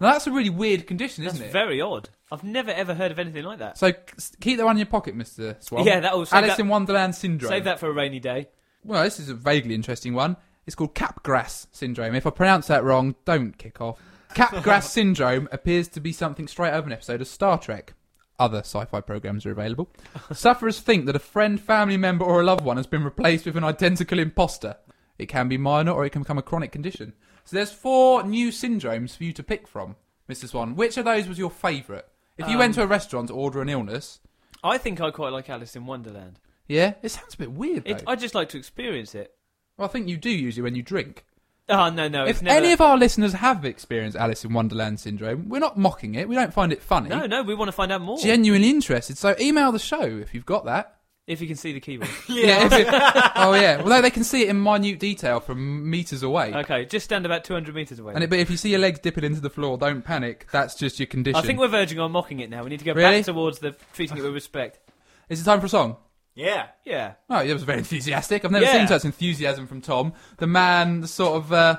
Now 0.00 0.12
that's 0.12 0.26
a 0.26 0.32
really 0.32 0.50
weird 0.50 0.86
condition, 0.86 1.24
isn't 1.24 1.40
it? 1.42 1.52
very 1.52 1.80
odd. 1.80 2.08
I've 2.32 2.42
never 2.44 2.70
ever 2.72 2.94
heard 2.94 3.12
of 3.12 3.18
anything 3.18 3.44
like 3.44 3.58
that. 3.60 3.78
So 3.78 3.90
c- 3.90 4.34
keep 4.40 4.56
that 4.58 4.64
one 4.64 4.74
in 4.76 4.78
your 4.78 4.86
pocket, 4.86 5.16
Mr. 5.16 5.62
Swan. 5.62 5.84
Yeah, 5.86 6.00
that'll 6.00 6.26
save 6.26 6.38
Alice 6.44 6.56
that- 6.56 6.60
in 6.60 6.68
Wonderland 6.68 7.14
syndrome. 7.14 7.50
Save 7.50 7.64
that 7.64 7.78
for 7.78 7.88
a 7.88 7.92
rainy 7.92 8.18
day. 8.20 8.48
Well, 8.82 9.04
this 9.04 9.20
is 9.20 9.28
a 9.28 9.34
vaguely 9.34 9.74
interesting 9.74 10.14
one. 10.14 10.36
It's 10.66 10.74
called 10.74 10.94
Capgras 10.94 11.66
syndrome. 11.72 12.14
If 12.14 12.26
I 12.26 12.30
pronounce 12.30 12.66
that 12.66 12.82
wrong, 12.84 13.14
don't 13.24 13.56
kick 13.56 13.80
off. 13.80 14.00
Capgras 14.34 14.82
syndrome 14.90 15.48
appears 15.52 15.88
to 15.88 16.00
be 16.00 16.12
something 16.12 16.48
straight 16.48 16.70
out 16.70 16.80
of 16.80 16.86
an 16.86 16.92
episode 16.92 17.20
of 17.20 17.28
Star 17.28 17.58
Trek. 17.58 17.94
Other 18.38 18.58
sci-fi 18.60 19.00
programs 19.00 19.46
are 19.46 19.52
available. 19.52 19.88
Sufferers 20.32 20.80
think 20.80 21.06
that 21.06 21.14
a 21.14 21.20
friend, 21.20 21.60
family 21.60 21.96
member, 21.96 22.24
or 22.24 22.40
a 22.40 22.44
loved 22.44 22.64
one 22.64 22.78
has 22.78 22.86
been 22.88 23.04
replaced 23.04 23.46
with 23.46 23.56
an 23.56 23.62
identical 23.62 24.18
imposter. 24.18 24.76
It 25.18 25.26
can 25.26 25.48
be 25.48 25.56
minor, 25.56 25.92
or 25.92 26.04
it 26.04 26.10
can 26.10 26.22
become 26.22 26.38
a 26.38 26.42
chronic 26.42 26.72
condition. 26.72 27.12
So 27.44 27.56
there's 27.56 27.72
four 27.72 28.22
new 28.22 28.48
syndromes 28.48 29.16
for 29.16 29.24
you 29.24 29.32
to 29.34 29.42
pick 29.42 29.68
from, 29.68 29.96
Mr. 30.28 30.48
Swan. 30.48 30.76
Which 30.76 30.96
of 30.96 31.04
those 31.04 31.28
was 31.28 31.38
your 31.38 31.50
favourite? 31.50 32.04
If 32.38 32.48
you 32.48 32.58
went 32.58 32.74
to 32.74 32.80
um, 32.82 32.86
a 32.86 32.90
restaurant 32.90 33.28
to 33.28 33.34
order 33.34 33.60
an 33.62 33.68
illness, 33.68 34.18
I 34.62 34.78
think 34.78 35.00
I 35.00 35.10
quite 35.10 35.32
like 35.32 35.48
Alice 35.50 35.76
in 35.76 35.86
Wonderland. 35.86 36.40
yeah, 36.66 36.94
it 37.02 37.10
sounds 37.10 37.34
a 37.34 37.38
bit 37.38 37.52
weird. 37.52 37.84
Though. 37.84 37.90
It, 37.92 38.04
I 38.06 38.16
just 38.16 38.34
like 38.34 38.48
to 38.50 38.58
experience 38.58 39.14
it. 39.14 39.34
well, 39.76 39.86
I 39.88 39.92
think 39.92 40.08
you 40.08 40.16
do 40.16 40.30
usually 40.30 40.62
when 40.62 40.74
you 40.74 40.82
drink. 40.82 41.24
Oh 41.68 41.88
no, 41.90 42.08
no, 42.08 42.24
it's 42.24 42.38
if 42.38 42.42
never. 42.42 42.56
any 42.58 42.72
of 42.72 42.80
our 42.80 42.98
listeners 42.98 43.32
have 43.34 43.64
experienced 43.64 44.16
Alice 44.16 44.44
in 44.44 44.52
Wonderland 44.52 45.00
syndrome, 45.00 45.48
we're 45.48 45.60
not 45.60 45.78
mocking 45.78 46.14
it. 46.14 46.28
We 46.28 46.34
don't 46.34 46.52
find 46.52 46.72
it 46.72 46.82
funny. 46.82 47.08
no, 47.08 47.26
no, 47.26 47.42
we 47.42 47.54
want 47.54 47.68
to 47.68 47.72
find 47.72 47.92
out 47.92 48.00
more. 48.00 48.18
Genuinely 48.18 48.68
interested. 48.70 49.16
So 49.16 49.34
email 49.40 49.70
the 49.72 49.78
show 49.78 50.02
if 50.02 50.34
you've 50.34 50.44
got 50.46 50.64
that. 50.64 50.96
If 51.26 51.40
you 51.40 51.46
can 51.46 51.56
see 51.56 51.72
the 51.72 51.80
keyboard. 51.80 52.10
Yeah. 52.28 52.66
if 52.66 52.72
it- 52.72 52.86
oh 53.36 53.54
yeah. 53.54 53.80
Although 53.82 54.02
they 54.02 54.10
can 54.10 54.24
see 54.24 54.42
it 54.42 54.48
in 54.50 54.62
minute 54.62 54.98
detail 54.98 55.40
from 55.40 55.88
meters 55.88 56.22
away. 56.22 56.52
okay, 56.54 56.84
just 56.84 57.04
stand 57.04 57.24
about 57.26 57.44
200 57.44 57.74
meters 57.74 57.98
away. 57.98 58.14
And 58.14 58.22
it, 58.24 58.30
but 58.30 58.38
if 58.38 58.50
you 58.50 58.56
see 58.56 58.70
your 58.70 58.80
legs 58.80 58.98
dipping 59.00 59.24
into 59.24 59.40
the 59.40 59.50
floor, 59.50 59.78
don't 59.78 60.02
panic. 60.02 60.46
That's 60.52 60.74
just 60.74 60.98
your 61.00 61.06
condition. 61.06 61.36
I 61.36 61.42
think 61.42 61.58
we're 61.58 61.68
verging 61.68 61.98
on 61.98 62.12
mocking 62.12 62.40
it 62.40 62.50
now. 62.50 62.62
We 62.62 62.70
need 62.70 62.80
to 62.80 62.84
go 62.84 62.92
Really? 62.92 63.18
back 63.18 63.24
towards 63.26 63.58
the 63.60 63.74
treating 63.94 64.18
it 64.18 64.22
with 64.22 64.34
respect. 64.34 64.78
Is 65.28 65.40
it 65.40 65.44
time 65.44 65.60
for 65.60 65.66
a 65.66 65.70
song? 65.70 65.96
Yeah. 66.34 66.66
Yeah. 66.84 67.14
Oh, 67.30 67.40
it 67.40 67.52
was 67.52 67.62
very 67.62 67.78
enthusiastic. 67.78 68.44
I've 68.44 68.50
never 68.50 68.64
Yeah. 68.64 68.72
seen 68.78 68.88
such 68.88 69.04
enthusiasm 69.04 69.66
from 69.66 69.80
Tom. 69.80 70.12
The 70.38 70.46
man, 70.46 71.00
the 71.00 71.08
sort 71.08 71.36
of, 71.36 71.52
uh, 71.52 71.78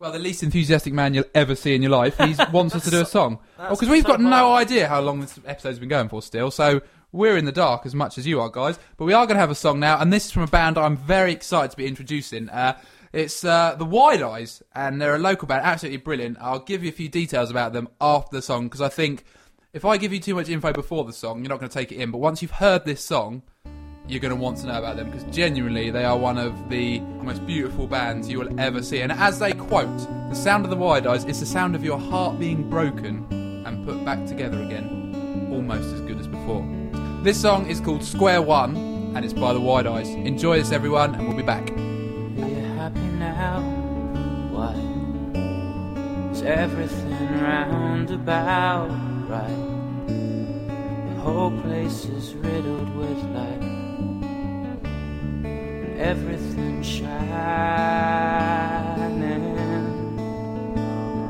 well, 0.00 0.10
the 0.10 0.18
least 0.18 0.42
enthusiastic 0.42 0.92
man 0.92 1.14
you'll 1.14 1.24
ever 1.34 1.54
see 1.54 1.74
in 1.74 1.82
your 1.82 1.90
life. 1.92 2.16
He 2.18 2.34
wants 2.50 2.74
us 2.74 2.84
to 2.84 2.90
do 2.90 3.02
a 3.02 3.06
song. 3.06 3.38
Oh, 3.58 3.70
because 3.70 3.88
we've 3.88 4.02
so 4.02 4.08
got 4.08 4.20
no 4.20 4.30
hard. 4.30 4.62
idea 4.66 4.88
how 4.88 5.00
long 5.00 5.20
this 5.20 5.38
episode's 5.46 5.78
been 5.78 5.88
going 5.90 6.08
for 6.08 6.20
still. 6.22 6.50
So 6.50 6.80
we're 7.14 7.36
in 7.36 7.44
the 7.44 7.52
dark 7.52 7.86
as 7.86 7.94
much 7.94 8.18
as 8.18 8.26
you 8.26 8.40
are, 8.40 8.50
guys. 8.50 8.76
But 8.96 9.04
we 9.04 9.12
are 9.12 9.24
going 9.24 9.36
to 9.36 9.40
have 9.40 9.50
a 9.50 9.54
song 9.54 9.78
now, 9.78 10.00
and 10.00 10.12
this 10.12 10.26
is 10.26 10.32
from 10.32 10.42
a 10.42 10.48
band 10.48 10.76
I'm 10.76 10.96
very 10.96 11.32
excited 11.32 11.70
to 11.70 11.76
be 11.76 11.86
introducing. 11.86 12.50
Uh, 12.50 12.76
it's 13.12 13.44
uh, 13.44 13.76
the 13.78 13.84
Wide 13.84 14.20
Eyes, 14.20 14.64
and 14.74 15.00
they're 15.00 15.14
a 15.14 15.18
local 15.20 15.46
band, 15.46 15.64
absolutely 15.64 15.98
brilliant. 15.98 16.38
I'll 16.40 16.58
give 16.58 16.82
you 16.82 16.88
a 16.88 16.92
few 16.92 17.08
details 17.08 17.52
about 17.52 17.72
them 17.72 17.88
after 18.00 18.36
the 18.36 18.42
song 18.42 18.64
because 18.64 18.80
I 18.80 18.88
think 18.88 19.24
if 19.72 19.84
I 19.84 19.96
give 19.96 20.12
you 20.12 20.18
too 20.18 20.34
much 20.34 20.48
info 20.48 20.72
before 20.72 21.04
the 21.04 21.12
song, 21.12 21.38
you're 21.38 21.50
not 21.50 21.60
going 21.60 21.70
to 21.70 21.74
take 21.74 21.92
it 21.92 21.96
in. 21.96 22.10
But 22.10 22.18
once 22.18 22.42
you've 22.42 22.50
heard 22.50 22.84
this 22.84 23.00
song, 23.00 23.42
you're 24.08 24.20
going 24.20 24.34
to 24.34 24.40
want 24.40 24.58
to 24.58 24.66
know 24.66 24.78
about 24.80 24.96
them 24.96 25.10
because 25.10 25.22
genuinely 25.34 25.92
they 25.92 26.04
are 26.04 26.18
one 26.18 26.36
of 26.36 26.68
the 26.68 26.98
most 26.98 27.46
beautiful 27.46 27.86
bands 27.86 28.28
you 28.28 28.40
will 28.40 28.60
ever 28.60 28.82
see. 28.82 29.02
And 29.02 29.12
as 29.12 29.38
they 29.38 29.52
quote, 29.52 29.98
the 30.30 30.34
sound 30.34 30.64
of 30.64 30.70
the 30.70 30.76
Wide 30.76 31.06
Eyes 31.06 31.24
is 31.26 31.38
the 31.38 31.46
sound 31.46 31.76
of 31.76 31.84
your 31.84 31.98
heart 31.98 32.40
being 32.40 32.68
broken 32.68 33.24
and 33.64 33.86
put 33.86 34.04
back 34.04 34.26
together 34.26 34.60
again, 34.62 35.48
almost 35.52 35.94
as 35.94 36.00
good 36.00 36.18
as 36.18 36.26
before. 36.26 36.83
This 37.24 37.40
song 37.40 37.70
is 37.70 37.80
called 37.80 38.04
Square 38.04 38.42
One 38.42 38.76
and 39.16 39.24
it's 39.24 39.32
by 39.32 39.54
the 39.54 39.60
Wide 39.60 39.86
Eyes. 39.86 40.10
Enjoy 40.10 40.58
this, 40.58 40.72
everyone, 40.72 41.14
and 41.14 41.26
we'll 41.26 41.34
be 41.34 41.42
back. 41.42 41.70
Are 41.70 41.74
you 41.74 42.66
happy 42.76 43.00
now? 43.00 43.62
Why? 44.52 44.74
Is 46.32 46.42
everything 46.42 47.40
round 47.40 48.10
about 48.10 48.90
right? 49.26 49.56
The 50.06 51.14
whole 51.22 51.50
place 51.62 52.04
is 52.04 52.34
riddled 52.34 52.94
with 52.94 53.16
light. 53.32 53.62
Everything 55.96 56.82
shining. 56.82 57.14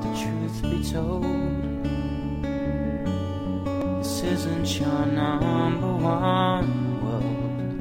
The 0.03 0.11
truth 0.21 0.61
be 0.61 0.83
told, 0.91 1.34
isn't 4.25 4.81
your 4.81 5.07
number 5.07 5.93
one 5.93 7.05
world. 7.05 7.81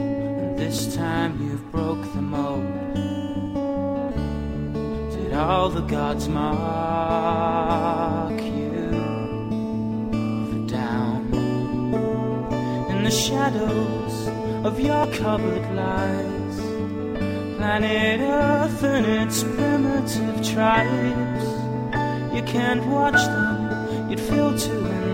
And 0.00 0.58
this 0.58 0.96
time 0.96 1.32
you've 1.42 1.70
broke 1.70 2.02
the 2.14 2.22
mold. 2.22 2.64
Did 5.14 5.34
all 5.34 5.68
the 5.68 5.82
gods 5.82 6.28
mark 6.28 7.20
you 8.40 8.90
for 10.48 10.62
down 10.66 11.20
in 12.90 13.04
the 13.04 13.10
shadows 13.10 14.28
of 14.64 14.80
your 14.80 15.06
cupboard 15.12 15.66
lies? 15.74 16.56
Planet 17.56 18.20
Earth 18.20 18.82
and 18.82 19.06
its 19.06 19.42
primitive 19.42 20.36
tribes. 20.52 21.44
You 22.34 22.42
can't 22.42 22.84
watch 22.86 23.22
them, 23.26 24.10
you'd 24.10 24.20
feel 24.20 24.58
too. 24.58 25.13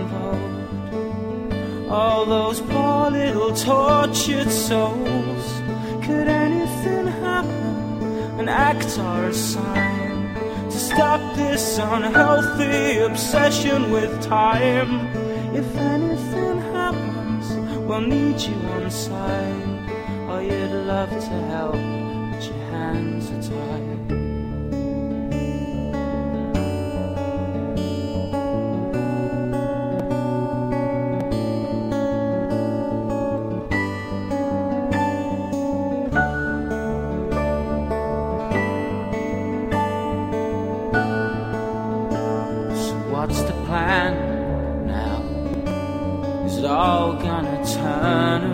All 1.91 2.25
those 2.25 2.61
poor 2.61 3.11
little 3.11 3.53
tortured 3.53 4.49
souls. 4.49 5.61
Could 6.05 6.29
anything 6.29 7.07
happen? 7.07 8.39
An 8.39 8.47
act 8.47 8.97
or 8.97 9.25
a 9.25 9.33
sign 9.33 10.33
to 10.69 10.71
stop 10.71 11.35
this 11.35 11.77
unhealthy 11.79 12.99
obsession 12.99 13.91
with 13.91 14.23
time. 14.23 15.07
If 15.53 15.75
anything 15.75 16.61
happens, 16.71 17.45
we'll 17.85 17.99
need 17.99 18.39
you 18.39 18.55
on 18.69 18.89
side. 18.89 20.29
Or 20.29 20.41
you'd 20.41 20.71
love 20.87 21.09
to 21.09 21.37
help, 21.51 21.73
but 21.73 22.41
your 22.47 22.65
hands 22.71 23.31
are 23.31 23.51
tied. 23.51 24.20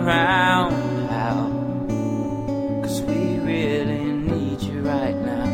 Around? 0.08 0.72
How? 1.08 1.38
Cause 2.82 3.02
we 3.02 3.38
really 3.38 4.04
need 4.30 4.60
you 4.62 4.80
right 4.80 5.14
now. 5.14 5.44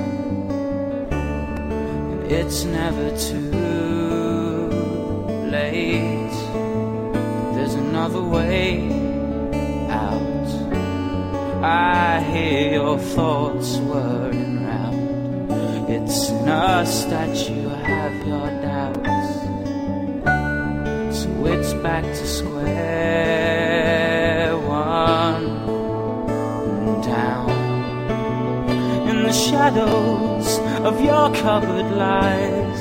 And 2.12 2.30
it's 2.30 2.62
never 2.64 3.06
too 3.18 3.50
late. 5.50 6.36
There's 7.54 7.74
another 7.74 8.22
way 8.22 8.66
out. 9.90 10.48
I 11.64 12.20
hear 12.32 12.72
your 12.74 12.98
thoughts 12.98 13.76
whirring 13.78 14.64
round. 14.66 15.50
It's 15.90 16.28
in 16.28 16.48
us 16.48 17.04
that 17.06 17.34
you 17.50 17.68
have 17.90 18.14
your 18.30 18.50
doubts. 18.68 19.24
So 21.18 21.28
it's 21.46 21.72
back 21.82 22.04
to 22.04 22.26
square 22.26 23.33
shadows 29.64 30.58
of 30.88 31.00
your 31.02 31.34
covered 31.36 31.90
lies 31.96 32.80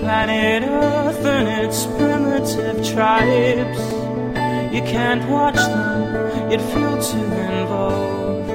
planet 0.00 0.64
Earth 0.68 1.24
and 1.24 1.48
its 1.64 1.86
primitive 1.98 2.76
tribes. 2.92 3.80
You 4.74 4.82
can't 4.94 5.24
watch 5.30 5.54
them, 5.54 6.50
you'd 6.50 6.66
feel 6.72 6.96
too 7.10 7.30
involved. 7.52 8.50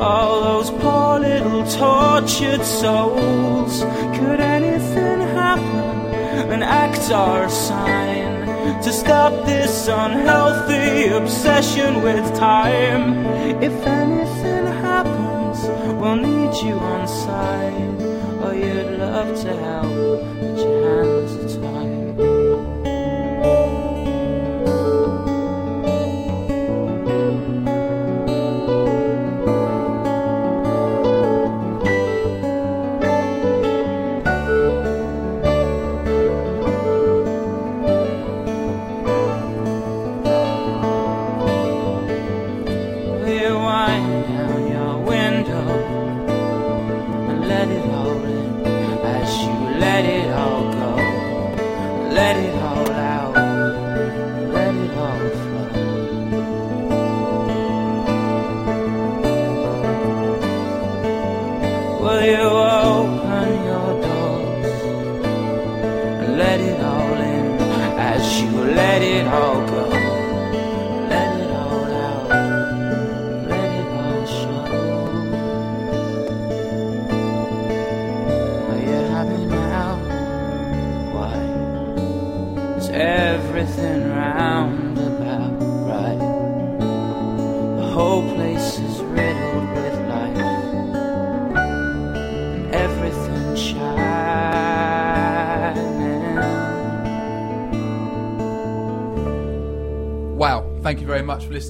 All 0.00 0.40
those 0.48 0.70
poor 0.82 1.20
little 1.20 1.64
tortured 1.80 2.64
souls. 2.64 3.74
Could 4.16 4.40
anything 4.40 5.20
happen? 5.38 6.50
An 6.56 6.62
act 6.64 7.04
or 7.12 7.44
a 7.44 7.50
sign 7.50 8.82
to 8.82 8.92
stop 8.92 9.32
this 9.46 9.86
unhealthy 9.86 11.06
obsession 11.06 12.02
with 12.02 12.24
time. 12.36 13.04
If 13.62 13.74
anything 13.86 14.61
we'll 16.02 16.16
need 16.16 16.52
you 16.64 16.74
on 16.74 17.06
side. 17.06 17.96
Oh, 18.42 18.50
you'd 18.50 18.98
love 18.98 19.40
to 19.42 19.56
help, 19.56 20.20
but 20.40 20.58
your 20.58 21.04
hands 21.04 21.56
are 21.56 21.60
tied. 21.62 22.31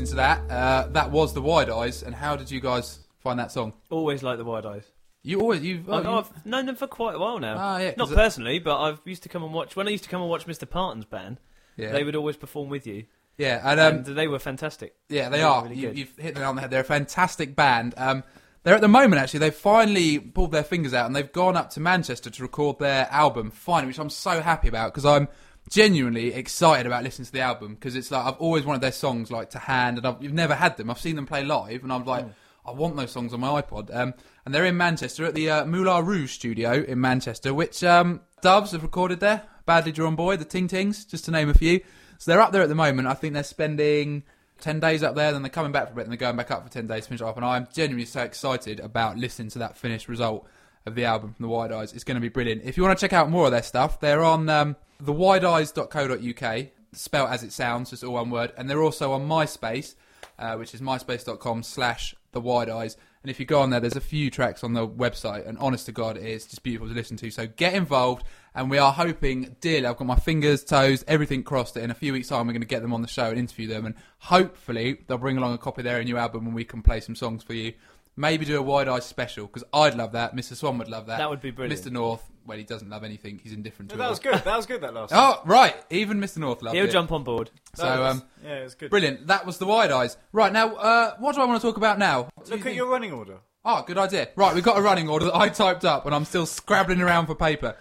Listening 0.03 0.19
to 0.19 0.47
that. 0.49 0.51
Uh, 0.51 0.89
that 0.89 1.11
was 1.11 1.35
the 1.35 1.43
Wide 1.43 1.71
Eyes, 1.71 2.03
and 2.03 2.15
how 2.15 2.37
did 2.37 2.51
you 2.51 2.61
guys 2.61 3.01
find 3.21 3.39
that 3.39 3.53
song? 3.53 3.73
Always 3.91 4.23
like 4.23 4.39
the 4.39 4.45
wide 4.45 4.67
eyes. 4.67 4.85
You 5.23 5.41
always 5.41 5.63
you've 5.63 5.89
oh, 5.89 6.19
I've, 6.19 6.45
known 6.45 6.67
them 6.67 6.75
for 6.75 6.89
quite 6.89 7.15
a 7.15 7.19
while 7.19 7.39
now. 7.39 7.57
Ah, 7.57 7.79
yeah, 7.79 7.93
Not 7.97 8.11
personally, 8.11 8.59
but 8.59 8.81
I've 8.81 9.01
used 9.05 9.23
to 9.23 9.29
come 9.29 9.45
and 9.45 9.55
watch. 9.55 9.77
When 9.77 9.87
I 9.87 9.93
used 9.93 10.05
to 10.05 10.11
come 10.11 10.21
and 10.21 10.29
watch 10.29 10.47
Mr. 10.47 10.69
Parton's 10.69 11.05
band, 11.05 11.39
yeah, 11.77 11.93
they 11.93 12.03
would 12.03 12.17
always 12.17 12.37
perform 12.37 12.69
with 12.69 12.89
you, 12.89 13.05
yeah, 13.39 13.61
and 13.65 13.79
um, 13.79 13.95
and 13.99 14.07
they 14.07 14.27
were 14.27 14.41
fantastic. 14.41 14.97
Yeah, 15.09 15.29
they 15.29 15.39
Really, 15.39 15.49
are. 15.49 15.63
really 15.63 15.77
you, 15.77 15.93
you've 15.93 16.17
hit 16.19 16.35
the 16.35 16.41
nail 16.41 16.49
on 16.49 16.57
the 16.57 16.63
head. 16.63 16.71
They're 16.71 16.81
a 16.81 16.85
fantastic 16.85 17.55
band. 17.55 17.95
Um, 17.97 18.25
they're 18.65 18.75
at 18.75 18.81
the 18.81 18.89
moment 18.89 19.23
actually. 19.23 19.41
They've 19.41 19.55
finally 19.55 20.19
pulled 20.19 20.51
their 20.51 20.65
fingers 20.65 20.95
out 20.95 21.07
and 21.07 21.15
they've 21.15 21.33
gone 21.33 21.57
up 21.57 21.71
to 21.71 21.81
Manchester 21.81 22.31
to 22.31 22.43
record 22.43 22.79
their 22.79 23.09
album. 23.11 23.51
Finally, 23.51 23.89
which 23.89 23.99
I'm 23.99 24.11
so 24.11 24.41
happy 24.41 24.69
about 24.69 24.93
because 24.93 25.05
I'm 25.05 25.29
genuinely 25.71 26.35
excited 26.35 26.87
about 26.87 27.03
listening 27.03 27.27
to 27.27 27.33
the 27.33 27.41
album 27.41 27.75
because 27.75 27.97
it's 27.97 28.11
like 28.11 28.25
I've 28.25 28.39
always 28.39 28.65
wanted 28.65 28.83
their 28.83 28.93
songs 28.93 29.31
like 29.31 29.51
to 29.51 29.59
hand 29.59 29.99
and 29.99 30.07
I've 30.07 30.23
you've 30.23 30.33
never 30.33 30.55
had 30.55 30.77
them. 30.77 30.91
I've 30.91 31.01
seen 31.01 31.17
them 31.17 31.27
play 31.27 31.45
live 31.45 31.83
and 31.83 31.93
I'm 31.93 32.05
like. 32.05 32.27
I 32.65 32.71
want 32.71 32.95
those 32.95 33.11
songs 33.11 33.35
on 33.35 33.41
my 33.41 33.61
iPod. 33.61 33.93
Um, 33.93 34.15
and 34.45 34.55
they're 34.55 34.65
in 34.65 34.77
Manchester 34.77 35.25
at 35.25 35.35
the 35.35 35.51
uh, 35.51 35.65
Moolah 35.65 36.01
Rouge 36.01 36.31
studio 36.31 36.75
in 36.75 37.01
Manchester, 37.01 37.53
which 37.53 37.83
um, 37.83 38.21
Doves 38.41 38.71
have 38.71 38.85
recorded 38.85 39.19
there. 39.19 39.43
Badly 39.67 39.93
Drawn 39.93 40.17
Boy, 40.17 40.37
the 40.37 40.45
Ting 40.45 40.69
Tings, 40.69 41.05
just 41.05 41.25
to 41.25 41.31
name 41.31 41.49
a 41.49 41.55
few. 41.55 41.81
So 42.19 42.31
they're 42.31 42.41
up 42.41 42.53
there 42.53 42.63
at 42.63 42.69
the 42.69 42.75
moment. 42.75 43.09
I 43.09 43.15
think 43.15 43.35
they're 43.35 43.43
spending 43.43 44.23
10 44.61 44.81
days 44.81 45.03
up 45.03 45.15
there, 45.15 45.33
then 45.33 45.43
they're 45.43 45.51
coming 45.51 45.73
back 45.73 45.87
for 45.87 45.93
a 45.93 45.97
bit, 45.97 46.03
and 46.03 46.13
they're 46.13 46.17
going 46.17 46.37
back 46.37 46.51
up 46.51 46.65
for 46.65 46.73
10 46.73 46.87
days 46.87 47.03
to 47.03 47.09
finish 47.09 47.21
it 47.21 47.27
up. 47.27 47.37
And 47.37 47.45
I'm 47.45 47.69
genuinely 47.73 48.07
so 48.07 48.23
excited 48.23 48.81
about 48.81 49.17
listening 49.17 49.49
to 49.51 49.59
that 49.61 49.77
finished 49.77 50.09
result 50.09 50.47
of 50.87 50.95
the 50.95 51.05
album 51.05 51.35
from 51.35 51.45
the 51.45 51.49
Wide 51.49 51.73
Eyes. 51.73 51.93
It's 51.93 52.05
going 52.05 52.17
to 52.17 52.21
be 52.21 52.29
brilliant. 52.29 52.63
If 52.65 52.77
you 52.77 52.83
want 52.83 52.99
to 52.99 53.01
check 53.01 53.13
out 53.13 53.31
more 53.31 53.47
of 53.47 53.53
their 53.53 53.63
stuff, 53.63 54.01
they're 54.01 54.23
on 54.23 54.49
um, 54.49 54.77
thewideeyes.co.uk, 55.03 56.67
spelled 56.93 57.31
as 57.31 57.43
it 57.43 57.53
sounds, 57.53 57.91
just 57.91 58.05
all 58.05 58.15
one 58.15 58.31
word. 58.31 58.53
And 58.57 58.69
they're 58.69 58.83
also 58.83 59.13
on 59.13 59.29
MySpace, 59.29 59.95
uh, 60.39 60.57
which 60.57 60.75
is 60.75 60.81
myspace.com 60.81 61.63
slash 61.63 62.15
the 62.33 62.41
wide 62.41 62.69
eyes. 62.69 62.97
And 63.23 63.31
if 63.31 63.39
you 63.39 63.47
go 63.47 63.61
on 63.61 63.71
there, 63.71 63.79
there's 63.79 63.95
a 63.95 64.01
few 64.01 64.31
tracks 64.31 64.65
on 64.65 64.73
the 64.73 64.87
website, 64.87 65.47
and 65.47 65.57
honest 65.59 65.87
to 65.87 65.93
God, 65.93 66.17
it's 66.17 66.47
just 66.47 66.63
beautiful 66.65 66.89
to 66.89 66.95
listen 66.95 67.17
to. 67.19 67.31
So 67.31 67.47
get 67.47 67.75
involved, 67.75 68.25
and 68.53 68.69
we 68.69 68.79
are 68.79 68.93
hoping, 68.93 69.55
dearly, 69.61 69.87
I've 69.87 69.97
got 69.97 70.07
my 70.07 70.17
fingers, 70.17 70.65
toes, 70.65 71.05
everything 71.07 71.45
crossed 71.45 71.75
that 71.75 71.85
in 71.85 71.93
a 71.93 71.95
few 71.95 72.13
weeks' 72.13 72.29
time 72.29 72.47
we're 72.47 72.53
going 72.53 72.63
to 72.63 72.67
get 72.67 72.83
them 72.83 72.93
on 72.93 73.01
the 73.01 73.09
show 73.09 73.27
and 73.27 73.39
interview 73.39 73.69
them, 73.69 73.87
and 73.87 73.95
hopefully 74.19 75.05
they'll 75.07 75.19
bring 75.19 75.39
along 75.39 75.55
a 75.55 75.59
copy 75.59 75.83
of 75.83 75.85
their 75.85 76.03
new 76.03 76.17
album 76.17 76.47
and 76.47 76.55
we 76.55 76.65
can 76.65 76.83
play 76.83 76.99
some 76.99 77.15
songs 77.15 77.45
for 77.45 77.55
you. 77.55 77.75
Maybe 78.17 78.45
do 78.45 78.59
a 78.59 78.63
wide 78.63 78.89
eyes 78.89 79.07
special 79.07 79.47
because 79.47 79.65
I'd 79.73 79.95
love 79.95 80.13
that. 80.13 80.35
Mr. 80.35 80.55
Swan 80.55 80.77
would 80.79 80.89
love 80.89 81.07
that. 81.07 81.19
That 81.19 81.31
would 81.31 81.41
be 81.41 81.51
brilliant. 81.53 81.81
Mr. 81.81 81.93
North, 81.93 82.29
well, 82.47 82.59
he 82.59 82.65
doesn't 82.65 82.89
love 82.91 83.05
anything. 83.05 83.41
He's 83.43 83.53
indifferent 83.53 83.91
to 83.91 83.97
that 83.97 84.07
it. 84.07 84.11
was 84.11 84.19
good. 84.19 84.35
That 84.35 84.57
was 84.57 84.67
good. 84.67 84.81
That 84.81 84.95
last. 84.95 85.13
Oh, 85.15 85.41
right. 85.45 85.75
Even 85.91 86.21
Mr. 86.21 86.39
North 86.39 86.63
loved 86.63 86.75
it. 86.77 86.79
He'll 86.81 86.89
it. 86.89 86.93
jump 86.93 87.13
on 87.13 87.25
board. 87.25 87.51
So, 87.75 87.85
That 87.85 87.99
was- 87.99 88.17
um, 88.17 88.23
yeah, 88.45 88.55
it 88.61 88.65
was 88.65 88.75
good. 88.75 88.91
brilliant. 88.91 89.27
That 89.29 89.47
was 89.47 89.59
the 89.59 89.67
wide 89.67 89.91
eyes. 89.91 90.17
Right 90.33 90.53
now, 90.53 90.75
uh, 90.75 91.15
what 91.19 91.35
do 91.35 91.41
I 91.41 91.45
want 91.45 91.61
to 91.61 91.67
talk 91.67 91.77
about 91.77 91.99
now? 91.99 92.29
What 92.35 92.45
do 92.45 92.51
you 92.51 92.51
Look 92.53 92.61
at 92.61 92.65
think? 92.65 92.77
your 92.77 92.89
running 92.91 93.13
order. 93.13 93.39
Oh, 93.65 93.83
good 93.87 93.99
idea. 93.99 94.29
Right, 94.35 94.55
we've 94.55 94.65
got 94.65 94.77
a 94.77 94.83
running 94.83 95.09
order 95.09 95.27
that 95.27 95.37
I 95.37 95.49
typed 95.49 95.85
up, 95.85 96.05
and 96.07 96.15
I'm 96.15 96.25
still 96.25 96.47
scrabbling 96.47 97.01
around 97.01 97.27
for 97.27 97.35
paper. 97.37 97.77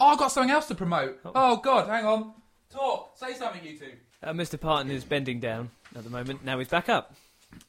Oh, 0.00 0.06
I've 0.08 0.18
got 0.18 0.32
something 0.32 0.50
else 0.50 0.66
to 0.68 0.74
promote. 0.74 1.20
Oh 1.24 1.56
God, 1.58 1.88
hang 1.88 2.04
on. 2.06 2.32
Talk. 2.70 3.12
Say 3.16 3.34
something, 3.34 3.62
you 3.64 3.78
two. 3.78 3.92
Uh, 4.22 4.32
Mr. 4.32 4.58
Parton 4.60 4.90
is 4.90 5.04
bending 5.04 5.38
down 5.40 5.70
at 5.96 6.04
the 6.04 6.10
moment. 6.10 6.44
Now 6.44 6.58
he's 6.58 6.68
back 6.68 6.88
up. 6.88 7.14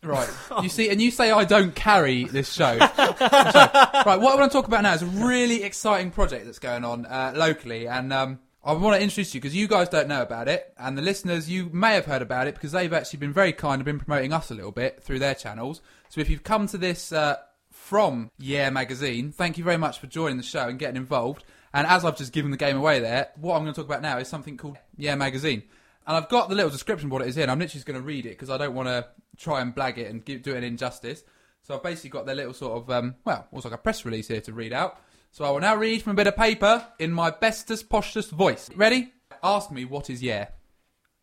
Right. 0.04 0.30
You 0.62 0.70
see, 0.70 0.90
and 0.90 1.02
you 1.02 1.12
say 1.12 1.32
I 1.32 1.46
don't 1.46 1.74
carry 1.74 2.26
this 2.26 2.52
show. 2.52 2.78
So, 3.22 3.70
right, 4.06 4.20
what 4.20 4.34
I 4.34 4.36
want 4.36 4.52
to 4.52 4.58
talk 4.58 4.68
about 4.68 4.84
now 4.84 4.94
is 4.94 5.02
a 5.02 5.06
really 5.06 5.64
exciting 5.64 6.12
project 6.12 6.46
that's 6.46 6.60
going 6.60 6.84
on 6.84 7.06
uh, 7.06 7.34
locally, 7.36 7.88
and 7.88 8.12
um, 8.12 8.40
I 8.64 8.74
want 8.74 8.96
to 8.96 9.02
introduce 9.02 9.34
you 9.34 9.42
because 9.42 9.56
you 9.56 9.68
guys 9.68 9.90
don't 9.90 10.08
know 10.08 10.22
about 10.22 10.48
it, 10.48 10.74
and 10.78 10.98
the 10.98 11.02
listeners 11.02 11.50
you 11.50 11.70
may 11.72 11.94
have 11.96 12.06
heard 12.06 12.22
about 12.22 12.48
it 12.48 12.56
because 12.56 12.72
they've 12.72 12.92
actually 12.94 13.20
been 13.20 13.34
very 13.34 13.54
kind 13.54 13.76
and 13.76 13.86
been 13.86 14.00
promoting 14.00 14.34
us 14.34 14.52
a 14.52 14.54
little 14.56 14.72
bit 14.72 15.02
through 15.04 15.20
their 15.20 15.36
channels. 15.36 15.82
So 16.10 16.22
if 16.22 16.30
you've 16.30 16.44
come 16.44 16.68
to 16.68 16.78
this 16.78 17.12
uh, 17.12 17.38
from 17.72 18.32
Yeah 18.38 18.70
Magazine, 18.70 19.32
thank 19.32 19.58
you 19.58 19.64
very 19.64 19.78
much 19.78 20.00
for 20.00 20.08
joining 20.08 20.38
the 20.38 20.44
show 20.44 20.68
and 20.68 20.78
getting 20.80 20.98
involved. 20.98 21.44
And 21.74 21.88
as 21.88 22.04
I've 22.04 22.18
just 22.18 22.34
given 22.34 22.52
the 22.52 22.58
game 22.58 22.78
away 22.78 23.00
there, 23.00 23.30
what 23.36 23.56
I'm 23.56 23.64
going 23.64 23.74
to 23.74 23.80
talk 23.80 23.88
about 23.88 24.02
now 24.02 24.18
is 24.18 24.28
something 24.28 24.58
called 24.58 24.78
Yeah 24.98 25.16
Magazine. 25.16 25.64
And 26.08 26.18
I've 26.18 26.30
got 26.30 26.50
the 26.50 26.56
little 26.56 26.72
description 26.72 27.08
of 27.08 27.12
what 27.12 27.22
it 27.22 27.28
is 27.28 27.36
here, 27.36 27.44
and 27.44 27.52
I'm 27.52 27.60
literally 27.60 27.78
just 27.78 27.86
going 27.86 28.00
to 28.00 28.06
read 28.06 28.26
it 28.26 28.30
because 28.30 28.50
I 28.50 28.58
don't 28.58 28.74
want 28.74 28.88
to 28.88 29.08
try 29.38 29.62
and 29.62 29.76
blag 29.76 29.98
it 29.98 30.10
and 30.10 30.24
give, 30.24 30.42
do 30.42 30.54
it 30.54 30.58
an 30.58 30.64
injustice. 30.64 31.24
So 31.64 31.76
I've 31.76 31.84
basically 31.84 32.10
got 32.10 32.26
their 32.26 32.36
little 32.36 32.54
sort 32.54 32.82
of, 32.82 32.90
um, 32.90 33.16
well, 33.24 33.48
almost 33.52 33.66
like 33.66 33.74
a 33.74 33.78
press 33.78 34.04
release 34.04 34.28
here 34.28 34.42
to 34.42 34.54
read 34.54 34.74
out. 34.74 35.00
So 35.32 35.46
I 35.46 35.52
will 35.52 35.60
now 35.60 35.76
read 35.76 36.02
from 36.02 36.12
a 36.12 36.16
bit 36.16 36.28
of 36.28 36.36
paper 36.36 36.86
in 37.00 37.12
my 37.12 37.30
bestest, 37.30 37.88
poshest 37.88 38.32
voice. 38.32 38.70
Ready? 38.76 39.14
Ask 39.44 39.72
me 39.72 39.86
what 39.86 40.10
is 40.10 40.22
Yeah. 40.22 40.48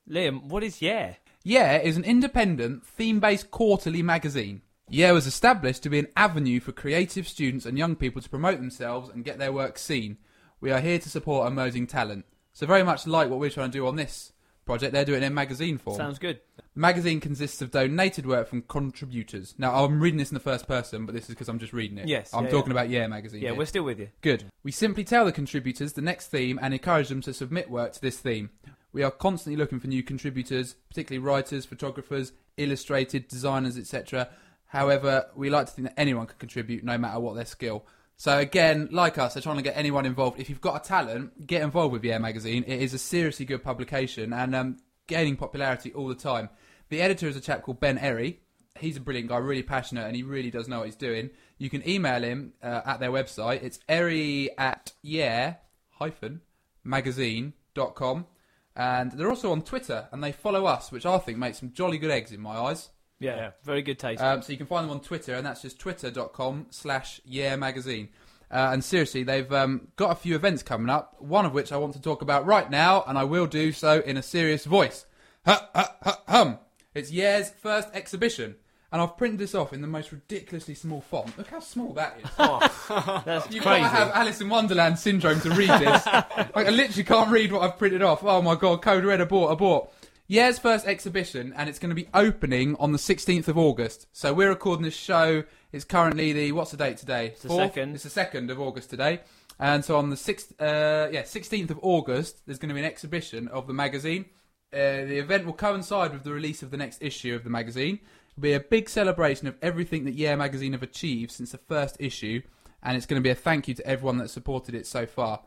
Liam, 0.09 0.45
what 0.45 0.65
is 0.65 0.81
yeah? 0.81 1.17
Yeah 1.43 1.77
is 1.77 1.99
an 1.99 2.05
independent, 2.05 2.87
theme 2.87 3.21
based 3.21 3.51
quarterly 3.51 4.03
magazine. 4.03 4.63
Yeah 4.89 5.13
was 5.13 5.27
established 5.27 5.83
to 5.83 5.91
be 5.91 5.99
an 5.99 6.09
avenue 6.17 6.61
for 6.61 6.73
creative 6.73 7.29
students 7.29 7.67
and 7.67 7.77
young 7.77 7.95
people 7.95 8.23
to 8.23 8.31
promote 8.31 8.59
themselves 8.59 9.11
and 9.11 9.25
get 9.25 9.39
their 9.39 9.53
work 9.53 9.77
seen. 9.77 10.17
We 10.61 10.71
are 10.71 10.81
here 10.81 10.99
to 10.99 11.11
support 11.11 11.47
emerging 11.47 11.89
talent. 11.89 12.25
So, 12.55 12.67
very 12.67 12.83
much 12.83 13.07
like 13.07 13.29
what 13.29 13.39
we're 13.39 13.51
trying 13.51 13.71
to 13.71 13.79
do 13.79 13.87
on 13.87 13.97
this 13.97 14.33
project 14.69 14.93
they're 14.93 15.07
doing 15.07 15.23
in 15.23 15.33
magazine 15.33 15.79
form. 15.79 15.97
Sounds 15.97 16.19
good. 16.19 16.41
The 16.59 16.81
magazine 16.81 17.21
consists 17.21 17.63
of 17.63 17.71
donated 17.71 18.27
work 18.27 18.49
from 18.49 18.61
contributors. 18.61 19.55
Now, 19.57 19.83
I'm 19.83 19.99
reading 19.99 20.19
this 20.19 20.31
in 20.31 20.35
the 20.35 20.41
first 20.41 20.69
person, 20.69 21.07
but 21.07 21.15
this 21.15 21.25
is 21.25 21.31
because 21.31 21.49
I'm 21.49 21.59
just 21.59 21.73
reading 21.73 21.97
it. 21.97 22.07
Yes, 22.07 22.35
I'm 22.35 22.45
yeah, 22.45 22.51
talking 22.51 22.73
yeah. 22.73 22.81
about 22.81 22.91
Yeah 22.91 23.07
magazine. 23.07 23.41
Yeah, 23.41 23.49
here. 23.49 23.59
we're 23.59 23.65
still 23.65 23.85
with 23.85 23.99
you. 23.99 24.11
Good. 24.21 24.45
We 24.63 24.71
simply 24.71 25.05
tell 25.05 25.25
the 25.25 25.33
contributors 25.33 25.95
the 25.95 26.03
next 26.03 26.27
theme 26.27 26.59
and 26.61 26.75
encourage 26.75 27.09
them 27.09 27.23
to 27.23 27.33
submit 27.33 27.71
work 27.71 27.95
to 27.95 28.01
this 28.03 28.19
theme. 28.19 28.51
We 28.93 29.03
are 29.03 29.11
constantly 29.11 29.57
looking 29.57 29.81
for 29.81 29.87
new 29.87 30.03
contributors, 30.03 30.75
particularly 30.91 31.25
writers, 31.27 31.65
photographers, 31.65 32.33
illustrated 32.59 33.27
designers, 33.27 33.79
etc. 33.79 34.29
However, 34.67 35.29
we 35.35 35.49
like 35.49 35.67
to 35.67 35.73
think 35.73 35.89
that 35.89 35.99
anyone 35.99 36.27
can 36.27 36.37
contribute, 36.39 36.85
no 36.85 36.99
matter 36.99 37.21
what 37.21 37.37
their 37.37 37.47
skill. 37.47 37.87
So 38.19 38.37
again, 38.37 38.89
like 38.91 39.17
us, 39.17 39.35
they're 39.35 39.43
trying 39.43 39.59
to 39.59 39.63
get 39.63 39.77
anyone 39.77 40.05
involved. 40.05 40.41
If 40.41 40.51
you've 40.51 40.61
got 40.61 40.85
a 40.85 40.87
talent, 40.87 41.47
get 41.47 41.63
involved 41.63 41.93
with 41.93 42.05
Yeah 42.05 42.19
Magazine. 42.19 42.65
It 42.67 42.83
is 42.83 42.93
a 42.93 42.99
seriously 42.99 43.47
good 43.47 43.63
publication 43.63 44.33
and 44.33 44.57
um, 44.57 44.77
gaining 45.07 45.37
popularity 45.37 45.93
all 45.93 46.09
the 46.09 46.17
time. 46.17 46.49
The 46.89 47.01
editor 47.01 47.29
is 47.29 47.37
a 47.37 47.41
chap 47.41 47.63
called 47.63 47.79
Ben 47.79 47.97
Errey. 47.97 48.39
He's 48.77 48.97
a 48.97 49.01
brilliant 49.01 49.29
guy, 49.29 49.37
really 49.39 49.63
passionate, 49.63 50.07
and 50.07 50.17
he 50.17 50.25
really 50.25 50.51
does 50.51 50.67
know 50.67 50.79
what 50.79 50.87
he's 50.87 50.97
doing. 50.97 51.31
You 51.59 51.71
can 51.71 51.89
email 51.89 52.23
him 52.23 52.55
uh, 52.61 52.81
at 52.85 52.99
their 52.99 53.11
website. 53.11 53.63
It's 53.63 53.79
errey 53.89 54.49
at 54.59 54.93
yeah 55.03 55.55
hyphen 55.91 56.41
magazine.com. 56.83 58.27
And 58.75 59.13
they're 59.13 59.31
also 59.31 59.53
on 59.53 59.63
Twitter, 59.63 60.09
and 60.11 60.23
they 60.23 60.33
follow 60.33 60.67
us, 60.67 60.91
which 60.91 61.07
I 61.07 61.19
think 61.19 61.39
makes 61.39 61.59
some 61.59 61.73
jolly 61.73 61.99
good 61.99 62.11
eggs 62.11 62.33
in 62.33 62.41
my 62.41 62.57
eyes. 62.57 62.91
Yeah, 63.21 63.37
Yeah. 63.37 63.51
very 63.65 63.83
good 63.83 63.99
taste. 63.99 64.23
Um, 64.23 64.43
so 64.43 64.53
you 64.53 64.59
can 64.59 64.67
find 64.67 64.85
them 64.85 64.93
on 64.97 65.01
Twitter, 65.01 65.35
and 65.35 65.45
that's 65.47 65.63
just 65.63 65.79
twitter.com 65.79 66.67
slash 66.71 67.21
yeah 67.25 67.57
magazine. 67.57 68.09
Uh, 68.51 68.71
and 68.73 68.83
seriously, 68.83 69.23
they've 69.25 69.53
um, 69.53 69.89
got 69.97 70.11
a 70.11 70.15
few 70.15 70.35
events 70.35 70.63
coming 70.63 70.89
up, 70.89 71.17
one 71.21 71.45
of 71.45 71.53
which 71.53 71.71
I 71.73 71.77
want 71.77 71.93
to 71.95 72.01
talk 72.01 72.23
about 72.23 72.47
right 72.47 72.71
now, 72.71 73.05
and 73.07 73.19
I 73.19 73.25
will 73.25 73.47
do 73.47 73.73
so 73.73 74.01
in 74.01 74.17
a 74.17 74.23
serious 74.23 74.65
voice. 74.65 75.05
Huh, 75.45 75.61
huh, 75.75 75.89
huh, 76.03 76.17
hum. 76.29 76.59
It's 76.95 77.11
Yeah's 77.11 77.51
first 77.51 77.89
exhibition, 77.93 78.57
and 78.91 79.03
I've 79.03 79.19
printed 79.19 79.39
this 79.39 79.55
off 79.55 79.75
in 79.75 79.83
the 79.83 79.87
most 79.87 80.13
ridiculously 80.13 80.75
small 80.75 81.03
font. 81.03 81.37
Look 81.37 81.49
how 81.49 81.61
small 81.61 81.93
that 81.95 82.19
is. 82.25 82.31
That's 83.25 83.51
You've 83.53 83.63
crazy. 83.65 83.83
got 83.83 83.91
to 83.91 83.97
have 83.97 84.11
Alice 84.15 84.41
in 84.41 84.49
Wonderland 84.49 84.99
syndrome 84.99 85.41
to 85.43 85.51
read 85.51 85.69
this. 85.69 86.07
like, 86.07 86.57
I 86.57 86.71
literally 86.71 87.05
can't 87.05 87.31
read 87.31 87.53
what 87.53 87.63
I've 87.63 87.77
printed 87.79 88.01
off. 88.03 88.25
Oh 88.25 88.41
my 88.41 88.55
god, 88.55 88.81
code 88.81 89.05
red, 89.05 89.21
abort, 89.21 89.53
abort. 89.53 89.93
Yeah's 90.31 90.59
first 90.59 90.87
exhibition, 90.87 91.55
and 91.57 91.71
it's 91.71 91.79
going 91.79 91.89
to 91.89 91.95
be 91.95 92.07
opening 92.13 92.77
on 92.79 92.93
the 92.93 92.99
16th 92.99 93.49
of 93.49 93.57
August. 93.57 94.07
So 94.13 94.35
we're 94.35 94.51
recording 94.51 94.85
this 94.85 94.95
show. 94.95 95.45
It's 95.73 95.87
currently 95.87 96.35
the 96.35 96.53
what's 96.53 96.71
the 96.71 96.77
date 96.77 96.99
today? 96.99 97.29
It's 97.29 97.41
the 97.41 97.49
Fourth? 97.49 97.73
second. 97.73 97.95
It's 97.95 98.05
the 98.05 98.11
second 98.11 98.51
of 98.51 98.61
August 98.61 98.91
today. 98.91 99.21
And 99.59 99.83
so 99.83 99.97
on 99.97 100.11
the 100.11 100.19
sixth, 100.19 100.53
uh, 100.61 101.09
yeah, 101.11 101.23
16th 101.23 101.71
of 101.71 101.79
August, 101.81 102.43
there's 102.45 102.59
going 102.59 102.69
to 102.69 102.75
be 102.75 102.81
an 102.81 102.87
exhibition 102.87 103.49
of 103.49 103.67
the 103.67 103.73
magazine. 103.73 104.27
Uh, 104.71 105.09
the 105.09 105.17
event 105.17 105.47
will 105.47 105.55
coincide 105.55 106.13
with 106.13 106.25
the 106.25 106.33
release 106.33 106.63
of 106.63 106.71
the 106.71 106.77
next 106.77 107.03
issue 107.03 107.35
of 107.35 107.43
the 107.43 107.49
magazine. 107.49 107.99
It'll 108.33 108.43
be 108.43 108.53
a 108.53 108.61
big 108.61 108.91
celebration 108.91 109.49
of 109.49 109.57
everything 109.63 110.05
that 110.05 110.13
Yeah 110.13 110.37
magazine 110.37 110.73
have 110.73 110.83
achieved 110.83 111.33
since 111.33 111.53
the 111.53 111.59
first 111.59 111.97
issue, 111.99 112.43
and 112.83 112.99
it's 112.99 113.07
going 113.07 113.21
to 113.21 113.27
be 113.27 113.31
a 113.31 113.35
thank 113.35 113.67
you 113.67 113.73
to 113.73 113.87
everyone 113.87 114.19
that 114.19 114.29
supported 114.29 114.75
it 114.75 114.87
so 114.87 115.07
far. 115.07 115.41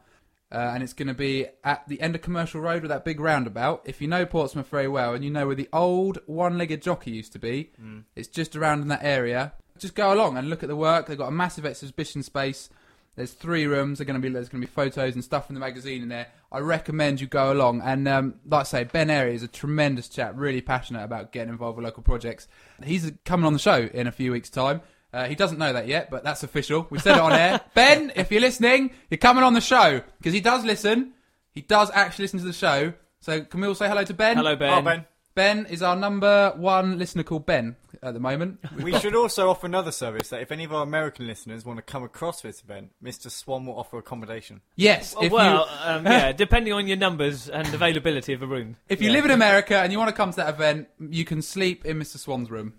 Uh, 0.52 0.72
and 0.74 0.84
it's 0.84 0.94
going 0.94 1.08
to 1.08 1.14
be 1.14 1.46
at 1.64 1.88
the 1.88 2.02
end 2.02 2.14
of 2.14 2.22
Commercial 2.22 2.60
Road 2.60 2.82
with 2.82 2.90
that 2.90 3.06
big 3.06 3.20
roundabout. 3.22 3.82
If 3.86 4.02
you 4.02 4.08
know 4.08 4.26
Portsmouth 4.26 4.68
very 4.68 4.88
well 4.88 5.14
and 5.14 5.24
you 5.24 5.32
know 5.32 5.48
where 5.48 5.56
the 5.56 5.70
old 5.72 6.20
one-legged 6.26 6.82
jockey 6.82 7.12
used 7.12 7.32
to 7.34 7.40
be, 7.40 7.72
it's 8.16 8.28
just 8.28 8.56
around 8.56 8.82
in 8.82 8.90
that 8.90 9.04
area. 9.04 9.54
Just 9.78 9.96
go 9.96 10.14
along 10.14 10.38
and 10.38 10.50
look 10.50 10.62
at 10.62 10.70
the 10.70 10.76
work. 10.76 11.08
They've 11.08 11.18
got 11.18 11.30
a 11.30 11.32
massive 11.32 11.66
exhibition 11.66 12.22
space. 12.22 12.70
There's 13.16 13.32
three 13.32 13.66
rooms. 13.66 13.98
There's 13.98 14.08
going 14.08 14.22
to 14.22 14.26
be 14.26 14.34
there's 14.34 14.50
going 14.50 14.62
to 14.62 14.68
be 14.68 14.72
photos 14.72 15.16
and 15.16 15.24
stuff 15.24 15.48
from 15.48 15.56
the 15.56 15.60
magazine 15.60 16.02
in 16.02 16.10
there. 16.10 16.28
I 16.52 16.60
recommend 16.60 17.20
you 17.20 17.28
go 17.28 17.52
along. 17.52 17.82
And 17.82 18.08
um, 18.08 18.36
like 18.46 18.62
I 18.62 18.64
say, 18.64 18.84
Ben 18.86 19.10
Errey 19.10 19.34
is 19.34 19.44
a 19.44 19.48
tremendous 19.48 20.08
chap, 20.08 20.34
really 20.36 20.62
passionate 20.62 21.04
about 21.04 21.32
getting 21.32 21.50
involved 21.50 21.78
with 21.78 21.86
local 21.86 22.04
projects. 22.04 22.48
He's 22.84 23.12
coming 23.26 23.46
on 23.46 23.54
the 23.54 23.60
show 23.60 23.90
in 23.94 24.08
a 24.08 24.12
few 24.12 24.32
weeks' 24.32 24.50
time. 24.50 24.82
Uh, 25.14 25.28
he 25.28 25.36
doesn't 25.36 25.58
know 25.58 25.74
that 25.74 25.88
yet, 25.88 26.10
but 26.10 26.24
that's 26.24 26.44
official. 26.44 26.88
We 26.90 27.00
said 27.00 27.18
it 27.18 27.22
on 27.22 27.34
air. 27.34 27.60
Ben, 27.74 28.12
if 28.16 28.32
you're 28.32 28.42
listening, 28.42 28.92
you're 29.10 29.18
coming 29.18 29.44
on 29.44 29.54
the 29.54 29.62
show 29.62 30.02
because 30.18 30.34
he 30.34 30.40
does 30.42 30.64
listen. 30.64 31.14
He 31.52 31.62
does 31.62 31.92
actually 31.94 32.24
listen 32.24 32.40
to 32.40 32.46
the 32.46 32.54
show. 32.54 32.94
So 33.20 33.42
can 33.42 33.60
we 33.62 33.68
all 33.68 33.76
say 33.76 33.88
hello 33.88 34.04
to 34.06 34.14
Ben? 34.14 34.38
Hello, 34.38 34.56
Ben. 34.56 34.74
Oh, 34.74 34.82
Ben. 34.82 35.06
Ben 35.34 35.66
is 35.68 35.82
our 35.82 35.96
number 35.96 36.54
one 36.58 36.98
listener 36.98 37.24
called 37.24 37.46
Ben 37.46 37.76
at 38.04 38.14
the 38.14 38.20
moment. 38.20 38.60
We 38.82 38.98
should 39.00 39.16
also 39.16 39.50
offer 39.50 39.66
another 39.66 39.92
service 39.92 40.30
that 40.30 40.42
if 40.42 40.52
any 40.52 40.64
of 40.66 40.74
our 40.74 40.84
American 40.84 41.26
listeners 41.28 41.64
want 41.66 41.78
to 41.78 41.84
come 41.84 42.04
across 42.04 42.42
this 42.42 42.62
event, 42.62 42.92
Mr. 43.04 43.30
Swan 43.32 43.66
will 43.66 43.78
offer 43.80 43.98
accommodation. 43.98 44.60
Yes, 44.76 45.16
if 45.22 45.32
well, 45.32 45.68
you 45.86 45.90
um, 45.90 46.06
yeah, 46.06 46.32
depending 46.46 46.74
on 46.74 46.86
your 46.88 46.98
numbers 46.98 47.48
and 47.48 47.66
availability 47.74 48.34
of 48.34 48.42
a 48.42 48.48
room. 48.48 48.76
if 48.90 49.02
you 49.02 49.08
Yeah. 49.08 49.14
live 49.14 49.26
in 49.26 49.32
America 49.32 49.78
and 49.78 49.92
you 49.94 50.00
want 50.00 50.10
to 50.10 50.16
come 50.16 50.32
to 50.32 50.38
that 50.38 50.50
event, 50.54 50.90
you 51.00 51.24
can 51.24 51.42
sleep 51.42 51.86
in 51.86 51.98
Mr. 51.98 52.18
Swan's 52.18 52.50
room. 52.52 52.74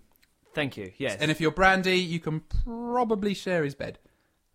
Thank 0.54 0.76
you. 0.76 0.92
Yes. 0.98 1.16
And 1.20 1.30
if 1.30 1.40
you're 1.40 1.50
Brandy, 1.50 1.98
you 1.98 2.20
can 2.20 2.40
probably 2.40 3.34
share 3.34 3.64
his 3.64 3.74
bed. 3.74 3.98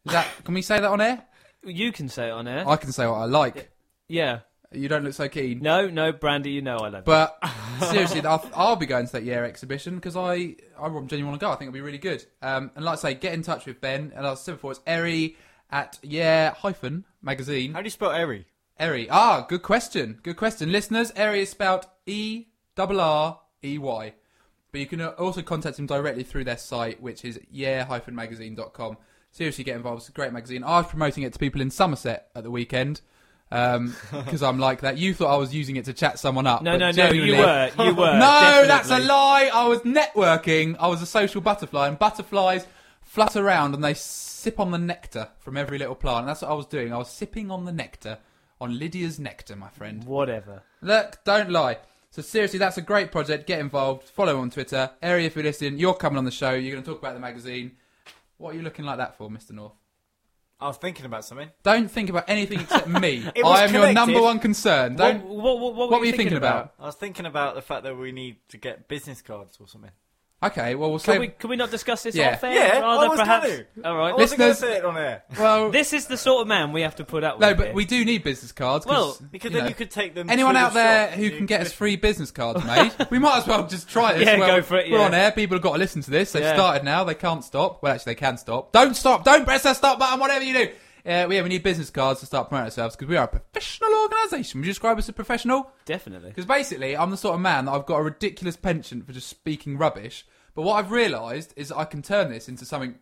Is 0.05 0.13
that? 0.13 0.27
Can 0.43 0.53
we 0.53 0.61
say 0.61 0.79
that 0.79 0.89
on 0.89 1.01
air? 1.01 1.23
you 1.63 1.91
can 1.91 2.07
say 2.07 2.27
it 2.27 2.31
on 2.31 2.47
air. 2.47 2.67
I 2.67 2.77
can 2.77 2.91
say 2.91 3.05
what 3.07 3.15
I 3.15 3.25
like. 3.25 3.71
yeah. 4.07 4.39
You 4.73 4.89
don't 4.89 5.05
look 5.05 5.13
so 5.13 5.29
keen. 5.29 5.61
No, 5.61 5.87
no, 5.87 6.11
Brandy, 6.11 6.51
you 6.51 6.61
know 6.61 6.75
I 6.75 6.89
love 6.89 6.95
you. 6.95 7.01
But 7.05 7.39
seriously, 7.89 8.19
I'll, 8.25 8.45
I'll 8.53 8.75
be 8.75 8.85
going 8.85 9.05
to 9.05 9.11
that 9.13 9.23
year 9.23 9.45
exhibition 9.45 9.95
because 9.95 10.17
I, 10.17 10.57
I 10.77 10.89
genuinely 10.89 11.23
want 11.23 11.39
to 11.39 11.45
go. 11.45 11.49
I 11.49 11.55
think 11.55 11.69
it'll 11.69 11.73
be 11.73 11.79
really 11.81 11.97
good. 11.97 12.25
Um, 12.41 12.71
and 12.75 12.83
like 12.83 12.97
I 12.97 13.01
say, 13.01 13.13
get 13.13 13.33
in 13.33 13.43
touch 13.43 13.65
with 13.65 13.79
Ben. 13.79 14.11
And 14.13 14.25
as 14.25 14.39
I 14.39 14.41
said 14.41 14.55
before, 14.55 14.71
it's 14.71 14.81
Errey 14.81 15.35
at 15.71 15.99
yeah 16.03 16.53
hyphen 16.53 17.05
magazine. 17.21 17.73
How 17.73 17.79
do 17.79 17.85
you 17.85 17.91
spell 17.91 18.09
Errey? 18.09 18.43
Errey. 18.77 19.07
Ah, 19.09 19.45
good 19.47 19.63
question. 19.63 20.19
Good 20.21 20.35
question. 20.35 20.69
Listeners, 20.69 21.13
Errey 21.13 21.43
is 21.43 21.49
spelled 21.49 21.87
E 22.05 22.47
R 22.77 22.99
R 22.99 23.39
E 23.63 23.77
Y. 23.77 24.13
But 24.71 24.81
you 24.81 24.87
can 24.87 25.01
uh, 25.01 25.09
also 25.17 25.41
contact 25.41 25.79
him 25.79 25.85
directly 25.85 26.23
through 26.23 26.43
their 26.43 26.57
site, 26.57 27.01
which 27.01 27.23
is 27.23 27.39
yeah-magazine.com. 27.51 28.97
Seriously, 29.31 29.63
get 29.63 29.75
involved. 29.75 30.01
It's 30.01 30.09
a 30.09 30.13
great 30.13 30.33
magazine. 30.33 30.63
I 30.63 30.77
was 30.77 30.87
promoting 30.87 31.23
it 31.23 31.33
to 31.33 31.39
people 31.39 31.61
in 31.61 31.69
Somerset 31.69 32.29
at 32.35 32.43
the 32.43 32.51
weekend 32.51 33.01
because 33.49 34.43
I'm 34.43 34.59
like 34.59 34.81
that. 34.81 34.97
You 34.97 35.13
thought 35.13 35.33
I 35.33 35.37
was 35.37 35.53
using 35.53 35.77
it 35.77 35.85
to 35.85 35.93
chat 35.93 36.19
someone 36.19 36.47
up. 36.47 36.61
no, 36.61 36.71
but 36.73 36.77
no, 36.77 36.91
no, 36.91 37.11
you 37.11 37.37
were. 37.37 37.71
You 37.79 37.95
were. 37.95 38.13
no, 38.19 38.65
that's 38.67 38.89
a 38.89 38.99
lie. 38.99 39.49
I 39.53 39.67
was 39.67 39.79
networking. 39.81 40.75
I 40.79 40.87
was 40.87 41.01
a 41.01 41.05
social 41.05 41.41
butterfly, 41.41 41.87
and 41.87 41.97
butterflies 41.97 42.65
flutter 43.07 43.45
around 43.45 43.73
and 43.73 43.83
they 43.83 43.93
sip 43.93 44.59
on 44.59 44.71
the 44.71 44.77
nectar 44.77 45.29
from 45.39 45.57
every 45.57 45.79
little 45.79 45.95
plant. 45.95 46.19
And 46.19 46.27
that's 46.27 46.41
what 46.41 46.51
I 46.51 46.53
was 46.53 46.65
doing. 46.65 46.93
I 46.93 46.97
was 46.97 47.09
sipping 47.09 47.49
on 47.49 47.65
the 47.65 47.71
nectar, 47.71 48.19
on 48.61 48.77
Lydia's 48.77 49.19
nectar, 49.19 49.55
my 49.55 49.69
friend. 49.69 50.03
Whatever. 50.03 50.61
Look, 50.81 51.23
don't 51.23 51.49
lie. 51.49 51.77
So 52.17 52.23
seriously, 52.23 52.57
that's 52.57 52.79
a 52.79 52.81
great 52.81 53.11
project. 53.11 53.45
Get 53.45 53.59
involved. 53.59 54.09
Follow 54.09 54.39
on 54.39 54.49
Twitter. 54.49 54.89
Errey, 55.03 55.25
if 55.25 55.35
you're 55.35 55.43
listening, 55.43 55.77
you're 55.77 55.93
coming 55.93 56.17
on 56.17 56.25
the 56.25 56.31
show. 56.31 56.49
You're 56.49 56.71
going 56.71 56.83
to 56.83 56.89
talk 56.89 56.97
about 56.97 57.13
the 57.13 57.19
magazine. 57.19 57.73
What 58.37 58.55
are 58.55 58.57
you 58.57 58.63
looking 58.63 58.85
like 58.85 58.97
that 58.97 59.15
for, 59.19 59.29
Mr. 59.29 59.51
North? 59.51 59.73
I 60.59 60.65
was 60.65 60.77
thinking 60.77 61.05
about 61.05 61.25
something. 61.25 61.51
Don't 61.61 61.91
think 61.91 62.09
about 62.09 62.23
anything 62.27 62.61
except 62.61 62.87
me. 63.01 63.23
I 63.45 63.65
am 63.65 63.71
your 63.71 63.93
number 63.93 64.19
one 64.19 64.39
concern. 64.39 64.95
Don't. 64.95 65.25
what, 65.25 65.59
what, 65.59 65.75
what, 65.75 65.91
What 65.91 65.99
were 65.99 66.07
you 66.07 66.13
thinking 66.13 66.37
about? 66.37 66.73
I 66.79 66.87
was 66.87 66.95
thinking 66.95 67.27
about 67.27 67.53
the 67.53 67.61
fact 67.61 67.83
that 67.83 67.95
we 67.95 68.11
need 68.11 68.37
to 68.49 68.57
get 68.57 68.87
business 68.87 69.21
cards 69.21 69.59
or 69.59 69.67
something. 69.67 69.91
Okay, 70.43 70.75
well 70.75 70.91
we'll 70.91 70.99
Can 70.99 71.13
say. 71.15 71.17
we, 71.19 71.27
can 71.29 71.49
we 71.49 71.55
not 71.55 71.71
discuss 71.71 72.03
this 72.03 72.13
Yeah. 72.13 72.33
off 72.33 72.43
air? 72.43 72.53
Yeah, 72.53 72.79
rather, 72.81 73.05
I 73.05 73.07
was 73.07 73.19
perhaps? 73.19 73.47
gonna. 73.47 73.65
All 73.87 73.95
I 73.95 73.97
right. 74.11 74.15
wasn't 74.17 74.37
going 74.37 74.51
to 74.53 74.55
say 74.59 74.77
it 74.77 74.85
on 74.85 74.95
air. 74.95 75.23
Well, 75.39 75.71
This 75.71 75.93
is 75.93 76.05
the 76.05 76.15
sort 76.15 76.41
of 76.43 76.47
man 76.47 76.71
we 76.73 76.81
have 76.81 76.95
to 76.97 77.03
put 77.03 77.23
up 77.23 77.39
with. 77.39 77.41
no, 77.49 77.55
but 77.55 77.65
here. 77.67 77.73
we 77.73 77.85
do 77.85 78.05
need 78.05 78.23
business 78.23 78.51
cards. 78.51 78.85
'cause, 78.85 79.19
Well, 79.19 79.29
Because 79.31 79.49
you 79.49 79.55
then 79.55 79.63
know, 79.63 79.69
you 79.69 79.73
could 79.73 79.89
take 79.89 80.13
them. 80.13 80.29
Anyone 80.29 80.53
to 80.53 80.59
the 80.59 80.65
out 80.67 80.73
there 80.75 81.07
shop 81.09 81.17
who 81.17 81.25
and 81.25 81.37
can 81.37 81.45
get 81.47 81.61
us 81.61 81.71
free 81.73 81.95
business 81.95 82.29
cards 82.29 82.63
made, 82.65 82.91
we 83.09 83.17
might 83.17 83.39
as 83.39 83.47
well 83.47 83.65
just 83.67 83.89
try 83.89 84.13
this. 84.13 84.27
Yeah, 84.27 84.37
Well, 84.37 84.57
go 84.57 84.61
for 84.61 84.77
it, 84.77 84.91
We're 84.91 84.99
yeah. 84.99 85.05
on 85.05 85.15
air. 85.15 85.31
People 85.31 85.55
have 85.55 85.63
got 85.63 85.73
to 85.73 85.79
listen 85.79 86.03
to 86.03 86.11
this. 86.11 86.31
They've 86.33 86.43
Yeah. 86.43 86.53
started 86.53 86.83
now. 86.83 87.03
They 87.03 87.15
can't 87.15 87.43
stop. 87.43 87.81
Well, 87.81 87.93
actually, 87.95 88.11
they 88.11 88.19
can 88.19 88.37
stop. 88.37 88.71
Don't 88.73 88.95
stop. 88.95 89.23
Don't 89.23 89.43
press 89.43 89.63
that 89.63 89.75
stop 89.77 89.97
button. 89.97 90.19
Whatever 90.19 90.45
you 90.45 90.53
do. 90.53 90.69
Uh, 91.07 91.25
we, 91.29 91.35
yeah, 91.37 91.41
we 91.41 91.49
need 91.49 91.63
business 91.63 91.89
cards 91.89 92.19
to 92.19 92.25
start 92.25 92.49
promoting 92.49 92.65
ourselves 92.65 92.95
because 92.95 93.07
we 93.09 93.15
are 93.15 93.23
a 93.23 93.27
professional 93.27 93.89
organisation. 94.01 94.59
Would 94.59 94.65
you 94.67 94.71
describe 94.71 94.97
us 94.97 95.07
as 95.07 95.15
professional? 95.15 95.71
Definitely. 95.85 96.29
Because 96.29 96.45
basically, 96.45 96.97
I'm 96.97 97.11
the 97.11 97.17
sort 97.17 97.35
of 97.35 97.41
man 97.41 97.65
that 97.65 97.71
I've 97.71 97.85
got 97.85 97.97
a 97.99 98.03
ridiculous 98.03 98.57
penchant 98.57 99.05
for 99.05 99.13
just 99.13 99.27
speaking 99.29 99.77
rubbish. 99.77 100.25
But 100.53 100.63
what 100.63 100.73
I've 100.75 100.91
realised 100.91 101.53
is 101.55 101.69
that 101.69 101.77
I 101.77 101.85
can 101.85 102.01
turn 102.01 102.29
this 102.29 102.49
into 102.49 102.65
something 102.65 102.95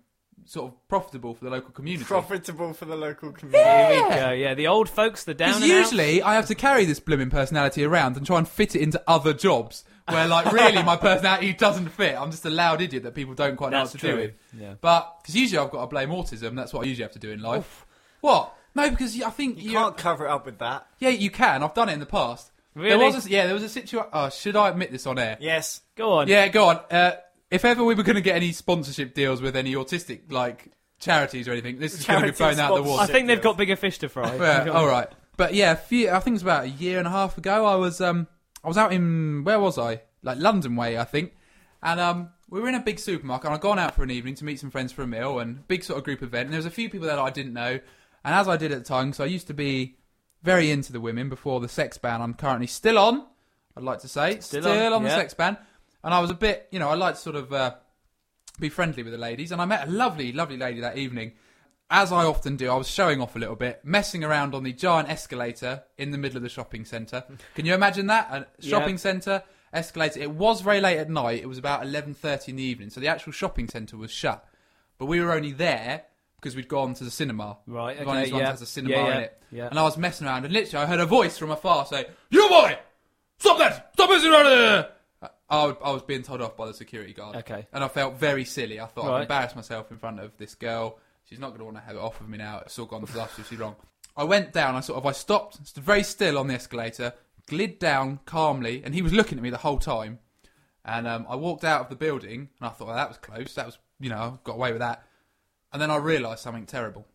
sort 0.48 0.72
of 0.72 0.88
profitable 0.88 1.34
for 1.34 1.46
the 1.46 1.50
local 1.50 1.72
community. 1.72 2.06
profitable 2.06 2.74
for 2.74 2.86
the 2.86 2.96
local 2.96 3.32
community. 3.32 3.58
Yeah, 3.64 4.32
yeah. 4.34 4.54
The 4.54 4.68
old 4.68 4.88
folks, 4.90 5.24
the 5.24 5.34
down 5.34 5.48
Because 5.50 5.64
and 5.64 5.72
out. 5.72 5.76
usually 5.78 6.22
I 6.22 6.36
have 6.36 6.46
to 6.48 6.56
carry 6.56 6.86
this 6.86 7.00
blooming 7.00 7.32
personality 7.32 7.84
around 7.84 8.18
and 8.18 8.26
try 8.26 8.38
and 8.38 8.48
fit 8.48 8.76
it 8.76 8.82
into 8.82 9.02
other 9.08 9.34
jobs 9.34 9.84
where, 10.08 10.28
like, 10.28 10.52
really 10.52 10.84
my 10.84 10.96
personality 11.02 11.54
doesn't 11.54 11.90
fit. 11.90 12.16
I'm 12.16 12.30
just 12.30 12.46
a 12.46 12.52
loud 12.52 12.82
idiot 12.82 13.04
that 13.04 13.16
people 13.16 13.34
don't 13.34 13.56
quite 13.56 13.72
know 13.72 13.80
That's 13.80 13.94
what 13.96 14.02
to 14.02 14.12
do 14.12 14.16
with. 14.18 14.34
Yeah. 14.56 14.76
But 14.80 15.16
because 15.22 15.36
usually 15.36 15.58
I've 15.58 15.72
got 15.72 15.82
to 15.82 15.88
blame 15.88 16.10
autism. 16.10 16.56
That's 16.56 16.74
what 16.74 16.86
I 16.86 16.90
usually 16.90 17.04
have 17.04 17.14
to 17.14 17.20
do 17.20 17.32
in 17.32 17.42
life. 17.42 17.85
What? 18.26 18.56
No, 18.74 18.90
because 18.90 19.22
I 19.22 19.30
think 19.30 19.58
You 19.62 19.70
you 19.72 19.78
can't 19.78 19.96
cover 19.98 20.26
it 20.26 20.30
up 20.32 20.46
with 20.46 20.60
that. 20.60 20.88
Yeah, 21.00 21.10
you 21.10 21.30
can. 21.32 21.64
I've 21.64 21.74
done 21.74 21.90
it 21.90 21.94
in 21.94 22.00
the 22.00 22.06
past. 22.06 22.52
There 22.76 22.84
Really? 22.84 23.06
was 23.06 23.26
a, 23.26 23.30
yeah, 23.30 23.46
there 23.46 23.54
was 23.54 23.64
a 23.64 23.70
situation. 23.70 24.10
Oh, 24.12 24.30
should 24.30 24.56
I 24.58 24.68
admit 24.70 24.92
this 24.92 25.08
on 25.08 25.18
air? 25.18 25.38
Yes. 25.40 25.82
Go 25.96 26.12
on. 26.14 26.28
Yeah, 26.28 26.48
go 26.50 26.66
on. 26.70 26.78
Uh, 26.92 27.12
if 27.50 27.64
ever 27.64 27.84
we 27.86 27.96
were 27.96 28.04
going 28.04 28.16
to 28.18 28.22
get 28.22 28.36
any 28.36 28.52
sponsorship 28.52 29.14
deals 29.14 29.42
with 29.42 29.56
any 29.56 29.74
autistic 29.76 30.30
like 30.32 30.72
charities 31.00 31.48
or 31.48 31.54
anything, 31.54 31.80
this 31.80 31.94
is 31.94 32.06
going 32.06 32.22
to 32.22 32.28
be 32.28 32.34
Charity 32.34 32.56
blown 32.58 32.66
out 32.66 32.70
the 32.70 32.76
sponsorship. 32.84 32.92
water. 33.00 33.04
I 33.04 33.14
think 33.14 33.28
they've 33.28 33.42
got 33.42 33.56
bigger 33.58 33.76
fish 33.78 34.00
to 34.00 34.10
fry. 34.10 34.36
Yeah, 34.66 34.68
all 34.72 34.88
right. 34.88 35.08
But 35.38 35.54
yeah, 35.54 35.72
a 35.72 35.76
few, 35.78 36.10
I 36.10 36.20
think 36.20 36.34
it 36.34 36.34
was 36.34 36.42
about 36.42 36.64
a 36.66 36.70
year 36.70 36.98
and 37.00 37.08
a 37.08 37.12
half 37.12 37.38
ago. 37.38 37.66
I 37.66 37.76
was 37.76 38.02
um, 38.02 38.28
I 38.64 38.68
was 38.68 38.78
out 38.78 38.92
in 38.92 39.44
where 39.46 39.60
was 39.60 39.78
I? 39.78 40.02
Like 40.24 40.38
London 40.40 40.76
way, 40.76 40.98
I 40.98 41.04
think. 41.06 41.34
And 41.84 42.00
um, 42.00 42.30
we 42.50 42.60
were 42.60 42.68
in 42.68 42.76
a 42.76 42.80
big 42.82 43.00
supermarket, 43.00 43.46
and 43.46 43.54
I'd 43.56 43.62
gone 43.62 43.80
out 43.80 43.96
for 43.96 44.04
an 44.04 44.12
evening 44.12 44.36
to 44.36 44.46
meet 44.46 44.60
some 44.60 44.72
friends 44.72 44.92
for 44.92 45.02
a 45.04 45.08
meal, 45.08 45.40
and 45.40 45.66
big 45.68 45.84
sort 45.86 45.98
of 46.00 46.04
group 46.04 46.22
event. 46.24 46.46
And 46.46 46.54
there 46.54 46.58
was 46.60 46.66
a 46.66 46.72
few 46.72 46.90
people 46.90 47.08
there 47.08 47.16
that 47.16 47.22
I 47.22 47.30
didn't 47.30 47.54
know, 47.54 47.80
and 48.26 48.36
as 48.36 48.48
I 48.50 48.58
did 48.58 48.72
at 48.74 48.80
the 48.80 48.84
time, 48.84 49.14
so 49.14 49.24
I 49.24 49.28
used 49.28 49.48
to 49.48 49.54
be 49.54 49.96
very 50.44 50.70
into 50.72 50.92
the 50.92 51.00
women 51.00 51.30
before 51.30 51.60
the 51.62 51.70
sex 51.70 51.98
ban. 51.98 52.22
I'm 52.22 52.34
currently 52.34 52.68
still 52.68 52.98
on. 53.00 53.26
I'd 53.78 53.84
like 53.84 54.00
to 54.00 54.08
say 54.08 54.40
Still 54.42 54.68
on, 54.68 55.04
the 55.04 55.10
yeah. 55.10 55.16
sex 55.16 55.34
ban, 55.34 55.58
and 56.04 56.14
I 56.14 56.20
was 56.20 56.30
a 56.30 56.36
bit, 56.36 56.68
you 56.72 56.80
know, 56.80 56.90
I 56.90 56.96
like 56.96 57.16
to 57.16 57.20
sort 57.22 57.36
of 57.36 57.52
uh, 57.54 57.76
be 58.60 58.70
friendly 58.70 59.04
with 59.04 59.12
the 59.14 59.18
ladies, 59.20 59.52
and 59.52 59.62
I 59.62 59.66
met 59.66 59.88
a 59.88 59.92
lovely, 59.92 60.32
lovely 60.32 60.58
lady 60.58 60.82
that 60.82 60.98
evening. 60.98 61.34
As 61.90 62.12
I 62.12 62.26
often 62.26 62.56
do, 62.56 62.72
I 62.72 62.76
was 62.76 62.88
showing 62.90 63.22
off 63.22 63.36
a 63.36 63.40
little 63.40 63.56
bit, 63.56 63.82
messing 63.84 64.24
around 64.24 64.56
on 64.56 64.64
the 64.64 64.74
giant 64.74 65.08
escalator 65.10 65.84
in 66.00 66.10
the 66.12 66.18
middle 66.18 66.38
of 66.38 66.42
the 66.44 66.50
shopping 66.50 66.84
centre. 66.84 67.24
Can 67.56 67.66
you 67.66 67.74
imagine 67.76 68.08
that? 68.08 68.32
A 68.32 68.68
shopping 68.68 68.96
Yeah. 68.96 69.00
centre 69.00 69.44
escalator. 69.72 70.20
It 70.22 70.32
was 70.32 70.62
very 70.62 70.82
late 70.82 70.98
at 70.98 71.10
night. 71.10 71.42
It 71.44 71.48
was 71.48 71.58
about 71.60 71.84
eleven 71.84 72.14
thirty 72.16 72.52
in 72.52 72.56
the 72.56 72.64
evening, 72.64 72.90
so 72.90 73.00
the 73.00 73.08
actual 73.08 73.34
shopping 73.34 73.68
centre 73.68 73.98
was 73.98 74.10
shut. 74.10 74.48
But 74.98 75.06
we 75.08 75.20
were 75.20 75.32
only 75.34 75.52
there 75.52 76.06
because 76.46 76.56
we'd 76.56 76.68
gone 76.68 76.94
to 76.94 77.04
the 77.04 77.10
cinema. 77.10 77.58
Right, 77.66 77.98
One 78.06 78.18
of 78.18 78.22
okay, 78.22 78.24
these 78.26 78.34
ones 78.34 78.42
yeah. 78.44 78.52
has 78.52 78.62
a 78.62 78.68
cinema 78.68 78.94
Yeah, 78.94 79.08
yeah, 79.08 79.16
in 79.18 79.24
it. 79.24 79.42
yeah. 79.52 79.68
And 79.68 79.80
I 79.80 79.82
was 79.82 79.98
messing 79.98 80.28
around, 80.28 80.46
and 80.46 80.54
literally, 80.54 80.86
I 80.86 80.88
heard 80.88 81.00
a 81.00 81.08
voice 81.08 81.40
from 81.40 81.50
afar 81.50 81.88
say, 81.88 82.06
"You 82.30 82.48
boy, 82.48 82.78
stop 83.40 83.58
that! 83.58 83.90
Stop 83.94 84.12
messing 84.12 84.32
around 84.32 84.44
there!" 84.46 84.90
I, 85.50 85.64
I 85.84 85.92
was 85.92 86.04
being 86.04 86.22
told 86.22 86.42
off 86.44 86.56
by 86.56 86.68
the 86.68 86.74
security 86.76 87.14
guard. 87.14 87.38
Okay. 87.38 87.66
And 87.74 87.84
I 87.84 87.88
felt 87.88 88.16
very 88.20 88.46
silly. 88.46 88.80
I 88.80 88.86
thought 88.86 89.06
Right. 89.08 89.16
I've 89.16 89.22
embarrassed 89.24 89.56
myself 89.56 89.90
in 89.90 89.98
front 89.98 90.20
of 90.20 90.38
this 90.38 90.54
girl. 90.54 91.00
She's 91.24 91.40
not 91.40 91.48
going 91.50 91.60
to 91.60 91.66
want 91.66 91.78
to 91.78 91.82
have 91.84 91.96
it 91.96 92.00
off 92.00 92.22
of 92.22 92.30
me 92.30 92.38
now. 92.38 92.60
It's 92.64 92.78
all 92.78 92.86
gone 92.86 93.02
disastrously 93.06 93.58
wrong. 93.58 93.76
I 94.16 94.24
went 94.24 94.54
down. 94.54 94.76
I 94.76 94.82
sort 94.82 94.98
of 94.98 95.06
I 95.08 95.12
stopped, 95.14 95.66
stood 95.68 95.84
very 95.84 96.04
still 96.04 96.38
on 96.38 96.48
the 96.48 96.54
escalator, 96.54 97.14
glid 97.48 97.80
down 97.80 98.20
calmly, 98.26 98.84
and 98.86 98.94
he 98.94 99.02
was 99.02 99.14
looking 99.14 99.40
at 99.40 99.44
me 99.44 99.50
the 99.50 99.58
whole 99.58 99.80
time. 99.80 100.20
And 100.84 101.08
um, 101.08 101.26
I 101.28 101.36
walked 101.36 101.64
out 101.64 101.82
of 101.82 101.90
the 101.90 101.96
building, 101.96 102.50
and 102.60 102.68
I 102.68 102.70
thought, 102.70 102.88
well, 102.88 102.96
that 102.96 103.08
was 103.10 103.18
close. 103.18 103.56
That 103.56 103.66
was, 103.66 103.80
you 104.00 104.10
know, 104.12 104.18
I 104.18 104.34
got 104.44 104.54
away 104.54 104.72
with 104.72 104.82
that. 104.82 105.04
And 105.76 105.82
then 105.82 105.92
I 105.92 105.98
realised 105.98 106.40
something 106.40 106.66
terrible. 106.66 107.06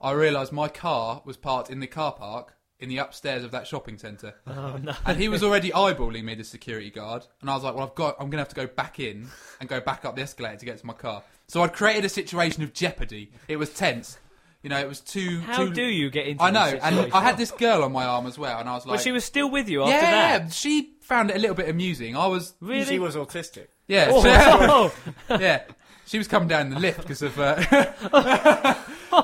I 0.00 0.12
realised 0.12 0.52
my 0.52 0.68
car 0.68 1.22
was 1.24 1.36
parked 1.36 1.70
in 1.70 1.80
the 1.80 1.88
car 1.88 2.12
park 2.12 2.54
in 2.78 2.88
the 2.88 2.98
upstairs 2.98 3.42
of 3.42 3.50
that 3.50 3.66
shopping 3.66 3.98
centre. 3.98 4.34
Oh 4.46 4.78
no. 4.80 4.94
And 5.04 5.18
he 5.18 5.28
was 5.28 5.42
already 5.42 5.72
eyeballing 5.72 6.22
me, 6.22 6.36
the 6.36 6.44
security 6.44 6.90
guard. 6.90 7.26
And 7.40 7.50
I 7.50 7.54
was 7.54 7.64
like, 7.64 7.74
well, 7.74 7.84
I've 7.84 7.96
got, 7.96 8.14
I'm 8.20 8.30
going 8.30 8.38
to 8.38 8.48
have 8.48 8.48
to 8.50 8.54
go 8.54 8.68
back 8.68 9.00
in 9.00 9.26
and 9.58 9.68
go 9.68 9.80
back 9.80 10.04
up 10.04 10.14
the 10.14 10.22
escalator 10.22 10.58
to 10.58 10.64
get 10.64 10.78
to 10.78 10.86
my 10.86 10.92
car. 10.92 11.24
So 11.48 11.62
I'd 11.62 11.72
created 11.72 12.04
a 12.04 12.08
situation 12.08 12.62
of 12.62 12.72
jeopardy. 12.72 13.32
It 13.48 13.56
was 13.56 13.70
tense. 13.70 14.20
You 14.62 14.70
know, 14.70 14.78
it 14.78 14.86
was 14.86 15.00
too. 15.00 15.40
How 15.40 15.64
too... 15.64 15.72
do 15.72 15.82
you 15.82 16.10
get 16.10 16.28
into? 16.28 16.44
I 16.44 16.52
know, 16.52 16.78
and? 16.80 17.12
I 17.12 17.22
had 17.22 17.38
this 17.38 17.50
girl 17.50 17.82
on 17.82 17.90
my 17.90 18.04
arm 18.04 18.26
as 18.26 18.38
well, 18.38 18.60
and 18.60 18.68
I 18.68 18.74
was 18.74 18.86
like, 18.86 18.96
Well, 18.96 19.02
she 19.02 19.10
was 19.10 19.24
still 19.24 19.50
with 19.50 19.68
you 19.68 19.82
after 19.82 19.94
yeah, 19.94 20.38
that. 20.38 20.42
Yeah, 20.42 20.48
she 20.50 20.92
found 21.00 21.30
it 21.30 21.36
a 21.36 21.40
little 21.40 21.56
bit 21.56 21.68
amusing. 21.68 22.14
I 22.14 22.28
was, 22.28 22.54
Really? 22.60 22.84
She 22.84 22.98
was 23.00 23.16
autistic. 23.16 23.66
yeah, 23.88 24.10
Oh, 24.10 24.22
yeah. 25.30 25.62
Oh. 25.68 25.74
She 26.10 26.18
was 26.18 26.26
coming 26.26 26.48
down 26.48 26.70
the 26.70 26.78
lift 26.80 27.02
because 27.02 27.22
of. 27.22 27.38
Uh... 27.38 27.54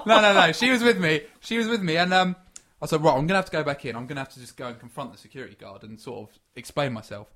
no, 0.06 0.20
no, 0.20 0.32
no. 0.32 0.52
She 0.52 0.70
was 0.70 0.84
with 0.84 1.00
me. 1.00 1.22
She 1.40 1.58
was 1.58 1.66
with 1.66 1.82
me, 1.82 1.96
and 1.96 2.14
um, 2.14 2.36
I 2.80 2.86
said, 2.86 3.02
right, 3.02 3.12
I'm 3.12 3.26
gonna 3.26 3.38
have 3.38 3.46
to 3.46 3.50
go 3.50 3.64
back 3.64 3.84
in. 3.84 3.96
I'm 3.96 4.06
gonna 4.06 4.20
have 4.20 4.32
to 4.34 4.38
just 4.38 4.56
go 4.56 4.68
and 4.68 4.78
confront 4.78 5.10
the 5.10 5.18
security 5.18 5.56
guard 5.56 5.82
and 5.82 6.00
sort 6.00 6.30
of 6.30 6.38
explain 6.54 6.92
myself. 6.92 7.26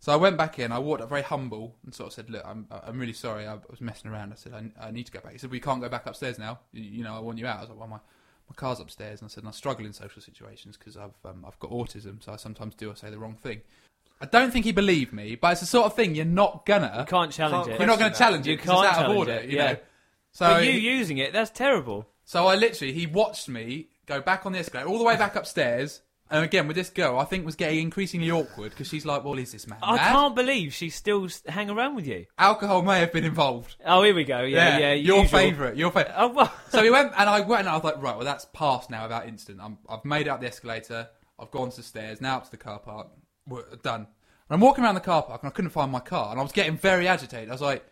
So 0.00 0.12
I 0.12 0.16
went 0.16 0.36
back 0.36 0.58
in. 0.58 0.70
I 0.70 0.80
walked 0.80 1.00
up 1.00 1.08
very 1.08 1.22
humble 1.22 1.76
and 1.82 1.94
sort 1.94 2.08
of 2.08 2.12
said, 2.12 2.28
"Look, 2.28 2.42
I'm 2.44 2.66
I'm 2.70 2.98
really 2.98 3.14
sorry. 3.14 3.46
I 3.46 3.54
was 3.70 3.80
messing 3.80 4.10
around." 4.10 4.32
I 4.32 4.36
said, 4.36 4.52
"I, 4.52 4.88
I 4.88 4.90
need 4.90 5.06
to 5.06 5.12
go 5.12 5.20
back." 5.20 5.32
He 5.32 5.38
said, 5.38 5.50
"We 5.50 5.60
can't 5.60 5.80
go 5.80 5.88
back 5.88 6.04
upstairs 6.04 6.38
now. 6.38 6.58
You, 6.72 6.82
you 6.82 7.02
know, 7.02 7.14
I 7.14 7.20
want 7.20 7.38
you 7.38 7.46
out." 7.46 7.56
I 7.56 7.60
was 7.62 7.70
like, 7.70 7.78
"Well, 7.78 7.88
my 7.88 8.00
my 8.50 8.54
car's 8.54 8.80
upstairs," 8.80 9.22
and 9.22 9.30
I 9.30 9.32
said, 9.32 9.44
"I 9.46 9.50
struggle 9.52 9.86
in 9.86 9.94
social 9.94 10.20
situations 10.20 10.76
because 10.76 10.98
I've 10.98 11.16
um, 11.24 11.46
I've 11.46 11.58
got 11.58 11.70
autism, 11.70 12.22
so 12.22 12.34
I 12.34 12.36
sometimes 12.36 12.74
do 12.74 12.90
or 12.90 12.96
say 12.96 13.08
the 13.08 13.18
wrong 13.18 13.36
thing." 13.36 13.62
I 14.20 14.26
don't 14.26 14.50
think 14.52 14.64
he 14.66 14.72
believed 14.72 15.12
me, 15.12 15.34
but 15.34 15.52
it's 15.52 15.60
the 15.60 15.66
sort 15.66 15.86
of 15.86 15.94
thing 15.94 16.14
you're 16.14 16.24
not 16.26 16.66
gonna. 16.66 16.94
you 17.00 17.04
can't 17.06 17.32
challenge 17.32 17.66
Can't 17.66 17.74
it. 17.76 17.78
You're 17.80 17.86
not 17.86 17.98
going 17.98 18.10
to 18.12 18.16
question 18.16 18.26
challenge 18.26 18.46
You 18.46 18.52
it. 18.54 18.56
'cause 18.58 18.64
it's 18.66 18.72
can't 18.74 18.86
out 18.86 18.92
of 18.92 18.96
challenge 19.02 19.18
order, 19.18 19.32
it, 19.32 19.48
you 19.50 19.56
yeah. 19.56 19.72
know. 19.72 19.78
So, 20.32 20.46
but 20.54 20.64
you 20.64 20.72
using 20.72 21.18
it, 21.18 21.32
that's 21.32 21.50
terrible. 21.50 22.06
so 22.24 22.46
I 22.46 22.54
literally, 22.54 22.92
he 22.92 23.06
watched 23.06 23.48
me 23.48 23.88
go 24.06 24.20
back 24.20 24.44
on 24.46 24.52
the 24.52 24.58
escalator, 24.58 24.88
all 24.88 24.98
the 24.98 25.04
way 25.04 25.16
back 25.16 25.36
upstairs, 25.36 26.02
and 26.30 26.44
again 26.44 26.68
with 26.68 26.76
this 26.76 26.90
girl, 26.90 27.18
I 27.18 27.24
think 27.24 27.44
was 27.46 27.56
getting 27.56 27.80
increasingly 27.80 28.30
awkward 28.30 28.70
because 28.70 28.86
she's 28.88 29.04
like, 29.06 29.24
"Well, 29.24 29.38
is 29.38 29.50
this 29.52 29.66
man 29.66 29.78
I 29.82 29.96
mad?" 29.96 30.12
can't 30.12 30.36
believe 30.36 30.72
she 30.74 30.90
still 30.90 31.24
s- 31.24 31.42
hang 31.48 31.70
around 31.70 31.96
with 31.96 32.06
you. 32.06 32.26
Alcohol 32.38 32.82
may 32.82 33.00
have 33.00 33.12
been 33.12 33.24
involved. 33.24 33.74
Oh, 33.84 34.02
here 34.04 34.14
we 34.14 34.22
go. 34.24 34.42
Yeah, 34.42 34.78
yeah. 34.78 34.92
your 34.92 35.22
usual. 35.22 35.38
favourite, 35.40 35.76
your 35.76 35.90
favourite. 35.90 36.14
Oh, 36.16 36.28
well, 36.28 36.52
so 36.68 36.82
we 36.82 36.90
went, 36.90 37.12
and 37.16 37.28
I 37.28 37.40
went, 37.40 37.60
and 37.60 37.70
I 37.70 37.74
was 37.74 37.82
like, 37.84 38.00
right, 38.00 38.14
well, 38.16 38.24
that's 38.24 38.44
past 38.52 38.90
now 38.90 39.06
about 39.06 39.26
instant. 39.26 39.58
I'm, 39.60 39.78
I've 39.88 40.04
made 40.04 40.26
it 40.26 40.28
up 40.28 40.40
the 40.40 40.46
escalator. 40.46 41.08
I've 41.38 41.50
gone 41.50 41.70
to 41.70 41.76
the 41.78 41.82
stairs. 41.82 42.20
Now 42.20 42.36
up 42.36 42.44
to 42.44 42.50
the 42.50 42.56
car 42.58 42.78
park. 42.78 43.08
We're 43.50 43.76
done. 43.82 44.00
And 44.00 44.56
I'm 44.56 44.60
walking 44.60 44.82
around 44.82 44.94
the 44.94 45.00
car 45.00 45.22
park, 45.22 45.42
and 45.42 45.50
I 45.50 45.52
couldn't 45.52 45.70
find 45.70 45.92
my 45.92 46.00
car, 46.00 46.30
and 46.30 46.40
I 46.40 46.42
was 46.42 46.52
getting 46.52 46.76
very 46.76 47.06
agitated. 47.06 47.50
I 47.50 47.52
was 47.52 47.60
like, 47.60 47.84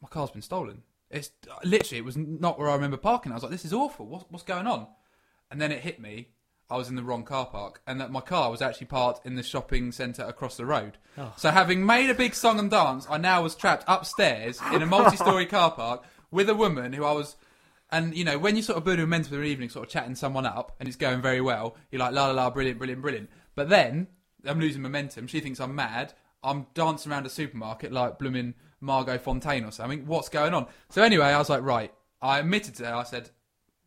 my 0.00 0.08
car's 0.08 0.30
been 0.30 0.42
stolen. 0.42 0.82
It's 1.10 1.30
literally, 1.64 1.98
it 1.98 2.04
was 2.04 2.16
not 2.16 2.58
where 2.58 2.68
I 2.68 2.74
remember 2.74 2.96
parking. 2.96 3.32
I 3.32 3.34
was 3.34 3.42
like, 3.42 3.52
this 3.52 3.64
is 3.64 3.72
awful. 3.72 4.06
What's, 4.06 4.24
what's 4.30 4.44
going 4.44 4.66
on? 4.66 4.86
And 5.50 5.60
then 5.60 5.72
it 5.72 5.80
hit 5.80 6.00
me. 6.00 6.28
I 6.70 6.76
was 6.76 6.88
in 6.88 6.96
the 6.96 7.02
wrong 7.02 7.24
car 7.24 7.46
park, 7.46 7.82
and 7.86 8.00
that 8.00 8.10
my 8.10 8.20
car 8.20 8.50
was 8.50 8.62
actually 8.62 8.86
parked 8.86 9.26
in 9.26 9.34
the 9.34 9.42
shopping 9.42 9.92
centre 9.92 10.24
across 10.24 10.56
the 10.56 10.64
road. 10.64 10.96
Oh. 11.18 11.32
So, 11.36 11.50
having 11.50 11.84
made 11.84 12.08
a 12.08 12.14
big 12.14 12.34
song 12.34 12.58
and 12.58 12.70
dance, 12.70 13.06
I 13.08 13.18
now 13.18 13.42
was 13.42 13.54
trapped 13.54 13.84
upstairs 13.86 14.60
in 14.72 14.82
a 14.82 14.86
multi-story 14.86 15.46
car 15.56 15.70
park 15.70 16.04
with 16.30 16.48
a 16.48 16.54
woman 16.54 16.92
who 16.92 17.04
I 17.04 17.12
was. 17.12 17.36
And 17.90 18.16
you 18.16 18.24
know, 18.24 18.38
when 18.38 18.56
you 18.56 18.62
sort 18.62 18.78
of 18.78 18.84
build 18.84 18.98
momentum 18.98 19.32
for 19.32 19.40
an 19.40 19.46
evening, 19.46 19.68
sort 19.68 19.86
of 19.86 19.92
chatting 19.92 20.14
someone 20.14 20.46
up, 20.46 20.74
and 20.80 20.88
it's 20.88 20.96
going 20.96 21.20
very 21.20 21.42
well, 21.42 21.76
you're 21.90 22.00
like 22.00 22.14
la 22.14 22.26
la 22.28 22.32
la, 22.32 22.50
brilliant, 22.50 22.78
brilliant, 22.78 23.02
brilliant. 23.02 23.30
But 23.54 23.68
then 23.68 24.08
I'm 24.46 24.60
losing 24.60 24.82
momentum. 24.82 25.26
She 25.26 25.40
thinks 25.40 25.60
I'm 25.60 25.74
mad. 25.74 26.12
I'm 26.42 26.66
dancing 26.74 27.10
around 27.10 27.26
a 27.26 27.30
supermarket 27.30 27.92
like 27.92 28.18
blooming 28.18 28.54
Margot 28.80 29.18
Fonteyn 29.18 29.66
or 29.66 29.70
something. 29.70 30.06
What's 30.06 30.28
going 30.28 30.54
on? 30.54 30.66
So 30.90 31.02
anyway, 31.02 31.26
I 31.26 31.38
was 31.38 31.48
like, 31.48 31.62
right. 31.62 31.92
I 32.20 32.38
admitted 32.38 32.74
to 32.76 32.86
her. 32.86 32.94
I 32.94 33.02
said, 33.04 33.30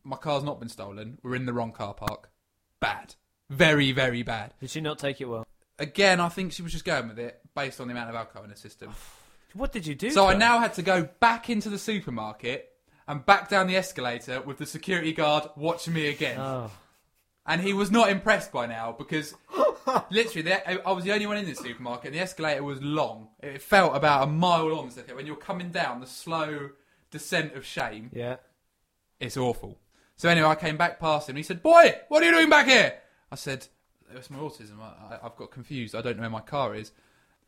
my 0.04 0.16
car's 0.16 0.44
not 0.44 0.58
been 0.58 0.68
stolen. 0.68 1.18
We're 1.22 1.36
in 1.36 1.46
the 1.46 1.52
wrong 1.52 1.72
car 1.72 1.94
park. 1.94 2.30
Bad. 2.80 3.14
Very, 3.50 3.92
very 3.92 4.22
bad. 4.22 4.54
did 4.60 4.70
she 4.70 4.80
not 4.80 4.98
take 4.98 5.20
it 5.20 5.26
well? 5.26 5.46
Again, 5.78 6.20
I 6.20 6.28
think 6.28 6.52
she 6.52 6.62
was 6.62 6.72
just 6.72 6.84
going 6.84 7.08
with 7.08 7.18
it 7.18 7.40
based 7.54 7.80
on 7.80 7.88
the 7.88 7.92
amount 7.92 8.10
of 8.10 8.16
alcohol 8.16 8.44
in 8.44 8.50
her 8.50 8.56
system. 8.56 8.92
What 9.54 9.72
did 9.72 9.86
you 9.86 9.94
do? 9.94 10.10
So 10.10 10.26
I 10.26 10.34
now 10.34 10.58
had 10.58 10.74
to 10.74 10.82
go 10.82 11.08
back 11.20 11.48
into 11.48 11.70
the 11.70 11.78
supermarket 11.78 12.70
and 13.08 13.24
back 13.24 13.48
down 13.48 13.66
the 13.66 13.76
escalator 13.76 14.42
with 14.42 14.58
the 14.58 14.66
security 14.66 15.14
guard 15.14 15.48
watching 15.56 15.94
me 15.94 16.08
again. 16.08 16.38
Oh. 16.38 16.70
And 17.46 17.62
he 17.62 17.72
was 17.72 17.90
not 17.90 18.10
impressed 18.10 18.52
by 18.52 18.66
now 18.66 18.94
because 18.96 19.34
literally 20.10 20.42
the, 20.42 20.86
I 20.88 20.92
was 20.92 21.04
the 21.04 21.12
only 21.12 21.26
one 21.26 21.36
in 21.36 21.44
the 21.46 21.54
supermarket. 21.54 22.06
And 22.06 22.14
the 22.14 22.20
escalator 22.20 22.62
was 22.62 22.82
long. 22.82 23.28
It 23.40 23.62
felt 23.62 23.96
about 23.96 24.24
a 24.24 24.26
mile 24.30 24.66
long. 24.68 24.90
So 24.90 25.02
when 25.14 25.26
you're 25.26 25.36
coming 25.36 25.70
down 25.70 26.00
the 26.00 26.06
slow 26.06 26.70
descent 27.10 27.54
of 27.54 27.64
shame, 27.64 28.10
Yeah. 28.12 28.36
it's 29.20 29.36
awful. 29.36 29.78
So 30.16 30.28
anyway, 30.28 30.48
I 30.48 30.54
came 30.56 30.76
back 30.76 30.98
past 30.98 31.28
him. 31.28 31.32
and 31.32 31.38
He 31.38 31.42
said, 31.44 31.62
"Boy, 31.62 31.94
what 32.08 32.22
are 32.22 32.26
you 32.26 32.32
doing 32.32 32.50
back 32.50 32.66
here?" 32.66 32.94
I 33.30 33.36
said, 33.36 33.68
"It's 34.14 34.30
my 34.30 34.38
autism. 34.38 34.80
I, 34.80 35.14
I, 35.14 35.18
I've 35.26 35.36
got 35.36 35.50
confused. 35.50 35.94
I 35.94 36.00
don't 36.02 36.16
know 36.16 36.22
where 36.22 36.30
my 36.30 36.40
car 36.40 36.74
is." 36.74 36.90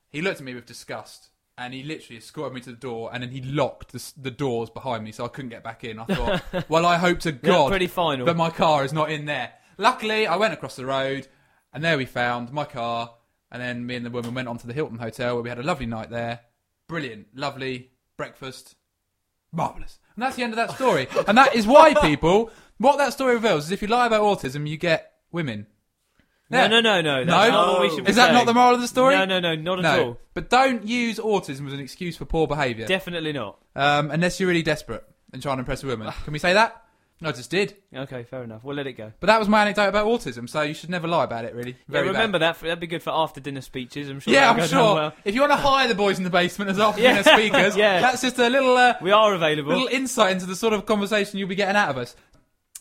He 0.08 0.22
looked 0.22 0.38
at 0.40 0.44
me 0.44 0.54
with 0.54 0.66
disgust, 0.66 1.30
and 1.58 1.74
he 1.74 1.82
literally 1.82 2.18
escorted 2.18 2.54
me 2.54 2.60
to 2.62 2.70
the 2.70 2.76
door, 2.76 3.10
and 3.12 3.22
then 3.22 3.30
he 3.30 3.40
locked 3.42 3.92
the, 3.92 4.12
the 4.16 4.30
doors 4.30 4.70
behind 4.70 5.02
me, 5.04 5.10
so 5.12 5.24
I 5.24 5.28
couldn't 5.28 5.50
get 5.50 5.64
back 5.64 5.82
in. 5.84 5.98
I 5.98 6.04
thought, 6.04 6.42
"Well, 6.68 6.86
I 6.86 6.96
hope 6.96 7.18
to 7.20 7.32
God 7.32 7.70
pretty 7.70 7.86
final. 7.88 8.24
that 8.26 8.36
my 8.36 8.50
car 8.50 8.84
is 8.84 8.92
not 8.92 9.10
in 9.10 9.24
there." 9.26 9.52
Luckily, 9.76 10.26
I 10.28 10.36
went 10.36 10.52
across 10.52 10.76
the 10.76 10.86
road, 10.86 11.26
and 11.72 11.82
there 11.84 11.96
we 11.96 12.04
found 12.06 12.52
my 12.52 12.64
car. 12.64 13.14
And 13.52 13.60
then 13.60 13.84
me 13.84 13.96
and 13.96 14.06
the 14.06 14.10
woman 14.10 14.32
went 14.34 14.46
on 14.48 14.58
to 14.58 14.66
the 14.66 14.72
Hilton 14.72 14.98
Hotel, 14.98 15.34
where 15.34 15.42
we 15.42 15.48
had 15.48 15.58
a 15.58 15.62
lovely 15.64 15.86
night 15.86 16.08
there. 16.10 16.40
Brilliant, 16.86 17.26
lovely 17.34 17.90
breakfast, 18.16 18.76
marvelous. 19.52 19.98
And 20.14 20.22
that's 20.22 20.36
the 20.36 20.42
end 20.42 20.52
of 20.52 20.56
that 20.56 20.72
story. 20.72 21.08
and 21.26 21.36
that 21.36 21.54
is 21.54 21.66
why 21.66 21.94
people, 21.94 22.50
what 22.78 22.98
that 22.98 23.12
story 23.12 23.34
reveals 23.34 23.66
is 23.66 23.72
if 23.72 23.82
you 23.82 23.88
lie 23.88 24.06
about 24.06 24.22
autism, 24.22 24.68
you 24.68 24.76
get 24.76 25.12
women. 25.32 25.66
No, 26.48 26.62
Yeah. 26.62 26.66
no, 26.68 26.80
no, 26.80 27.00
no. 27.00 27.24
That's 27.24 27.48
No? 27.48 27.50
not 27.50 27.72
what 27.72 27.80
we 27.82 27.90
should 27.90 28.04
be 28.04 28.10
Is 28.10 28.16
that 28.16 28.32
not 28.32 28.46
the 28.46 28.54
moral 28.54 28.74
of 28.74 28.80
the 28.80 28.88
story? 28.88 29.16
No, 29.16 29.24
no, 29.24 29.38
no, 29.40 29.54
not 29.54 29.78
at 29.78 29.82
No. 29.82 30.04
all. 30.04 30.18
But 30.34 30.50
don't 30.50 30.84
use 30.86 31.18
autism 31.18 31.66
as 31.66 31.72
an 31.72 31.80
excuse 31.80 32.16
for 32.16 32.24
poor 32.24 32.46
behaviour. 32.46 32.86
Definitely 32.86 33.32
not. 33.32 33.58
um, 33.76 34.10
unless 34.10 34.38
you're 34.40 34.48
really 34.48 34.62
desperate 34.62 35.04
and 35.32 35.40
trying 35.40 35.56
to 35.56 35.60
impress 35.60 35.82
a 35.84 35.86
woman. 35.86 36.12
Can 36.24 36.32
we 36.32 36.38
say 36.40 36.52
that? 36.54 36.84
I 37.22 37.32
just 37.32 37.50
did. 37.50 37.76
Okay, 37.94 38.22
fair 38.24 38.42
enough. 38.44 38.64
We'll 38.64 38.76
let 38.76 38.86
it 38.86 38.94
go. 38.94 39.12
But 39.20 39.26
that 39.26 39.38
was 39.38 39.48
my 39.48 39.60
anecdote 39.62 39.88
about 39.88 40.06
autism, 40.06 40.48
so 40.48 40.62
you 40.62 40.72
should 40.72 40.88
never 40.88 41.06
lie 41.06 41.24
about 41.24 41.44
it, 41.44 41.54
really. 41.54 41.72
Yeah, 41.72 41.76
Very 41.88 42.06
bad. 42.08 42.12
remember 42.12 42.38
that. 42.38 42.56
For, 42.56 42.64
that'd 42.66 42.80
be 42.80 42.86
good 42.86 43.02
for 43.02 43.10
after 43.10 43.40
dinner 43.40 43.60
speeches. 43.60 44.08
I'm 44.08 44.20
sure. 44.20 44.32
Yeah, 44.32 44.50
I'm 44.50 44.66
sure. 44.66 44.94
well. 44.94 45.12
If 45.24 45.34
you 45.34 45.40
want 45.42 45.52
to 45.52 45.56
hire 45.58 45.86
the 45.86 45.94
boys 45.94 46.16
in 46.18 46.24
the 46.24 46.30
basement 46.30 46.70
as 46.70 46.78
after 46.78 47.02
Yeah. 47.02 47.22
dinner 47.22 47.36
speakers, 47.38 47.76
Yeah. 47.76 48.00
that's 48.00 48.22
just 48.22 48.38
a 48.38 48.48
little 48.48 48.74
uh, 48.76 48.94
We 49.02 49.10
are 49.10 49.34
available. 49.34 49.70
little 49.72 49.88
insight 49.88 50.32
into 50.32 50.46
the 50.46 50.56
sort 50.56 50.72
of 50.72 50.86
conversation 50.86 51.38
you'll 51.38 51.48
be 51.48 51.54
getting 51.54 51.76
out 51.76 51.90
of 51.90 51.98
us. 51.98 52.16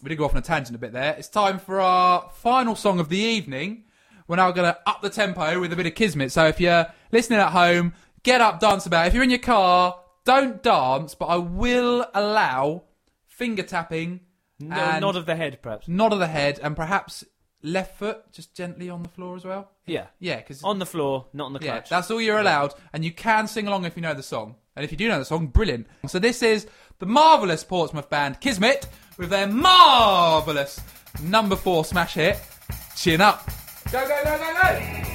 We 0.01 0.07
did 0.09 0.17
go 0.17 0.23
off 0.25 0.31
on 0.31 0.37
a 0.37 0.41
tangent 0.41 0.73
a 0.75 0.79
bit 0.79 0.93
there. 0.93 1.15
It's 1.17 1.27
time 1.27 1.59
for 1.59 1.81
our 1.81 2.29
final 2.35 2.75
song 2.77 3.01
of 3.01 3.09
the 3.09 3.17
evening. 3.17 3.83
We're 4.29 4.37
now 4.37 4.51
going 4.51 4.71
to 4.71 4.79
up 4.85 5.01
the 5.01 5.09
tempo 5.09 5.59
with 5.59 5.73
a 5.73 5.75
bit 5.75 5.85
of 5.87 5.93
kizmit. 5.95 6.31
So 6.31 6.45
if 6.47 6.61
you're 6.61 6.85
listening 7.11 7.39
at 7.39 7.49
home, 7.49 7.93
get 8.23 8.39
up, 8.39 8.61
dance 8.61 8.85
about. 8.85 9.07
If 9.07 9.13
you're 9.13 9.23
in 9.23 9.29
your 9.31 9.39
car, 9.39 9.99
don't 10.23 10.63
dance, 10.63 11.15
but 11.15 11.25
I 11.25 11.35
will 11.37 12.05
allow 12.13 12.83
finger 13.27 13.63
tapping, 13.63 14.19
No, 14.59 14.75
and 14.75 15.01
nod 15.01 15.15
of 15.15 15.25
the 15.25 15.35
head, 15.35 15.59
perhaps. 15.61 15.87
nod 15.87 16.13
of 16.13 16.19
the 16.19 16.27
head, 16.27 16.59
and 16.61 16.75
perhaps 16.75 17.23
left 17.61 17.97
foot 17.97 18.31
just 18.31 18.55
gently 18.55 18.89
on 18.89 19.03
the 19.03 19.09
floor 19.09 19.35
as 19.35 19.43
well. 19.45 19.69
Yeah. 19.85 20.07
Yeah, 20.19 20.37
because 20.37 20.63
On 20.63 20.79
the 20.79 20.85
floor, 20.85 21.27
not 21.33 21.45
on 21.45 21.53
the 21.53 21.59
yeah, 21.61 21.71
clutch. 21.73 21.89
that's 21.89 22.09
all 22.11 22.21
you're 22.21 22.39
allowed, 22.39 22.73
and 22.93 23.03
you 23.03 23.11
can 23.11 23.47
sing 23.47 23.67
along 23.67 23.85
if 23.85 23.95
you 23.95 24.01
know 24.01 24.13
the 24.13 24.23
song. 24.23 24.55
And 24.75 24.85
if 24.85 24.91
you 24.91 24.97
do 24.97 25.07
know 25.09 25.19
the 25.19 25.25
song, 25.25 25.47
brilliant. 25.47 25.87
So 26.07 26.19
this 26.19 26.41
is 26.41 26.67
the 26.99 27.05
marvelous 27.05 27.63
Portsmouth 27.65 28.09
band 28.09 28.39
Kizmit 28.39 28.85
with 29.17 29.29
their 29.29 29.47
marvelous 29.47 30.79
number 31.21 31.55
four 31.57 31.83
smash 31.83 32.13
hit, 32.13 32.39
"Chin 32.95 33.19
Up." 33.19 33.45
Go 33.91 34.07
go 34.07 34.23
go 34.23 34.37
go 34.37 34.53
go! 34.61 35.08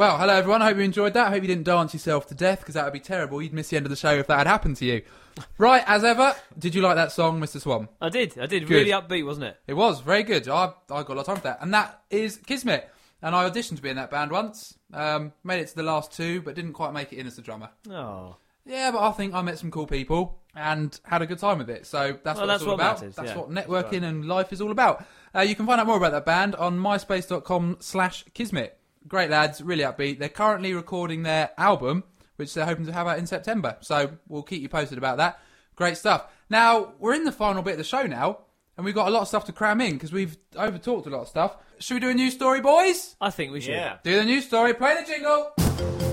Well, 0.00 0.16
hello 0.16 0.32
everyone. 0.32 0.62
I 0.62 0.68
hope 0.68 0.78
you 0.78 0.82
enjoyed 0.82 1.12
that. 1.12 1.26
I 1.26 1.28
hope 1.28 1.42
you 1.42 1.46
didn't 1.46 1.64
dance 1.64 1.92
yourself 1.92 2.26
to 2.28 2.34
death 2.34 2.60
because 2.60 2.72
that 2.72 2.84
would 2.84 2.92
be 2.94 3.00
terrible. 3.00 3.42
You'd 3.42 3.52
miss 3.52 3.68
the 3.68 3.76
end 3.76 3.84
of 3.84 3.90
the 3.90 3.96
show 3.96 4.14
if 4.14 4.28
that 4.28 4.38
had 4.38 4.46
happened 4.46 4.76
to 4.78 4.86
you. 4.86 5.02
Right, 5.58 5.84
as 5.86 6.04
ever, 6.04 6.34
did 6.58 6.74
you 6.74 6.80
like 6.80 6.96
that 6.96 7.12
song, 7.12 7.38
Mr. 7.38 7.60
Swan? 7.60 7.88
I 8.00 8.08
did, 8.08 8.38
I 8.38 8.46
did. 8.46 8.66
Good. 8.66 8.74
Really 8.76 8.90
upbeat, 8.92 9.26
wasn't 9.26 9.44
it? 9.44 9.58
It 9.66 9.74
was 9.74 10.00
very 10.00 10.22
good. 10.22 10.48
I 10.48 10.72
I 10.90 11.02
got 11.02 11.10
a 11.10 11.14
lot 11.14 11.18
of 11.20 11.26
time 11.26 11.36
for 11.36 11.42
that, 11.42 11.58
and 11.60 11.74
that 11.74 12.00
is 12.08 12.38
Kizmit. 12.38 12.84
And 13.20 13.34
I 13.34 13.48
auditioned 13.48 13.76
to 13.76 13.82
be 13.82 13.90
in 13.90 13.96
that 13.96 14.10
band 14.10 14.30
once. 14.32 14.78
Um, 14.94 15.32
made 15.44 15.60
it 15.60 15.68
to 15.68 15.76
the 15.76 15.82
last 15.82 16.12
two, 16.12 16.40
but 16.40 16.54
didn't 16.54 16.72
quite 16.72 16.94
make 16.94 17.12
it 17.12 17.18
in 17.18 17.26
as 17.26 17.36
a 17.36 17.42
drummer. 17.42 17.68
Oh. 17.90 18.36
Yeah, 18.64 18.90
but 18.90 19.02
I 19.02 19.12
think 19.12 19.34
I 19.34 19.42
met 19.42 19.58
some 19.58 19.70
cool 19.70 19.86
people 19.86 20.38
and 20.56 20.98
had 21.04 21.20
a 21.20 21.26
good 21.26 21.38
time 21.38 21.58
with 21.58 21.68
it. 21.68 21.86
So 21.86 22.18
that's 22.24 22.38
Well, 22.38 22.46
what 22.46 22.46
that's 22.46 22.62
it's 22.62 22.68
all 22.68 22.76
what 22.76 22.82
about. 22.82 23.00
matters, 23.00 23.16
That's 23.16 23.30
yeah. 23.30 23.36
what 23.36 23.50
networking 23.50 24.02
and 24.02 24.24
life 24.24 24.50
is 24.52 24.62
all 24.62 24.70
about. 24.70 25.04
Uh, 25.34 25.40
you 25.40 25.54
can 25.54 25.66
find 25.66 25.78
out 25.78 25.86
more 25.86 25.96
about 25.98 26.12
that 26.12 26.24
band 26.24 26.54
on 26.56 26.78
myspace.com 26.78 27.76
slash 27.80 28.24
kizmit. 28.34 28.70
Great 29.08 29.30
lads, 29.30 29.62
really 29.62 29.82
upbeat. 29.82 30.18
They're 30.18 30.28
currently 30.28 30.74
recording 30.74 31.22
their 31.22 31.50
album, 31.56 32.04
which 32.36 32.54
they're 32.54 32.66
hoping 32.66 32.86
to 32.86 32.92
have 32.92 33.06
out 33.06 33.18
in 33.18 33.26
September. 33.26 33.76
So 33.80 34.12
we'll 34.28 34.42
keep 34.42 34.62
you 34.62 34.68
posted 34.68 34.98
about 34.98 35.16
that. 35.18 35.40
Great 35.74 35.96
stuff. 35.96 36.26
Now, 36.50 36.92
we're 36.98 37.14
in 37.14 37.24
the 37.24 37.32
final 37.32 37.62
bit 37.62 37.72
of 37.72 37.78
the 37.78 37.84
show 37.84 38.02
now, 38.02 38.40
and 38.76 38.84
we've 38.84 38.94
got 38.94 39.08
a 39.08 39.10
lot 39.10 39.22
of 39.22 39.28
stuff 39.28 39.46
to 39.46 39.52
cram 39.52 39.80
in 39.80 39.94
because 39.94 40.12
we've 40.12 40.36
over 40.56 40.78
talked 40.78 41.06
a 41.06 41.10
lot 41.10 41.22
of 41.22 41.28
stuff. 41.28 41.56
Should 41.78 41.94
we 41.94 42.00
do 42.00 42.10
a 42.10 42.14
new 42.14 42.30
story, 42.30 42.60
boys? 42.60 43.16
I 43.20 43.30
think 43.30 43.52
we 43.52 43.60
should. 43.60 43.74
Yeah. 43.74 43.96
Do 44.04 44.16
the 44.16 44.24
new 44.24 44.40
story. 44.42 44.74
Play 44.74 44.96
the 45.00 45.06
jingle. 45.06 46.09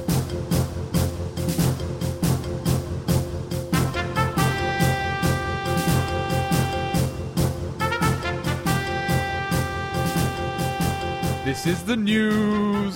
This 11.48 11.66
is 11.66 11.82
the 11.84 11.95
news. 11.95 12.93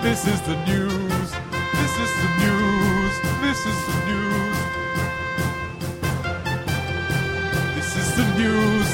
This 0.00 0.28
is 0.28 0.40
the 0.42 0.54
news. 0.64 1.32
This 1.74 1.98
is 1.98 2.12
the 2.22 2.28
news. 2.38 3.14
This 3.42 3.66
is 3.66 3.78
the 3.88 3.96
news. 4.06 4.58
This 7.74 7.96
is 7.96 8.14
the 8.16 8.26
news. 8.38 8.88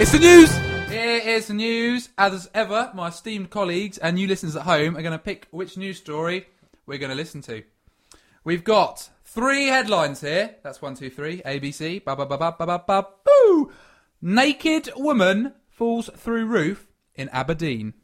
It's 0.00 0.10
the 0.10 0.18
news! 0.18 0.50
Here 0.88 1.20
is 1.24 1.46
the 1.46 1.54
news. 1.54 2.08
As 2.18 2.50
ever, 2.54 2.90
my 2.92 3.06
esteemed 3.06 3.50
colleagues 3.50 3.98
and 3.98 4.18
you 4.18 4.26
listeners 4.26 4.56
at 4.56 4.62
home 4.62 4.96
are 4.96 5.02
going 5.02 5.12
to 5.12 5.18
pick 5.20 5.46
which 5.52 5.76
news 5.76 5.98
story 5.98 6.48
we're 6.86 6.98
going 6.98 7.10
to 7.10 7.16
listen 7.16 7.40
to. 7.42 7.62
We've 8.42 8.64
got 8.64 9.10
three 9.34 9.66
headlines 9.66 10.20
here. 10.20 10.56
That's 10.62 10.80
one, 10.80 10.94
two, 10.94 11.10
three. 11.10 11.42
ABC. 11.42 12.04
Ba 12.04 12.16
ba 12.16 12.26
ba 12.26 12.38
ba 12.38 12.54
ba 12.58 12.66
ba 12.66 12.84
ba 12.86 13.06
boo. 13.24 13.72
Naked 14.22 14.90
woman 14.96 15.54
falls 15.68 16.08
through 16.16 16.46
roof 16.46 16.86
in 17.14 17.28
Aberdeen. 17.30 17.94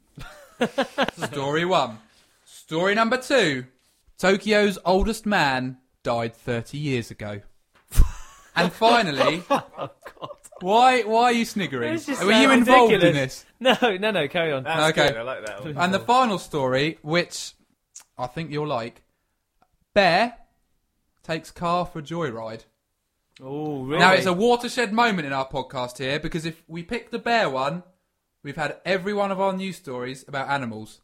Story 1.16 1.64
one. 1.64 1.98
Story 2.44 2.94
number 2.94 3.16
two. 3.16 3.66
Tokyo's 4.18 4.78
oldest 4.84 5.24
man 5.24 5.78
died 6.02 6.34
30 6.34 6.76
years 6.76 7.10
ago. 7.10 7.40
and 8.56 8.70
finally, 8.72 9.42
oh, 9.50 9.90
why 10.60 11.02
why 11.02 11.24
are 11.24 11.32
you 11.32 11.44
sniggering? 11.46 11.94
This 11.94 12.06
just 12.06 12.22
Were 12.24 12.32
you 12.32 12.48
sounds 12.48 12.68
involved 12.68 12.92
in 12.92 13.00
this? 13.14 13.46
No, 13.60 13.76
no, 13.82 14.10
no. 14.10 14.28
Carry 14.28 14.52
on. 14.52 14.64
That's 14.64 14.98
Okay. 14.98 15.08
good, 15.08 15.18
I 15.18 15.22
like 15.22 15.46
that. 15.46 15.64
one. 15.64 15.78
And 15.78 15.94
the 15.94 16.00
final 16.00 16.38
story, 16.38 16.98
which 17.02 17.52
I 18.18 18.26
think 18.26 18.50
you'll 18.50 18.66
like, 18.66 19.02
Bear 19.94 20.34
takes 21.22 21.50
car 21.50 21.86
for 21.86 22.00
a 22.00 22.02
joyride. 22.02 22.64
Oh, 23.42 23.84
really? 23.84 24.00
Now 24.00 24.12
it's 24.12 24.26
a 24.26 24.32
watershed 24.32 24.92
moment 24.92 25.26
in 25.26 25.32
our 25.32 25.48
podcast 25.48 25.98
here 25.98 26.20
because 26.20 26.44
if 26.44 26.62
we 26.68 26.82
pick 26.82 27.10
the 27.10 27.18
bear 27.18 27.48
one, 27.48 27.82
we've 28.42 28.56
had 28.56 28.78
every 28.84 29.14
one 29.14 29.30
of 29.30 29.40
our 29.40 29.52
news 29.52 29.76
stories 29.76 30.24
about 30.28 30.48
animals. 30.50 31.00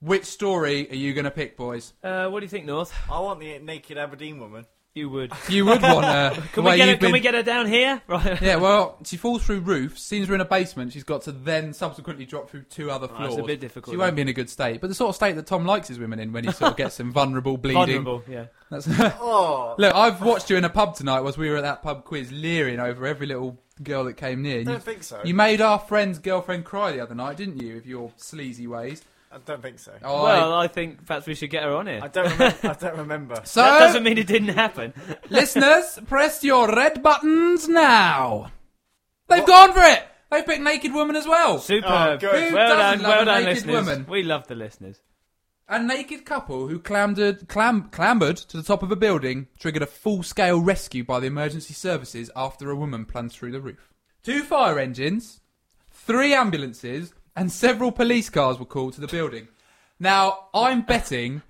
Which 0.00 0.24
story 0.24 0.90
are 0.90 0.96
you 0.96 1.14
going 1.14 1.24
to 1.24 1.30
pick, 1.30 1.56
boys? 1.56 1.94
Uh, 2.02 2.28
what 2.28 2.40
do 2.40 2.44
you 2.44 2.50
think, 2.50 2.66
North? 2.66 2.94
I 3.10 3.18
want 3.20 3.40
the 3.40 3.58
naked 3.58 3.96
Aberdeen 3.96 4.38
woman. 4.38 4.66
You 4.94 5.08
would. 5.10 5.32
You 5.48 5.64
would 5.64 5.82
want 5.82 6.04
her. 6.06 6.30
Can 6.52 6.62
we 6.62 6.76
get 6.76 6.84
her, 6.86 6.90
you've 6.92 7.00
Can 7.00 7.10
we 7.10 7.18
get 7.18 7.34
her 7.34 7.42
down 7.42 7.66
here? 7.66 8.00
Right. 8.08 8.40
Yeah, 8.40 8.56
well, 8.56 8.96
she 9.04 9.16
falls 9.16 9.42
through 9.42 9.60
roofs. 9.60 10.00
Seems 10.02 10.28
we're 10.28 10.36
in 10.36 10.40
a 10.40 10.44
basement. 10.44 10.92
She's 10.92 11.02
got 11.02 11.22
to 11.22 11.32
then 11.32 11.72
subsequently 11.72 12.24
drop 12.26 12.48
through 12.48 12.62
two 12.70 12.92
other 12.92 13.08
Oh, 13.10 13.16
floors. 13.16 13.32
it's 13.32 13.40
a 13.42 13.44
bit 13.44 13.58
difficult, 13.60 13.92
She 13.92 13.96
then. 13.96 14.04
won't 14.06 14.14
be 14.16 14.22
in 14.22 14.28
a 14.28 14.32
good 14.32 14.48
state, 14.48 14.80
but 14.80 14.86
the 14.86 14.94
sort 14.94 15.08
of 15.08 15.16
state 15.16 15.32
that 15.34 15.46
Tom 15.46 15.64
likes 15.66 15.88
his 15.88 15.98
women 15.98 16.20
in 16.20 16.32
when 16.32 16.44
he 16.44 16.52
sort 16.52 16.70
of 16.70 16.76
gets 16.76 16.96
them 16.96 17.12
vulnerable, 17.12 17.56
bleeding. 17.56 18.04
Vulnerable. 18.04 18.22
Yeah. 18.28 18.46
That's 18.70 18.86
Oh, 19.20 19.74
Look, 19.78 19.92
I've 19.94 20.22
watched 20.22 20.48
you 20.48 20.56
in 20.56 20.64
a 20.64 20.70
pub 20.70 20.94
tonight 20.94 21.22
whilst 21.22 21.38
we 21.38 21.50
were 21.50 21.56
at 21.56 21.62
that 21.62 21.82
pub 21.82 22.04
quiz, 22.04 22.30
leering 22.30 22.78
over 22.78 23.04
every 23.04 23.26
little 23.26 23.58
girl 23.82 24.04
that 24.04 24.14
came 24.14 24.42
near. 24.42 24.56
I 24.56 24.58
You, 24.60 24.64
don't 24.64 24.82
think 24.82 25.02
so. 25.02 25.20
you 25.24 25.34
made 25.34 25.60
our 25.60 25.80
friend's 25.80 26.20
girlfriend 26.20 26.64
cry 26.64 26.92
the 26.92 27.00
other 27.00 27.16
night, 27.16 27.36
didn't 27.36 27.60
you, 27.60 27.74
with 27.74 27.86
your 27.86 28.12
sleazy 28.16 28.68
ways? 28.68 29.02
I 29.34 29.38
don't 29.44 29.60
think 29.62 29.78
so. 29.80 29.92
Oh, 30.02 30.22
well, 30.24 30.52
I- 30.54 30.64
I 30.64 30.68
think 30.68 31.04
perhaps 31.06 31.26
we 31.26 31.34
should 31.34 31.50
get 31.50 31.64
her 31.64 31.74
on 31.74 31.86
here. 31.86 32.00
I 32.02 32.08
don't 32.08 32.30
remember. 32.30 32.58
I 32.68 32.72
don't 32.74 32.96
remember. 32.98 33.40
so, 33.44 33.60
that 33.62 33.78
doesn't 33.80 34.02
mean 34.04 34.18
it 34.18 34.26
didn't 34.26 34.50
happen. 34.50 34.92
listeners, 35.30 35.98
press 36.06 36.44
your 36.44 36.68
red 36.74 37.02
buttons 37.02 37.68
now. 37.68 38.52
They've 39.28 39.46
gone 39.46 39.72
for 39.72 39.80
it. 39.82 40.04
They've 40.30 40.44
picked 40.46 40.62
Naked 40.62 40.92
Woman 40.92 41.16
as 41.16 41.26
well. 41.26 41.58
Superb. 41.58 41.84
Oh, 41.90 42.16
good. 42.18 42.48
Who 42.50 42.54
well 42.54 42.68
doesn't 42.76 42.98
done, 42.98 43.02
love 43.02 43.08
well 43.10 43.22
a 43.22 43.24
done, 43.24 43.44
naked 43.44 43.66
listeners. 43.66 43.74
woman? 43.86 44.06
We 44.08 44.22
love 44.22 44.46
the 44.48 44.54
listeners. 44.54 45.00
A 45.68 45.82
naked 45.82 46.24
couple 46.26 46.68
who 46.68 46.78
clambered, 46.78 47.48
clam, 47.48 47.88
clambered 47.90 48.36
to 48.36 48.56
the 48.56 48.62
top 48.62 48.82
of 48.82 48.92
a 48.92 48.96
building 48.96 49.46
triggered 49.58 49.82
a 49.82 49.86
full-scale 49.86 50.60
rescue 50.60 51.04
by 51.04 51.20
the 51.20 51.26
emergency 51.26 51.72
services 51.72 52.30
after 52.36 52.70
a 52.70 52.76
woman 52.76 53.04
plunged 53.06 53.36
through 53.36 53.52
the 53.52 53.60
roof. 53.60 53.92
Two 54.22 54.42
fire 54.42 54.78
engines, 54.78 55.40
three 55.90 56.34
ambulances, 56.34 57.14
and 57.36 57.50
several 57.50 57.92
police 57.92 58.30
cars 58.30 58.58
were 58.58 58.64
called 58.64 58.94
to 58.94 59.00
the 59.00 59.08
building. 59.08 59.48
Now, 59.98 60.48
I'm 60.52 60.82
betting 60.82 61.42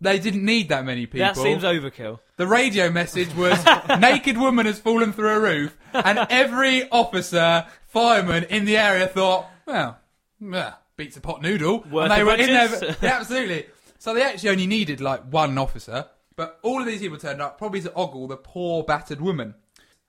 they 0.00 0.18
didn't 0.18 0.44
need 0.44 0.68
that 0.68 0.84
many 0.84 1.06
people. 1.06 1.20
That 1.20 1.36
seems 1.36 1.62
overkill. 1.62 2.20
The 2.36 2.46
radio 2.46 2.90
message 2.90 3.34
was 3.34 3.64
naked 4.00 4.36
woman 4.36 4.66
has 4.66 4.78
fallen 4.78 5.12
through 5.12 5.30
a 5.30 5.40
roof, 5.40 5.76
and 5.94 6.18
every 6.28 6.88
officer, 6.90 7.66
fireman 7.88 8.44
in 8.44 8.66
the 8.66 8.76
area 8.76 9.06
thought, 9.06 9.46
well, 9.64 9.98
yeah, 10.38 10.74
beats 10.96 11.16
a 11.16 11.20
pot 11.20 11.40
noodle. 11.40 11.84
Worth 11.90 12.10
and 12.10 12.12
they 12.12 12.18
the 12.18 12.24
were 12.26 12.34
in 12.34 12.46
there. 12.46 12.96
Yeah, 13.00 13.18
absolutely. 13.18 13.66
So 13.98 14.12
they 14.12 14.22
actually 14.22 14.50
only 14.50 14.66
needed 14.66 15.00
like 15.00 15.24
one 15.24 15.56
officer, 15.56 16.06
but 16.36 16.58
all 16.62 16.80
of 16.80 16.86
these 16.86 17.00
people 17.00 17.16
turned 17.16 17.40
up 17.40 17.56
probably 17.56 17.80
to 17.80 17.92
ogle 17.94 18.28
the 18.28 18.36
poor 18.36 18.84
battered 18.84 19.22
woman. 19.22 19.54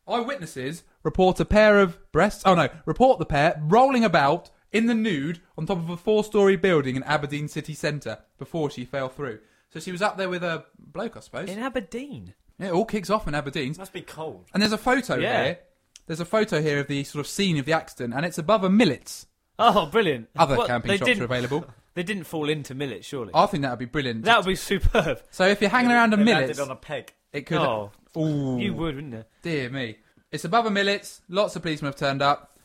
Eyewitnesses 0.06 0.84
report 1.04 1.40
a 1.40 1.46
pair 1.46 1.80
of 1.80 1.98
breasts. 2.12 2.44
Oh 2.46 2.56
no, 2.56 2.68
report 2.86 3.20
the 3.20 3.26
pair 3.26 3.62
rolling 3.64 4.04
about 4.04 4.50
in 4.72 4.86
the 4.88 4.94
nude 4.96 5.42
on 5.58 5.66
top 5.66 5.78
of 5.78 5.90
a 5.90 5.98
four-story 5.98 6.56
building 6.56 6.96
in 6.96 7.04
Aberdeen 7.04 7.48
city 7.48 7.74
centre 7.74 8.20
before 8.38 8.70
she 8.70 8.86
fell 8.86 9.10
through. 9.10 9.40
So 9.70 9.80
she 9.80 9.92
was 9.92 10.02
up 10.02 10.18
there 10.18 10.30
with 10.30 10.44
a 10.44 10.66
bloke, 10.80 11.18
I 11.18 11.20
suppose. 11.22 11.50
In 11.50 11.60
Aberdeen. 11.60 12.34
Yeah, 12.60 12.68
it 12.68 12.72
all 12.74 12.86
kicks 12.86 13.10
off 13.10 13.28
in 13.28 13.36
Aberdeen. 13.36 13.76
Must 13.78 13.94
be 13.94 14.02
cold. 14.02 14.46
And 14.54 14.62
there's 14.62 14.74
a 14.74 14.78
photo 14.78 15.16
Yeah. 15.18 15.44
here. 15.44 15.60
There's 16.08 16.20
a 16.22 16.26
photo 16.26 16.62
here 16.62 16.80
of 16.80 16.88
the 16.88 17.04
sort 17.04 17.20
of 17.26 17.28
scene 17.30 17.58
of 17.58 17.66
the 17.66 17.74
accident, 17.74 18.14
and 18.14 18.26
it's 18.26 18.38
above 18.38 18.64
a 18.64 18.70
Millets. 18.70 19.28
Oh, 19.60 19.88
brilliant. 19.88 20.30
Other 20.38 20.56
What, 20.56 20.68
camping 20.68 20.90
they 20.90 20.98
shops 20.98 21.10
are 21.10 21.14
didn't, 21.14 21.24
available. 21.24 21.66
They 21.98 22.04
didn't 22.04 22.26
fall 22.26 22.48
into 22.48 22.76
millet, 22.76 23.04
surely. 23.04 23.32
I 23.34 23.48
think 23.48 23.64
that 23.64 23.72
would 23.72 23.80
be 23.80 23.86
brilliant. 23.86 24.24
that 24.26 24.38
would 24.38 24.46
be 24.46 24.56
superb. 24.56 25.20
so 25.32 25.48
if 25.48 25.62
you're 25.62 25.72
hanging 25.72 25.90
around 25.90 26.14
a 26.14 26.18
They 26.18 26.26
Millets, 26.26 26.60
landed 26.60 26.62
on 26.62 26.70
a 26.70 26.76
peg. 26.76 27.12
it 27.34 27.48
could. 27.48 27.58
Oh, 27.58 27.92
Ooh, 28.16 28.60
you 28.60 28.72
would, 28.76 28.94
wouldn't 28.96 29.14
you? 29.14 29.26
dear 29.42 29.72
me. 29.72 29.98
It's 30.32 30.46
above 30.46 30.68
a 30.68 30.70
Millets. 30.70 31.22
Lots 31.28 31.56
of 31.56 31.64
policemen 31.64 31.90
have 31.92 31.96
turned 32.00 32.22
up, 32.22 32.56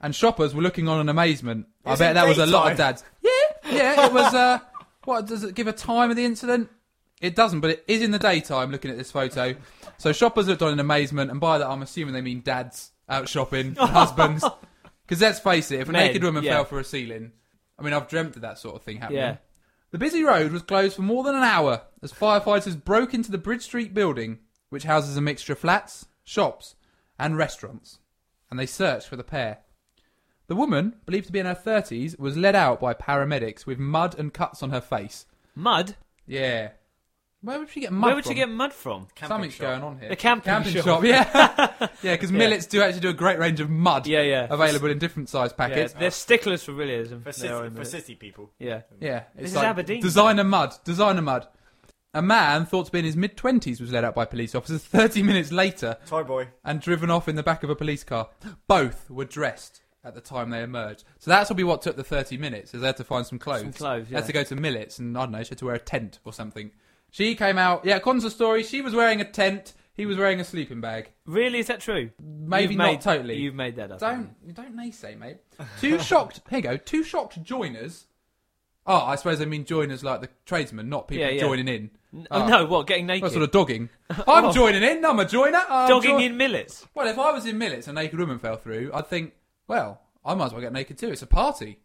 and 0.00 0.14
shoppers 0.14 0.54
were 0.54 0.62
looking 0.62 0.88
on 0.88 1.00
in 1.00 1.08
amazement. 1.08 1.66
I 1.84 1.96
bet 1.96 2.14
that 2.14 2.26
was 2.26 2.38
a 2.38 2.46
lot 2.46 2.70
of 2.70 2.76
daytime? 2.76 2.94
dads. 2.94 3.04
Yeah, 3.22 3.72
yeah. 3.72 4.06
It 4.06 4.12
was. 4.12 4.34
Uh, 4.34 4.58
what 5.04 5.26
does 5.26 5.44
it 5.44 5.54
give 5.54 5.66
a 5.66 5.72
time 5.72 6.10
of 6.10 6.16
the 6.16 6.24
incident? 6.24 6.70
It 7.20 7.36
doesn't, 7.36 7.60
but 7.60 7.70
it 7.70 7.84
is 7.86 8.02
in 8.02 8.10
the 8.10 8.18
daytime. 8.18 8.70
Looking 8.70 8.90
at 8.90 8.96
this 8.96 9.10
photo, 9.10 9.54
so 9.98 10.12
shoppers 10.12 10.48
looked 10.48 10.62
on 10.62 10.72
in 10.72 10.80
amazement, 10.80 11.30
and 11.30 11.40
by 11.40 11.58
that 11.58 11.68
I'm 11.68 11.82
assuming 11.82 12.14
they 12.14 12.22
mean 12.22 12.40
dads 12.40 12.92
out 13.08 13.28
shopping, 13.28 13.74
husbands. 13.78 14.44
Because 15.06 15.20
let's 15.20 15.40
face 15.40 15.70
it, 15.70 15.80
if 15.80 15.88
a 15.88 15.92
Men, 15.92 16.06
naked 16.06 16.22
woman 16.22 16.44
yeah. 16.44 16.54
fell 16.54 16.64
for 16.64 16.78
a 16.78 16.84
ceiling, 16.84 17.32
I 17.78 17.82
mean, 17.82 17.92
I've 17.92 18.08
dreamt 18.08 18.36
of 18.36 18.42
that 18.42 18.58
sort 18.58 18.76
of 18.76 18.82
thing 18.82 18.98
happening. 18.98 19.20
Yeah. 19.20 19.36
The 19.90 19.98
busy 19.98 20.22
road 20.22 20.52
was 20.52 20.62
closed 20.62 20.94
for 20.94 21.02
more 21.02 21.24
than 21.24 21.34
an 21.34 21.42
hour 21.42 21.82
as 22.00 22.12
firefighters 22.12 22.82
broke 22.82 23.12
into 23.12 23.32
the 23.32 23.38
Bridge 23.38 23.62
Street 23.62 23.92
building, 23.92 24.38
which 24.68 24.84
houses 24.84 25.16
a 25.16 25.20
mixture 25.20 25.54
of 25.54 25.58
flats, 25.58 26.06
shops, 26.22 26.76
and 27.18 27.36
restaurants, 27.36 27.98
and 28.50 28.58
they 28.58 28.66
searched 28.66 29.08
for 29.08 29.16
the 29.16 29.24
pair. 29.24 29.58
The 30.50 30.56
woman, 30.56 30.96
believed 31.06 31.26
to 31.26 31.32
be 31.32 31.38
in 31.38 31.46
her 31.46 31.54
30s, 31.54 32.18
was 32.18 32.36
led 32.36 32.56
out 32.56 32.80
by 32.80 32.92
paramedics 32.92 33.66
with 33.66 33.78
mud 33.78 34.18
and 34.18 34.34
cuts 34.34 34.64
on 34.64 34.70
her 34.70 34.80
face. 34.80 35.24
Mud? 35.54 35.94
Yeah. 36.26 36.70
Where 37.40 37.60
would 37.60 37.68
she 37.70 37.78
get 37.78 37.92
mud 37.92 38.00
from? 38.00 38.08
Where 38.08 38.14
would 38.16 38.24
from? 38.24 38.32
you 38.32 38.36
get 38.36 38.48
mud 38.48 38.72
from? 38.72 39.06
Camping 39.14 39.28
Something's 39.28 39.54
shop. 39.54 39.66
going 39.68 39.82
on 39.84 39.98
here. 40.00 40.08
The 40.08 40.16
camping 40.16 40.64
shop. 40.64 40.84
shop, 40.84 41.04
yeah. 41.04 41.68
yeah, 42.02 42.14
because 42.16 42.32
millets 42.32 42.66
do 42.66 42.82
actually 42.82 42.98
do 43.02 43.10
a 43.10 43.14
great 43.14 43.38
range 43.38 43.60
of 43.60 43.70
mud 43.70 44.08
Yeah, 44.08 44.22
yeah. 44.22 44.48
available 44.50 44.90
in 44.90 44.98
different 44.98 45.28
size 45.28 45.50
Yeah, 45.52 45.56
packets. 45.68 45.92
they're 45.92 46.10
sticklers 46.10 46.64
for 46.64 46.72
realism. 46.72 47.18
For, 47.18 47.22
They 47.22 47.28
are 47.30 47.32
city, 47.32 47.46
in 47.54 47.64
for 47.66 47.70
millet. 47.70 47.86
city 47.86 48.14
people. 48.16 48.50
Yeah. 48.58 48.80
Yeah, 49.00 49.22
This 49.36 49.44
it's 49.44 49.50
is 49.52 49.56
Aberdeen. 49.56 50.02
Designer 50.02 50.42
mud, 50.42 50.74
designer 50.82 51.22
mud. 51.22 51.46
A 52.12 52.22
man 52.22 52.66
thought 52.66 52.86
to 52.86 52.90
be 52.92 52.98
in 52.98 53.04
his 53.04 53.14
mid 53.16 53.36
twenties 53.36 53.80
was 53.80 53.92
led 53.92 54.04
out 54.04 54.16
by 54.16 54.24
police 54.24 54.56
officers 54.56 54.82
30 54.84 55.22
minutes 55.22 55.52
later 55.52 55.96
Toy 56.06 56.24
boy. 56.24 56.48
and 56.64 56.80
driven 56.80 57.08
off 57.08 57.28
in 57.28 57.36
the 57.36 57.44
back 57.44 57.62
of 57.62 57.70
a 57.70 57.76
police 57.76 58.02
car. 58.02 58.30
Both 58.66 59.08
were 59.08 59.24
dressed 59.24 59.82
at 60.04 60.14
the 60.14 60.20
time 60.20 60.50
they 60.50 60.62
emerged. 60.62 61.04
So 61.18 61.30
that's 61.30 61.48
probably 61.48 61.64
what 61.64 61.82
took 61.82 61.96
the 61.96 62.04
30 62.04 62.36
minutes. 62.38 62.72
Is 62.74 62.80
they 62.80 62.86
had 62.86 62.96
to 62.98 63.04
find 63.04 63.26
some 63.26 63.38
clothes. 63.38 63.60
Some 63.62 63.72
clothes, 63.72 64.06
They 64.08 64.16
had 64.16 64.26
to 64.26 64.32
go 64.32 64.42
to 64.44 64.56
Millets 64.56 64.98
and 64.98 65.16
I 65.16 65.22
don't 65.22 65.32
know, 65.32 65.42
she 65.42 65.50
had 65.50 65.58
to 65.58 65.66
wear 65.66 65.74
a 65.74 65.78
tent 65.78 66.18
or 66.24 66.32
something. 66.32 66.70
She 67.10 67.34
came 67.34 67.58
out. 67.58 67.84
Yeah, 67.84 67.96
according 67.96 68.20
to 68.22 68.28
the 68.28 68.30
story, 68.34 68.62
she 68.62 68.80
was 68.82 68.94
wearing 68.94 69.20
a 69.20 69.24
tent. 69.30 69.74
He 69.94 70.06
was 70.06 70.16
wearing 70.16 70.40
a 70.40 70.44
sleeping 70.44 70.80
bag. 70.80 71.10
Really, 71.26 71.58
is 71.58 71.66
that 71.66 71.80
true? 71.80 72.10
Maybe 72.22 72.74
You've 72.74 72.78
not 72.78 72.84
made- 72.92 73.00
totally. 73.02 73.36
You've 73.36 73.54
made 73.54 73.76
that 73.76 73.90
up. 73.92 73.98
Don't 73.98 74.54
don't 74.54 74.74
naysay, 74.76 75.18
mate. 75.18 75.38
Two 75.80 75.98
shocked. 76.02 76.40
Here 76.48 76.58
you 76.60 76.62
go. 76.62 76.76
Two 76.78 77.02
shocked 77.02 77.42
joiners. 77.42 78.06
Oh, 78.86 78.96
I 79.04 79.16
suppose 79.16 79.38
they 79.38 79.44
mean 79.44 79.66
joiners 79.66 80.02
like 80.02 80.22
the 80.22 80.28
tradesmen, 80.46 80.88
not 80.88 81.06
people 81.06 81.24
Yeah, 81.26 81.32
yeah. 81.32 81.40
joining 81.40 81.68
in. 81.68 81.90
N- 82.14 82.26
Oh. 82.30 82.46
no, 82.48 82.64
what? 82.66 82.86
Getting 82.86 83.06
naked? 83.06 83.22
Well, 83.22 83.30
sort 83.30 83.42
of 83.44 83.50
dogging. 83.50 83.90
I'm 84.10 84.46
Oh. 84.46 84.52
joining 84.52 84.82
in. 84.82 85.04
I'm 85.04 85.18
a 85.18 85.26
joiner. 85.26 85.62
I'm 85.68 85.88
Dogging 85.88 86.18
joi- 86.18 86.24
in 86.24 86.36
millets. 86.36 86.86
Well, 86.94 87.06
if 87.06 87.18
I 87.18 87.30
was 87.32 87.44
in 87.44 87.58
Millets 87.58 87.86
and 87.88 87.98
a 87.98 88.02
naked 88.02 88.18
woman 88.18 88.38
fell 88.38 88.56
through, 88.56 88.90
I'd 88.94 89.06
think, 89.06 89.32
well, 89.70 90.00
I 90.24 90.34
might 90.34 90.46
as 90.46 90.52
well 90.52 90.60
get 90.60 90.72
naked 90.72 90.98
too. 90.98 91.10
It's 91.12 91.22
a 91.22 91.28
party. 91.28 91.78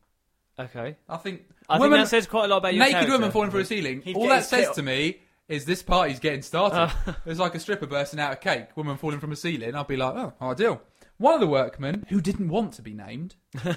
Okay. 0.59 0.95
I 1.07 1.17
think. 1.17 1.43
I 1.69 1.77
woman, 1.77 1.99
think 1.99 2.05
that 2.05 2.09
says 2.09 2.25
quite 2.25 2.45
a 2.45 2.47
lot 2.47 2.57
about 2.57 2.73
your 2.73 2.79
naked 2.83 2.93
character. 2.93 3.11
woman 3.13 3.31
falling 3.31 3.51
through 3.51 3.61
a 3.61 3.65
ceiling. 3.65 4.01
He'd 4.01 4.15
all 4.15 4.23
get 4.23 4.29
that 4.29 4.37
his 4.37 4.47
says 4.47 4.65
kit- 4.67 4.75
to 4.75 4.81
me 4.83 5.19
is 5.47 5.65
this 5.65 5.83
party's 5.83 6.19
getting 6.19 6.41
started. 6.41 6.77
Uh. 7.07 7.13
it's 7.27 7.39
like 7.39 7.53
a 7.53 7.59
stripper 7.59 7.85
bursting 7.85 8.19
out 8.19 8.33
a 8.33 8.35
cake, 8.35 8.75
woman 8.75 8.97
falling 8.97 9.19
from 9.19 9.31
a 9.31 9.35
ceiling. 9.35 9.75
I'd 9.75 9.85
be 9.87 9.97
like, 9.97 10.15
oh, 10.15 10.33
ideal. 10.41 10.81
One 11.17 11.35
of 11.35 11.39
the 11.39 11.47
workmen 11.47 12.05
who 12.09 12.19
didn't 12.19 12.49
want 12.49 12.73
to 12.73 12.81
be 12.81 12.93
named, 12.93 13.35
but 13.63 13.75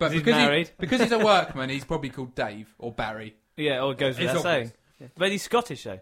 He's 0.00 0.20
because 0.20 0.24
he, 0.24 0.30
married. 0.32 0.70
because 0.78 1.00
he's 1.00 1.12
a 1.12 1.18
workman, 1.18 1.70
he's 1.70 1.84
probably 1.84 2.10
called 2.10 2.34
Dave 2.34 2.74
or 2.78 2.92
Barry. 2.92 3.36
Yeah, 3.56 3.82
or 3.82 3.92
it 3.92 3.98
goes 3.98 4.18
without 4.18 4.36
obvious. 4.36 4.72
saying. 4.98 5.10
But 5.16 5.30
he's 5.30 5.42
Scottish, 5.42 5.84
though. 5.84 6.00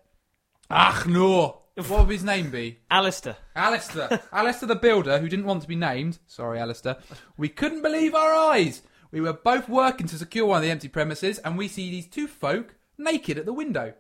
Ach 0.71 1.07
no! 1.07 1.60
What 1.75 2.07
would 2.07 2.11
his 2.11 2.25
name 2.25 2.51
be? 2.51 2.81
Alistair. 2.91 3.37
Alistair. 3.55 4.21
Alistair 4.33 4.69
the 4.69 4.75
builder, 4.75 5.19
who 5.19 5.29
didn't 5.29 5.47
want 5.47 5.63
to 5.63 5.69
be 5.69 5.77
named. 5.77 6.19
Sorry, 6.27 6.59
Alistair. 6.59 6.99
We 7.37 7.49
couldn't 7.49 7.83
believe 7.83 8.15
our 8.15 8.35
eyes. 8.35 8.83
We 9.11 9.21
were 9.21 9.33
both 9.33 9.69
working 9.69 10.07
to 10.09 10.19
secure 10.19 10.47
one 10.47 10.59
of 10.59 10.63
the 10.63 10.71
empty 10.71 10.89
premises, 10.89 11.39
and 11.39 11.57
we 11.57 11.69
see 11.69 11.91
these 11.91 12.07
two 12.07 12.27
folk 12.27 12.77
naked 12.99 13.39
at 13.39 13.47
the 13.47 13.53
window. 13.53 13.95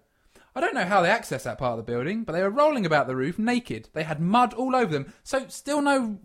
I 0.54 0.60
don't 0.60 0.74
know 0.74 0.84
how 0.84 1.00
they 1.00 1.08
accessed 1.08 1.44
that 1.44 1.58
part 1.58 1.78
of 1.78 1.84
the 1.84 1.90
building, 1.92 2.24
but 2.24 2.32
they 2.32 2.42
were 2.42 2.50
rolling 2.50 2.84
about 2.84 3.06
the 3.06 3.16
roof 3.16 3.38
naked. 3.38 3.88
They 3.92 4.02
had 4.02 4.20
mud 4.20 4.52
all 4.54 4.74
over 4.74 4.92
them, 4.92 5.12
so 5.22 5.46
still 5.48 5.80
no 5.80 6.18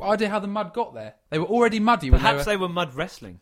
idea 0.00 0.30
how 0.30 0.38
the 0.38 0.46
mud 0.46 0.72
got 0.72 0.94
there. 0.94 1.14
They 1.30 1.38
were 1.38 1.46
already 1.46 1.80
muddy 1.80 2.10
when 2.10 2.20
Perhaps 2.20 2.44
they 2.44 2.52
they 2.52 2.56
were 2.56 2.68
mud 2.68 2.94
wrestling 2.94 3.40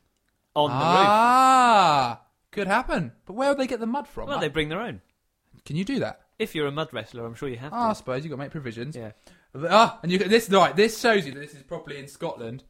on 0.55 0.71
ah, 0.73 0.79
the 0.79 0.85
roof. 0.85 1.07
Ah, 1.09 2.21
could 2.53 2.67
happen. 2.67 3.13
But 3.27 3.35
where 3.35 3.51
would 3.51 3.59
they 3.59 3.67
get 3.67 3.81
the 3.81 3.87
mud 3.87 4.09
from? 4.09 4.29
Well, 4.29 4.41
they 4.41 4.49
bring 4.49 4.71
their 4.71 4.81
own. 4.81 5.03
Can 5.65 5.77
you 5.77 5.85
do 5.85 5.99
that? 6.01 6.23
If 6.41 6.55
you're 6.55 6.67
a 6.67 6.73
mud 6.73 6.89
wrestler, 6.93 7.27
I'm 7.27 7.35
sure 7.35 7.49
you 7.51 7.59
have 7.59 7.71
to. 7.71 7.77
Ah, 7.77 7.91
I 7.91 7.93
suppose 7.93 8.25
you've 8.25 8.31
got 8.31 8.37
to 8.37 8.43
make 8.43 8.51
provisions. 8.51 8.97
yeah. 8.97 9.13
Ah, 9.69 9.99
and 10.03 10.11
you 10.11 10.19
this 10.19 10.49
right. 10.49 10.75
This 10.75 10.99
shows 10.99 11.27
you 11.27 11.33
that 11.35 11.41
this 11.41 11.55
is 11.55 11.63
properly 11.63 11.99
in 11.99 12.09
Scotland. 12.09 12.65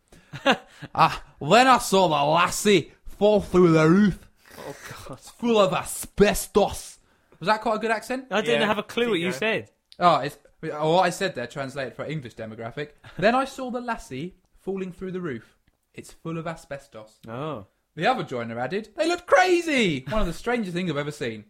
ah, 0.95 1.23
then 1.41 1.67
I 1.69 1.79
saw 1.79 2.09
the 2.09 2.15
lassie 2.31 2.93
fall 3.05 3.41
through 3.41 3.73
the 3.73 3.89
roof. 3.89 4.29
Oh, 4.59 4.75
God. 5.07 5.19
It's 5.19 5.31
full 5.31 5.59
of 5.61 5.73
asbestos. 5.73 6.99
Was 7.39 7.47
that 7.47 7.61
quite 7.61 7.77
a 7.77 7.79
good 7.79 7.91
accent? 7.93 8.27
I 8.31 8.41
didn't 8.41 8.63
Yeah, 8.63 8.67
have 8.67 8.79
a 8.79 8.83
clue 8.83 9.11
what 9.11 9.19
you 9.21 9.27
going. 9.31 9.39
said. 9.39 9.71
Oh, 9.99 10.17
it's 10.17 10.37
oh, 10.73 10.95
what 10.95 11.03
I 11.03 11.11
said 11.11 11.35
there 11.35 11.47
translated 11.47 11.95
for 11.95 12.03
our 12.03 12.11
English 12.11 12.35
demographic. 12.35 12.89
then 13.19 13.35
I 13.35 13.45
saw 13.45 13.71
the 13.71 13.81
lassie 13.81 14.35
falling 14.59 14.91
through 14.93 15.13
the 15.13 15.21
roof. 15.21 15.57
It's 15.95 16.13
full 16.13 16.39
of 16.39 16.47
asbestos. 16.47 17.19
Oh. 17.29 17.67
The 17.97 18.07
other 18.07 18.23
joiner 18.25 18.59
added, 18.59 18.89
"They 18.97 19.07
looked 19.09 19.27
crazy." 19.27 20.05
One 20.09 20.21
of 20.21 20.27
the 20.27 20.33
strangest 20.33 20.75
things 20.75 20.91
I've 20.91 20.97
ever 20.97 21.11
seen. 21.11 21.45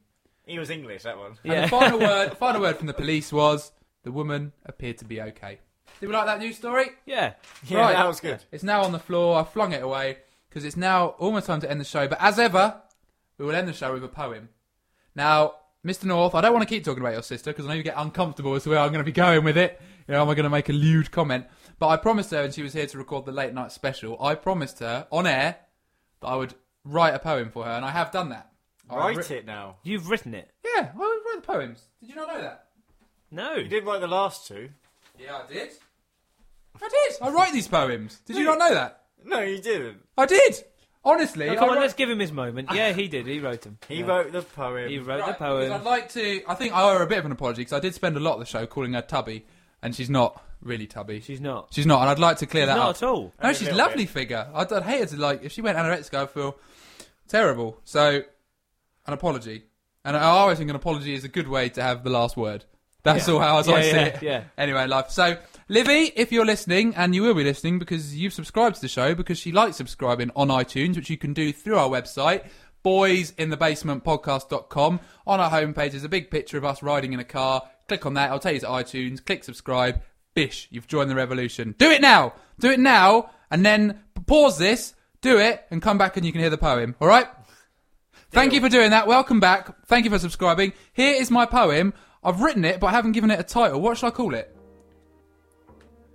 He 0.51 0.59
was 0.59 0.70
English, 0.70 1.05
that 1.05 1.16
one. 1.18 1.32
And 1.44 1.53
Yeah. 1.53 1.61
the 1.62 1.68
final 1.68 1.98
word, 2.09 2.36
final 2.36 2.61
word 2.61 2.76
from 2.76 2.86
the 2.86 2.94
police 2.94 3.32
was, 3.32 3.72
"The 4.03 4.12
woman 4.12 4.53
appeared 4.66 4.98
to 4.98 5.05
be 5.05 5.20
okay." 5.20 5.61
Did 6.01 6.09
we 6.09 6.12
like 6.14 6.26
that 6.26 6.38
news 6.40 6.57
story? 6.57 6.86
Yeah. 7.05 7.34
Yeah, 7.66 7.78
Right. 7.80 7.92
that 7.94 8.07
was 8.07 8.20
good. 8.20 8.42
It's 8.53 8.64
now 8.64 8.82
on 8.82 8.92
the 8.92 8.98
floor. 8.98 9.38
I 9.38 9.44
flung 9.44 9.72
it 9.72 9.82
away 9.82 10.18
because 10.48 10.64
it's 10.64 10.76
now 10.76 11.09
almost 11.18 11.46
time 11.46 11.61
to 11.61 11.70
end 11.70 11.80
the 11.80 11.84
show. 11.84 12.09
But 12.09 12.20
as 12.20 12.38
ever, 12.38 12.80
we 13.38 13.44
will 13.46 13.55
end 13.55 13.68
the 13.68 13.72
show 13.72 13.92
with 13.92 14.03
a 14.05 14.09
poem. 14.09 14.48
Now, 15.14 15.55
Mr. 15.86 16.05
North, 16.05 16.34
I 16.34 16.40
don't 16.40 16.53
want 16.53 16.66
to 16.66 16.74
keep 16.74 16.84
talking 16.84 17.01
about 17.03 17.12
your 17.12 17.22
sister 17.22 17.51
because 17.51 17.66
I 17.66 17.68
know 17.68 17.74
you 17.74 17.82
get 17.82 17.94
uncomfortable 17.96 18.55
as 18.55 18.64
to 18.64 18.70
where 18.70 18.78
I'm 18.78 18.88
going 18.92 18.98
to 19.01 19.05
be 19.05 19.12
going 19.12 19.44
with 19.44 19.57
it. 19.57 19.80
You 20.09 20.14
know, 20.14 20.22
am 20.22 20.28
I 20.30 20.34
going 20.34 20.44
to 20.44 20.51
make 20.51 20.68
a 20.68 20.72
lewd 20.74 21.11
comment? 21.11 21.46
But 21.78 21.88
I 21.88 21.96
promised 21.96 22.30
her 22.32 22.42
and 22.42 22.53
she 22.53 22.62
was 22.62 22.72
here 22.72 22.86
to 22.86 22.98
record 22.98 23.24
the 23.24 23.32
late 23.32 23.53
night 23.55 23.72
special, 23.72 24.20
I 24.22 24.34
promised 24.34 24.80
her 24.80 25.07
on 25.11 25.26
air 25.26 25.57
that 26.20 26.26
I 26.28 26.36
would 26.36 26.55
write 26.84 27.14
a 27.14 27.18
poem 27.18 27.51
for 27.51 27.64
her, 27.64 27.70
and 27.70 27.84
I 27.84 27.90
have 27.90 28.11
done 28.11 28.28
that. 28.30 28.49
I've 28.91 28.97
Write 28.99 29.16
writ- 29.16 29.30
it 29.30 29.47
now. 29.47 29.76
You've 29.82 30.09
written 30.11 30.34
it. 30.34 30.51
Yeah, 30.64 30.91
I 30.95 30.99
wrote 30.99 31.43
the 31.43 31.47
poems. 31.47 31.82
Did 32.01 32.09
you 32.11 32.14
not 32.16 32.28
know 32.28 32.41
that? 32.41 32.66
No. 33.30 33.55
You 33.55 33.68
did 33.68 33.84
write 33.84 34.01
the 34.01 34.07
last 34.09 34.47
two. 34.49 34.70
Yeah, 35.18 35.41
I 35.45 35.53
did. 35.53 35.70
I 36.82 36.88
did. 36.88 37.16
I 37.22 37.30
write 37.30 37.53
these 37.53 37.68
poems. 37.68 38.20
Did 38.26 38.36
you 38.36 38.45
not 38.45 38.59
know 38.59 38.72
that? 38.74 39.03
No, 39.24 39.41
you 39.41 39.61
didn't. 39.61 39.99
I 40.16 40.26
did. 40.26 40.64
Honestly, 41.05 41.49
I 41.49 41.55
come 41.57 41.64
on, 41.70 41.74
wrote- 41.76 41.80
let's 41.82 41.95
give 41.95 42.11
him 42.11 42.18
his 42.18 42.32
moment. 42.32 42.70
Yeah, 42.74 42.93
he 42.93 43.09
did. 43.09 43.26
He 43.26 43.38
wrote 43.41 43.62
them. 43.62 43.78
He 43.88 43.97
Yeah. 43.97 44.07
wrote 44.07 44.32
the 44.32 44.43
poem. 44.43 44.88
He 44.88 44.99
wrote 44.99 45.20
Right, 45.20 45.26
the 45.26 45.32
because 45.32 45.68
poem. 45.68 45.72
I'd 45.72 45.82
like 45.84 46.09
to. 46.11 46.43
I 46.47 46.55
think 46.55 46.74
I 46.74 46.82
owe 46.82 46.99
her 46.99 47.03
a 47.05 47.07
bit 47.07 47.18
of 47.18 47.24
an 47.26 47.32
apology 47.32 47.62
because 47.62 47.72
I 47.72 47.80
did 47.80 47.95
spend 47.95 48.16
a 48.16 48.20
lot 48.20 48.34
of 48.34 48.41
the 48.41 48.47
show 48.47 48.66
calling 48.66 48.93
her 48.95 49.03
Tubby, 49.03 49.47
and 49.82 49.95
she's 49.95 50.11
not 50.11 50.43
really 50.62 50.86
Tubby. 50.86 51.20
She's 51.20 51.41
not. 51.41 51.68
She's 51.72 51.86
not, 51.86 52.01
and 52.03 52.11
I'd 52.11 52.18
like 52.18 52.36
to 52.38 52.47
clear 52.47 52.64
She's 52.64 52.68
that 52.68 52.76
not 52.76 52.91
up. 52.91 52.97
at 52.97 53.03
all. 53.03 53.22
No, 53.22 53.32
Only 53.43 53.51
a 53.51 53.55
she's 53.59 53.68
a 53.68 53.70
little 53.72 53.86
lovely 53.86 54.05
bit. 54.05 54.11
figure. 54.12 54.49
I'd, 54.55 54.72
I'd 54.72 54.82
hate 54.82 55.01
her 55.01 55.07
to 55.07 55.16
like 55.16 55.43
if 55.43 55.53
she 55.53 55.62
went 55.62 55.78
anorexic. 55.78 56.12
I'd 56.14 56.30
feel 56.30 56.59
terrible. 57.28 57.78
So, 57.84 58.22
an 59.11 59.14
apology, 59.14 59.64
and 60.04 60.16
I 60.16 60.22
always 60.22 60.58
think 60.58 60.70
an 60.70 60.76
apology 60.76 61.14
is 61.14 61.24
a 61.24 61.28
good 61.28 61.48
way 61.48 61.68
to 61.70 61.82
have 61.82 62.04
the 62.04 62.11
last 62.11 62.36
word. 62.36 62.64
That's 63.02 63.28
all 63.28 63.40
how 63.40 63.58
as 63.58 63.68
I 63.68 63.82
see 63.82 63.88
yeah, 63.88 64.04
it. 64.04 64.22
yeah. 64.22 64.44
Anyway, 64.58 64.86
life. 64.86 65.11
So, 65.11 65.38
Livy, 65.68 66.12
if 66.16 66.32
you're 66.32 66.44
listening, 66.44 66.94
and 66.96 67.14
you 67.14 67.22
will 67.22 67.34
be 67.34 67.44
listening 67.44 67.78
because 67.78 68.14
you've 68.14 68.34
subscribed 68.34 68.74
to 68.76 68.80
the 68.82 68.88
show, 68.88 69.14
because 69.14 69.38
she 69.38 69.52
likes 69.52 69.76
subscribing 69.76 70.30
on 70.36 70.48
iTunes, 70.48 70.96
which 70.96 71.08
you 71.08 71.16
can 71.16 71.32
do 71.32 71.52
through 71.52 71.78
our 71.78 71.88
website, 71.88 72.46
boysinthebasementpodcast.com. 72.84 75.00
On 75.26 75.40
our 75.40 75.50
homepage, 75.50 75.92
there's 75.92 76.04
a 76.04 76.08
big 76.08 76.30
picture 76.30 76.58
of 76.58 76.64
us 76.64 76.82
riding 76.82 77.12
in 77.12 77.20
a 77.20 77.24
car. 77.24 77.62
Click 77.88 78.04
on 78.04 78.14
that. 78.14 78.30
I'll 78.30 78.38
take 78.38 78.54
you 78.54 78.61
to 78.61 78.66
iTunes. 78.66 79.24
Click 79.24 79.44
subscribe. 79.44 80.02
Bish, 80.34 80.68
you've 80.70 80.86
joined 80.86 81.11
the 81.11 81.14
revolution. 81.14 81.74
Do 81.78 81.90
it 81.90 82.00
now. 82.00 82.34
Do 82.58 82.70
it 82.70 82.78
now, 82.78 83.30
and 83.50 83.64
then 83.64 84.00
pause 84.26 84.58
this, 84.58 84.94
do 85.22 85.38
it, 85.38 85.64
and 85.70 85.82
come 85.82 85.98
back 85.98 86.16
and 86.16 86.24
you 86.24 86.32
can 86.32 86.40
hear 86.40 86.50
the 86.50 86.58
poem. 86.58 86.94
All 87.00 87.08
right? 87.08 87.26
Thank 88.30 88.52
you 88.52 88.60
for 88.60 88.68
doing 88.68 88.90
that. 88.90 89.06
Welcome 89.06 89.40
back. 89.40 89.86
Thank 89.86 90.04
you 90.04 90.10
for 90.10 90.18
subscribing. 90.18 90.72
Here 90.92 91.14
is 91.14 91.30
my 91.30 91.46
poem. 91.46 91.92
I've 92.22 92.40
written 92.40 92.64
it, 92.64 92.78
but 92.80 92.88
I 92.88 92.90
haven't 92.92 93.12
given 93.12 93.30
it 93.30 93.40
a 93.40 93.42
title. 93.42 93.80
What 93.80 93.98
should 93.98 94.06
I 94.06 94.10
call 94.10 94.34
it? 94.34 94.54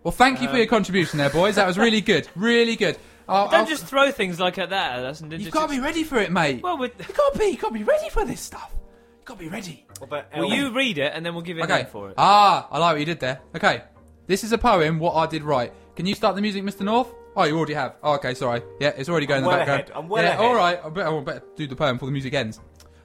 Well, 0.03 0.11
thank 0.11 0.41
you 0.41 0.47
for 0.47 0.57
your 0.57 0.68
contribution 0.68 1.18
there, 1.18 1.30
boys. 1.32 1.55
That 1.55 1.68
was 1.68 1.78
really 1.78 2.01
good. 2.01 2.28
Really 2.36 2.76
good. 2.76 2.97
I'll- 3.28 3.45
Don't 3.49 3.61
I'll- 3.61 3.66
just 3.66 3.86
throw 3.88 4.11
things 4.11 4.39
like 4.39 4.57
at 4.59 4.70
that. 4.70 5.01
That's, 5.01 5.20
and 5.22 5.32
You've 5.32 5.41
just, 5.41 5.51
got 5.51 5.68
to 5.68 5.76
be 5.76 5.80
ready 5.82 6.03
for 6.03 6.18
it, 6.20 6.32
mate. 6.32 6.61
Well, 6.61 6.78
we- 6.78 6.88
you 6.88 7.13
got 7.13 7.34
to 7.34 7.39
be. 7.39 7.45
You 7.45 7.57
got 7.57 7.70
to 7.70 7.74
be 7.74 7.84
ready 7.84 8.09
for 8.09 8.24
this 8.24 8.39
stuff. 8.39 8.72
You 8.74 9.26
got 9.26 9.34
to 9.34 9.39
be 9.39 9.49
ready. 9.49 9.86
What 9.97 10.07
about 10.07 10.26
well, 10.34 10.43
Elf? 10.43 10.53
you 10.53 10.70
read 10.76 10.99
it 10.99 11.11
and 11.16 11.26
then 11.26 11.34
we'll 11.34 11.41
give 11.41 11.57
it 11.57 11.61
a 11.61 11.63
Okay. 11.63 11.78
name 11.78 11.86
for 11.88 12.09
it. 12.11 12.16
Ah, 12.20 12.68
I 12.70 12.78
like 12.78 12.93
what 12.93 12.99
you 12.99 13.05
did 13.05 13.20
there. 13.20 13.41
Okay. 13.55 13.82
This 14.28 14.43
is 14.43 14.51
a 14.51 14.57
poem. 14.59 14.99
What 14.99 15.16
I 15.16 15.26
did 15.26 15.41
right. 15.43 15.74
Can 15.95 16.05
you 16.05 16.13
start 16.13 16.36
the 16.36 16.41
music, 16.41 16.63
Mr. 16.63 16.82
North? 16.82 17.07
Oh, 17.38 17.44
you 17.44 17.58
already 17.58 17.74
have. 17.74 17.96
Oh, 18.02 18.14
okay. 18.16 18.34
Sorry. 18.34 18.62
Yeah, 18.80 18.94
it's 18.96 19.10
already 19.10 19.26
going 19.26 19.44
I'm 19.44 19.50
in 19.50 19.52
the 19.52 19.58
well 19.58 19.58
background. 19.60 19.82
ahead. 19.90 19.98
I'm 19.98 20.10
well 20.10 20.24
yeah, 20.24 20.30
ahead. 20.30 20.46
all 20.46 20.56
right. 20.56 20.80
I 20.84 20.90
better, 20.90 21.18
I 21.18 21.22
better 21.22 21.44
do 21.56 21.68
the 21.68 21.76
poem 21.76 21.98
before 21.98 22.08
the 22.08 22.14
music 22.14 22.34
ends. 22.34 22.60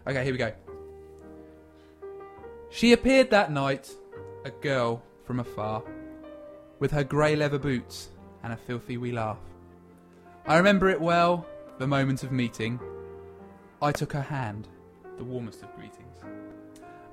Okay, 0.07 0.22
here 0.24 0.33
we 0.33 0.39
go. 0.39 0.53
She 2.70 2.93
appeared 2.93 3.31
that 3.31 3.51
night, 3.51 3.91
a 4.45 4.51
girl 4.51 5.03
from 5.24 5.41
afar, 5.41 5.83
with 6.78 6.93
her 6.93 7.03
grey 7.03 7.35
leather 7.35 7.59
boots 7.59 8.11
and 8.45 8.53
a 8.53 8.57
filthy 8.57 8.97
wee 8.97 9.12
laugh. 9.12 9.39
I 10.47 10.57
remember 10.57 10.89
it 10.89 11.01
well, 11.01 11.45
the 11.78 11.87
moment 11.87 12.22
of 12.22 12.31
meeting. 12.31 12.78
I 13.83 13.91
took 13.93 14.12
her 14.12 14.22
hand, 14.22 14.68
the 15.18 15.24
warmest 15.24 15.62
of 15.62 15.74
greetings. 15.74 16.18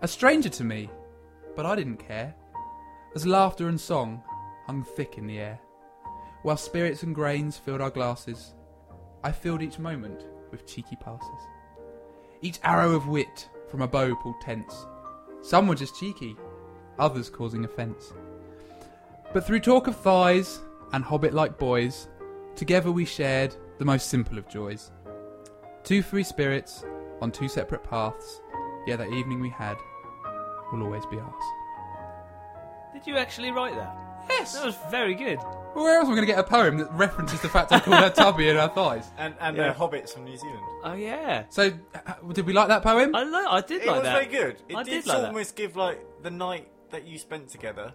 A 0.01 0.07
stranger 0.07 0.49
to 0.49 0.63
me, 0.63 0.89
but 1.55 1.65
I 1.65 1.75
didn't 1.75 1.97
care, 1.97 2.35
as 3.15 3.25
laughter 3.25 3.67
and 3.67 3.81
song 3.81 4.21
hung 4.67 4.83
thick 4.83 5.17
in 5.17 5.25
the 5.25 5.39
air. 5.39 5.59
While 6.47 6.55
spirits 6.55 7.03
and 7.03 7.13
grains 7.13 7.57
filled 7.57 7.81
our 7.81 7.89
glasses, 7.89 8.53
I 9.21 9.33
filled 9.33 9.61
each 9.61 9.79
moment 9.79 10.23
with 10.49 10.65
cheeky 10.65 10.95
passes. 10.95 11.41
Each 12.41 12.57
arrow 12.63 12.95
of 12.95 13.09
wit 13.09 13.49
from 13.69 13.81
a 13.81 13.87
bow 13.89 14.15
pulled 14.15 14.39
tense. 14.39 14.85
Some 15.41 15.67
were 15.67 15.75
just 15.75 15.99
cheeky, 15.99 16.37
others 16.99 17.29
causing 17.29 17.65
offence. 17.65 18.13
But 19.33 19.45
through 19.45 19.59
talk 19.59 19.87
of 19.87 19.97
thighs 19.97 20.61
and 20.93 21.03
hobbit 21.03 21.33
like 21.33 21.59
boys, 21.59 22.07
together 22.55 22.93
we 22.93 23.03
shared 23.03 23.53
the 23.77 23.83
most 23.83 24.07
simple 24.07 24.37
of 24.37 24.47
joys. 24.47 24.91
Two 25.83 26.01
free 26.01 26.23
spirits 26.23 26.85
on 27.19 27.29
two 27.29 27.49
separate 27.49 27.83
paths, 27.83 28.39
yet 28.85 28.99
that 28.99 29.11
evening 29.11 29.41
we 29.41 29.49
had 29.49 29.75
will 30.71 30.83
always 30.83 31.05
be 31.07 31.19
ours. 31.19 31.43
Did 32.93 33.05
you 33.05 33.17
actually 33.17 33.51
write 33.51 33.75
that? 33.75 34.06
Yes! 34.29 34.53
That 34.53 34.65
was 34.65 34.77
very 34.89 35.13
good. 35.15 35.37
Where 35.73 35.97
else 35.99 36.05
am 36.07 36.13
I 36.13 36.15
going 36.15 36.27
to 36.27 36.33
get 36.33 36.39
a 36.39 36.43
poem 36.43 36.77
that 36.79 36.91
references 36.93 37.39
the 37.41 37.49
fact 37.49 37.71
I 37.71 37.79
called 37.79 37.97
her 38.03 38.09
tubby 38.09 38.49
and 38.49 38.57
her 38.59 38.67
thighs? 38.67 39.05
and 39.17 39.35
and 39.39 39.55
Yeah. 39.55 39.71
the 39.73 39.79
hobbits 39.79 40.13
from 40.13 40.25
New 40.25 40.37
Zealand. 40.37 40.61
Oh 40.83 40.93
yeah. 40.93 41.43
So, 41.49 41.71
did 42.33 42.45
we 42.45 42.53
like 42.53 42.67
that 42.69 42.81
poem? 42.83 43.13
I 43.15 43.23
lo- 43.23 43.45
I 43.49 43.61
did 43.61 43.81
It 43.81 43.87
like 43.87 43.95
was 43.97 44.03
that. 44.05 44.13
very 44.13 44.25
good. 44.25 44.61
It 44.69 44.75
I 44.75 44.83
did, 44.83 44.91
did 44.91 45.05
like 45.07 45.17
that. 45.21 45.27
almost 45.27 45.55
give 45.55 45.75
like 45.75 46.03
the 46.23 46.31
night 46.31 46.67
that 46.91 47.05
you 47.07 47.17
spent 47.19 47.49
together. 47.49 47.93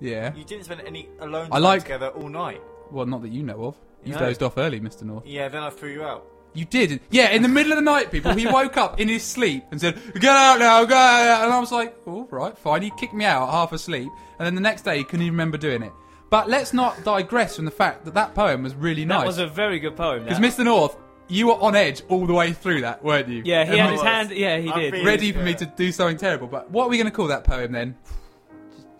Yeah. 0.00 0.34
You 0.34 0.44
didn't 0.44 0.64
spend 0.64 0.80
any 0.86 1.08
alone 1.20 1.46
I 1.52 1.56
time 1.56 1.62
like- 1.62 1.82
together 1.82 2.08
all 2.08 2.28
night. 2.28 2.60
Well, 2.90 3.06
not 3.06 3.22
that 3.22 3.28
you 3.30 3.42
know 3.44 3.64
of. 3.66 3.76
You 4.02 4.14
No. 4.14 4.18
dozed 4.20 4.42
off 4.42 4.56
early, 4.58 4.80
Mr. 4.80 5.02
North. 5.02 5.24
Yeah, 5.26 5.48
then 5.48 5.62
I 5.62 5.70
threw 5.70 5.90
you 5.90 6.02
out. 6.02 6.26
You 6.52 6.64
did. 6.64 7.00
Yeah, 7.10 7.30
in 7.30 7.42
the 7.42 7.48
middle 7.48 7.70
of 7.72 7.76
the 7.76 7.82
night, 7.82 8.10
people. 8.10 8.32
He 8.32 8.46
woke 8.46 8.76
up 8.76 8.98
in 8.98 9.08
his 9.08 9.22
sleep 9.22 9.64
and 9.70 9.80
said, 9.80 10.00
"Get 10.14 10.24
out 10.34 10.58
now, 10.58 10.84
go!" 10.84 10.96
out." 10.96 11.44
And 11.44 11.52
I 11.52 11.60
was 11.60 11.70
like, 11.70 11.96
"All 12.06 12.26
right, 12.30 12.56
fine." 12.58 12.82
He 12.82 12.90
kicked 12.98 13.14
me 13.14 13.24
out 13.24 13.48
half 13.50 13.72
asleep, 13.72 14.08
and 14.38 14.46
then 14.46 14.54
the 14.56 14.60
next 14.60 14.82
day 14.82 14.98
he 14.98 15.04
couldn't 15.04 15.22
even 15.22 15.34
remember 15.34 15.58
doing 15.58 15.82
it. 15.82 15.92
But 16.28 16.48
let's 16.48 16.72
not 16.72 17.02
digress 17.04 17.56
from 17.56 17.64
the 17.66 17.70
fact 17.70 18.04
that 18.04 18.14
that 18.14 18.34
poem 18.34 18.62
was 18.64 18.74
really 18.74 19.04
nice. 19.04 19.20
That 19.20 19.26
was 19.26 19.38
a 19.38 19.46
very 19.46 19.78
good 19.78 19.96
poem. 19.96 20.24
Because. 20.24 20.38
Mr. 20.38 20.64
North, 20.64 20.96
you 21.28 21.48
were 21.48 21.54
on 21.60 21.74
edge 21.76 22.02
all 22.08 22.26
the 22.26 22.32
way 22.34 22.52
through 22.52 22.80
that, 22.82 23.02
weren't 23.04 23.28
you? 23.28 23.42
Yeah, 23.44 23.64
he 23.64 23.70
And 23.72 23.80
had 23.80 23.86
we- 23.86 23.92
his 23.92 24.00
was. 24.00 24.08
hand. 24.08 24.30
Yeah, 24.32 24.58
he 24.58 24.70
I 24.70 24.78
did. 24.90 25.04
ready 25.06 25.32
for 25.32 25.40
me 25.40 25.54
to 25.54 25.66
do 25.66 25.90
something 25.92 26.16
terrible. 26.16 26.46
But 26.48 26.70
what 26.70 26.84
are 26.86 26.88
we 26.88 26.96
going 26.96 27.06
to 27.10 27.12
call 27.12 27.28
that 27.28 27.44
poem 27.44 27.72
then? 27.72 27.96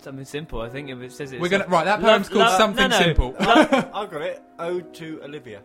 Something 0.02 0.24
simple. 0.24 0.60
I 0.62 0.68
think 0.70 0.88
if 0.88 0.98
it 1.02 1.12
says 1.12 1.32
it. 1.32 1.40
We're 1.40 1.48
gonna 1.50 1.66
right. 1.66 1.84
That 1.84 2.00
poem's 2.00 2.28
called 2.28 2.40
love- 2.40 2.56
something 2.58 2.88
no, 2.88 2.98
no. 2.98 3.04
simple. 3.04 3.34
I've 3.40 4.10
got 4.10 4.22
it. 4.22 4.42
Ode 4.58 4.94
to 4.94 5.20
Olivia. 5.22 5.60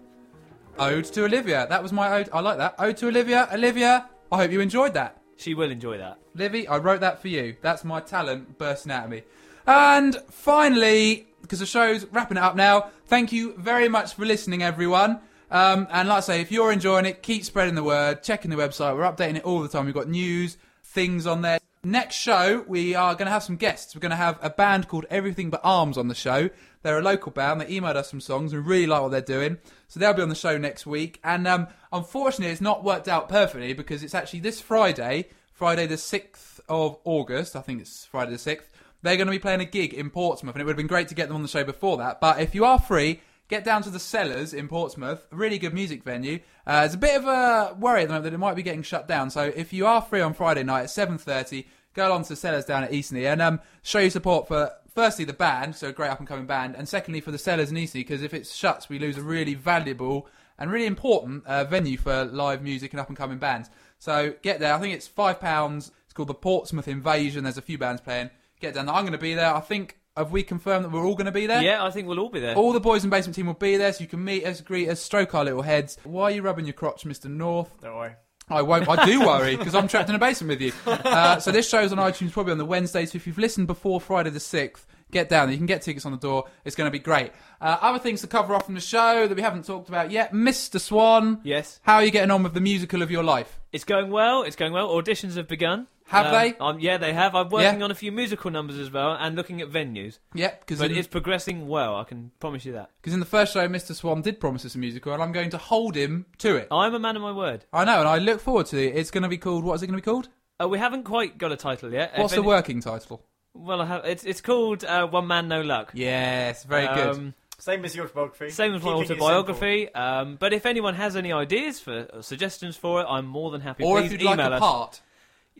Ode 0.77 1.05
to 1.05 1.25
Olivia. 1.25 1.65
That 1.69 1.81
was 1.81 1.93
my 1.93 2.17
ode. 2.17 2.29
I 2.33 2.41
like 2.41 2.57
that. 2.57 2.75
Ode 2.79 2.97
to 2.97 3.07
Olivia. 3.07 3.47
Olivia. 3.53 4.09
I 4.31 4.37
hope 4.37 4.51
you 4.51 4.59
enjoyed 4.59 4.93
that. 4.95 5.21
She 5.37 5.53
will 5.53 5.71
enjoy 5.71 5.97
that. 5.97 6.17
Livy, 6.33 6.67
I 6.67 6.77
wrote 6.77 7.01
that 7.01 7.21
for 7.21 7.27
you. 7.27 7.55
That's 7.61 7.83
my 7.83 8.01
talent 8.01 8.57
bursting 8.57 8.91
out 8.91 9.05
of 9.05 9.09
me. 9.11 9.23
And 9.67 10.17
finally, 10.29 11.27
because 11.41 11.59
the 11.59 11.65
show's 11.65 12.05
wrapping 12.05 12.37
it 12.37 12.43
up 12.43 12.55
now, 12.55 12.89
thank 13.07 13.31
you 13.31 13.53
very 13.57 13.89
much 13.89 14.13
for 14.13 14.25
listening, 14.25 14.63
everyone. 14.63 15.19
Um, 15.51 15.87
and 15.91 16.09
like 16.09 16.17
I 16.17 16.21
say, 16.21 16.41
if 16.41 16.51
you're 16.51 16.71
enjoying 16.71 17.05
it, 17.05 17.23
keep 17.23 17.43
spreading 17.43 17.75
the 17.75 17.83
word, 17.83 18.23
checking 18.23 18.51
the 18.51 18.57
website. 18.57 18.95
We're 18.95 19.03
updating 19.03 19.37
it 19.37 19.43
all 19.43 19.61
the 19.61 19.69
time. 19.69 19.85
We've 19.85 19.93
got 19.93 20.09
news, 20.09 20.57
things 20.83 21.25
on 21.27 21.41
there. 21.41 21.59
Next 21.85 22.15
show, 22.15 22.65
we 22.67 22.95
are 22.95 23.13
going 23.13 23.27
to 23.27 23.31
have 23.31 23.43
some 23.43 23.57
guests. 23.57 23.93
We're 23.93 24.01
going 24.01 24.09
to 24.09 24.15
have 24.15 24.39
a 24.41 24.49
band 24.49 24.87
called 24.87 25.05
Everything 25.11 25.51
But 25.51 25.61
Arms 25.63 25.99
on 25.99 26.07
the 26.07 26.15
show. 26.15 26.49
They're 26.81 26.97
a 26.97 27.03
local 27.03 27.31
band. 27.31 27.61
They 27.61 27.67
emailed 27.67 27.95
us 27.95 28.09
some 28.09 28.19
songs. 28.19 28.53
We 28.53 28.59
really 28.59 28.87
like 28.87 29.03
what 29.03 29.11
they're 29.11 29.21
doing. 29.21 29.59
So 29.87 29.99
they'll 29.99 30.15
be 30.15 30.23
on 30.23 30.29
the 30.29 30.33
show 30.33 30.57
next 30.57 30.87
week. 30.87 31.19
And 31.23 31.47
um, 31.47 31.67
unfortunately, 31.93 32.51
it's 32.51 32.59
not 32.59 32.83
worked 32.83 33.07
out 33.07 33.29
perfectly 33.29 33.73
because 33.73 34.01
it's 34.01 34.15
actually 34.15 34.39
this 34.39 34.59
Friday, 34.59 35.29
Friday 35.53 35.85
the 35.85 35.93
6th 35.93 36.59
of 36.67 36.97
August. 37.03 37.55
I 37.55 37.61
think 37.61 37.81
it's 37.81 38.07
Friday 38.07 38.31
the 38.31 38.37
6th. 38.37 38.65
They're 39.03 39.17
going 39.17 39.27
to 39.27 39.31
be 39.31 39.37
playing 39.37 39.61
a 39.61 39.65
gig 39.65 39.93
in 39.93 40.09
Portsmouth. 40.09 40.55
And 40.55 40.63
it 40.63 40.65
would 40.65 40.71
have 40.71 40.77
been 40.77 40.87
great 40.87 41.09
to 41.09 41.15
get 41.15 41.27
them 41.27 41.35
on 41.35 41.43
the 41.43 41.47
show 41.47 41.63
before 41.63 41.97
that. 41.97 42.19
But 42.19 42.39
if 42.39 42.55
you 42.55 42.65
are 42.65 42.79
free, 42.79 43.21
get 43.47 43.63
down 43.63 43.83
to 43.83 43.91
the 43.91 43.99
Cellars 43.99 44.55
in 44.55 44.67
Portsmouth. 44.67 45.27
Really 45.29 45.59
good 45.59 45.75
music 45.75 46.03
venue. 46.03 46.39
Uh, 46.65 46.79
there's 46.79 46.95
a 46.95 46.97
bit 46.97 47.15
of 47.15 47.25
a 47.25 47.75
worry 47.79 48.01
at 48.01 48.07
the 48.07 48.13
moment 48.13 48.23
that 48.23 48.33
it 48.33 48.39
might 48.39 48.55
be 48.55 48.63
getting 48.63 48.81
shut 48.81 49.07
down. 49.07 49.29
So 49.29 49.53
if 49.55 49.71
you 49.71 49.85
are 49.85 50.01
free 50.01 50.21
on 50.21 50.33
Friday 50.33 50.63
night 50.63 50.81
at 50.81 50.87
7.30, 50.87 51.65
go 51.95 52.07
along 52.09 52.25
to 52.25 52.35
Cellars 52.35 52.65
down 52.65 52.83
at 52.83 52.91
Eastney 52.91 53.25
and 53.31 53.41
um, 53.41 53.59
show 53.81 53.99
your 53.99 54.11
support 54.11 54.47
for, 54.47 54.71
firstly, 54.93 55.25
the 55.25 55.33
band, 55.33 55.75
so 55.75 55.87
a 55.87 55.91
great 55.91 56.09
up-and-coming 56.09 56.45
band, 56.45 56.75
and 56.75 56.87
secondly, 56.87 57.21
for 57.21 57.31
the 57.31 57.37
Cellars 57.37 57.71
in 57.71 57.77
Eastney, 57.77 57.93
because 57.95 58.21
if 58.21 58.33
it 58.33 58.45
shuts, 58.45 58.89
we 58.89 58.99
lose 58.99 59.17
a 59.17 59.23
really 59.23 59.55
valuable 59.55 60.27
and 60.59 60.71
really 60.71 60.85
important 60.85 61.45
uh, 61.47 61.63
venue 61.63 61.97
for 61.97 62.25
live 62.25 62.61
music 62.61 62.91
and 62.91 62.99
up-and-coming 62.99 63.39
bands. 63.39 63.69
So 63.97 64.35
get 64.41 64.59
there. 64.59 64.73
I 64.73 64.79
think 64.79 64.93
it's 64.93 65.09
£5. 65.09 65.77
It's 65.77 66.13
called 66.13 66.29
the 66.29 66.33
Portsmouth 66.33 66.87
Invasion. 66.87 67.43
There's 67.43 67.57
a 67.57 67.61
few 67.61 67.77
bands 67.77 68.01
playing. 68.01 68.29
Get 68.59 68.75
down 68.75 68.85
there. 68.85 68.95
I'm 68.95 69.03
going 69.03 69.13
to 69.13 69.17
be 69.17 69.33
there. 69.33 69.53
I 69.53 69.59
think 69.59 69.97
have 70.15 70.31
we 70.31 70.43
confirmed 70.43 70.85
that 70.85 70.91
we're 70.91 71.05
all 71.05 71.15
going 71.15 71.25
to 71.25 71.31
be 71.31 71.45
there? 71.45 71.61
Yeah, 71.61 71.83
I 71.83 71.91
think 71.91 72.07
we'll 72.07 72.19
all 72.19 72.29
be 72.29 72.39
there. 72.39 72.55
All 72.55 72.71
the 72.71 72.79
boys 72.79 73.03
and 73.03 73.11
basement 73.11 73.35
team 73.35 73.47
will 73.47 73.53
be 73.53 73.75
there, 73.75 73.91
so 73.91 74.01
you 74.01 74.07
can 74.07 74.23
meet 74.23 74.45
us, 74.45 74.61
greet 74.61 74.87
us, 74.87 75.01
stroke 75.01 75.35
our 75.35 75.43
little 75.43 75.61
heads. 75.61 75.97
Why 76.03 76.23
are 76.23 76.31
you 76.31 76.41
rubbing 76.41 76.65
your 76.65 76.73
crotch, 76.73 77.03
Mr. 77.03 77.29
North? 77.29 77.69
Don't 77.81 77.95
worry. 77.95 78.15
I 78.49 78.61
won't. 78.61 78.87
I 78.87 79.05
do 79.05 79.21
worry 79.25 79.55
because 79.55 79.73
I'm 79.73 79.87
trapped 79.87 80.09
in 80.09 80.15
a 80.15 80.19
basement 80.19 80.49
with 80.49 80.61
you. 80.61 80.71
Uh, 80.85 81.39
so 81.39 81.51
this 81.51 81.67
show's 81.67 81.91
on 81.91 81.97
iTunes 81.97 82.31
probably 82.31 82.51
on 82.51 82.57
the 82.57 82.65
Wednesday. 82.65 83.05
So 83.05 83.15
if 83.15 83.25
you've 83.25 83.37
listened 83.37 83.67
before 83.67 83.99
Friday 83.99 84.29
the 84.29 84.39
sixth, 84.39 84.85
get 85.11 85.29
down. 85.29 85.47
there. 85.47 85.53
You 85.53 85.57
can 85.57 85.65
get 85.65 85.81
tickets 85.81 86.05
on 86.05 86.11
the 86.11 86.17
door. 86.17 86.45
It's 86.63 86.75
going 86.75 86.87
to 86.87 86.91
be 86.91 86.99
great. 86.99 87.31
Uh, 87.59 87.77
other 87.81 87.99
things 87.99 88.21
to 88.21 88.27
cover 88.27 88.53
off 88.53 88.65
from 88.65 88.75
the 88.75 88.81
show 88.81 89.27
that 89.27 89.35
we 89.35 89.41
haven't 89.41 89.65
talked 89.65 89.89
about 89.89 90.11
yet, 90.11 90.31
Mr. 90.31 90.79
Swan. 90.79 91.39
Yes. 91.43 91.79
How 91.83 91.95
are 91.95 92.03
you 92.03 92.11
getting 92.11 92.31
on 92.31 92.43
with 92.43 92.53
the 92.53 92.61
musical 92.61 93.01
of 93.01 93.09
your 93.09 93.23
life? 93.23 93.59
It's 93.75 93.83
going 93.83 94.09
well. 94.09 94.43
It's 94.43 94.55
going 94.55 94.71
well. 94.71 94.87
Auditions 94.89 95.35
have 95.35 95.47
begun. 95.49 95.87
Have 96.07 96.27
Um, 96.27 96.31
they? 96.31 96.55
Um, 96.59 96.79
yeah, 96.79 96.97
they 96.97 97.11
have. 97.13 97.35
I'm 97.35 97.49
working 97.49 97.79
Yeah. 97.79 97.83
on 97.85 97.91
a 97.91 97.95
few 97.95 98.11
musical 98.11 98.49
numbers 98.51 98.77
as 98.79 98.89
well 98.91 99.13
and 99.19 99.35
looking 99.35 99.59
at 99.59 99.69
venues. 99.69 100.19
Yep. 100.33 100.61
Because 100.61 100.79
But 100.79 100.91
in, 100.91 100.97
it's 100.97 101.07
progressing 101.07 101.67
well. 101.67 101.95
I 101.97 102.03
can 102.05 102.31
promise 102.39 102.63
you 102.63 102.71
that. 102.73 102.89
Because 103.01 103.13
in 103.13 103.19
the 103.19 103.25
first 103.25 103.53
show, 103.53 103.67
Mr. 103.67 103.93
Swan 103.93 104.21
did 104.21 104.39
promise 104.39 104.63
us 104.65 104.75
a 104.75 104.77
musical, 104.77 105.11
and 105.13 105.21
I'm 105.21 105.31
going 105.33 105.49
to 105.49 105.57
hold 105.57 105.95
him 105.95 106.25
to 106.37 106.55
it. 106.55 106.67
I'm 106.71 106.93
a 106.93 106.99
man 106.99 107.15
of 107.17 107.21
my 107.21 107.31
word. 107.31 107.65
I 107.73 107.83
know, 107.85 107.99
and 107.99 108.07
I 108.07 108.17
look 108.19 108.39
forward 108.39 108.67
to 108.67 108.77
it. 108.81 108.95
It's 108.95 109.11
going 109.11 109.23
to 109.23 109.29
be 109.29 109.37
called. 109.37 109.63
What 109.65 109.73
is 109.73 109.83
it 109.83 109.87
going 109.87 109.99
to 109.99 110.01
be 110.01 110.09
called? 110.11 110.29
Uh, 110.61 110.69
we 110.69 110.77
haven't 110.79 111.03
quite 111.03 111.37
got 111.37 111.51
a 111.51 111.57
title 111.57 111.91
yet. 111.91 112.13
What's 112.15 112.31
If 112.31 112.37
the 112.37 112.41
any- 112.43 112.47
working 112.47 112.79
title? 112.81 113.21
Well, 113.53 113.81
I 113.81 113.85
have. 113.85 114.05
It's 114.05 114.23
it's 114.25 114.41
called 114.41 114.83
uh, 114.85 115.07
One 115.07 115.27
Man 115.27 115.47
No 115.47 115.61
Luck. 115.61 115.91
Yes, 115.93 116.63
very 116.65 116.87
good. 116.93 117.33
Same 117.59 117.85
as 117.85 117.95
your 117.95 118.05
autobiography. 118.05 118.49
Same 118.49 118.75
as 118.75 118.83
my 118.83 118.93
Keeping 118.99 119.17
it 119.17 119.21
autobiography. 119.21 119.93
Um, 119.93 120.35
but 120.35 120.53
if 120.53 120.65
anyone 120.65 120.95
has 120.95 121.15
any 121.15 121.31
ideas 121.31 121.79
for 121.79 122.07
uh, 122.13 122.21
suggestions 122.21 122.75
for 122.75 123.01
it, 123.01 123.05
I'm 123.09 123.25
more 123.25 123.51
than 123.51 123.61
happy. 123.61 123.83
Or 123.83 123.99
Please 123.99 124.07
if 124.07 124.11
you'd 124.13 124.23
like 124.23 124.35
email 124.35 124.53
a 124.53 124.55
us. 124.55 124.59
part. 124.59 125.01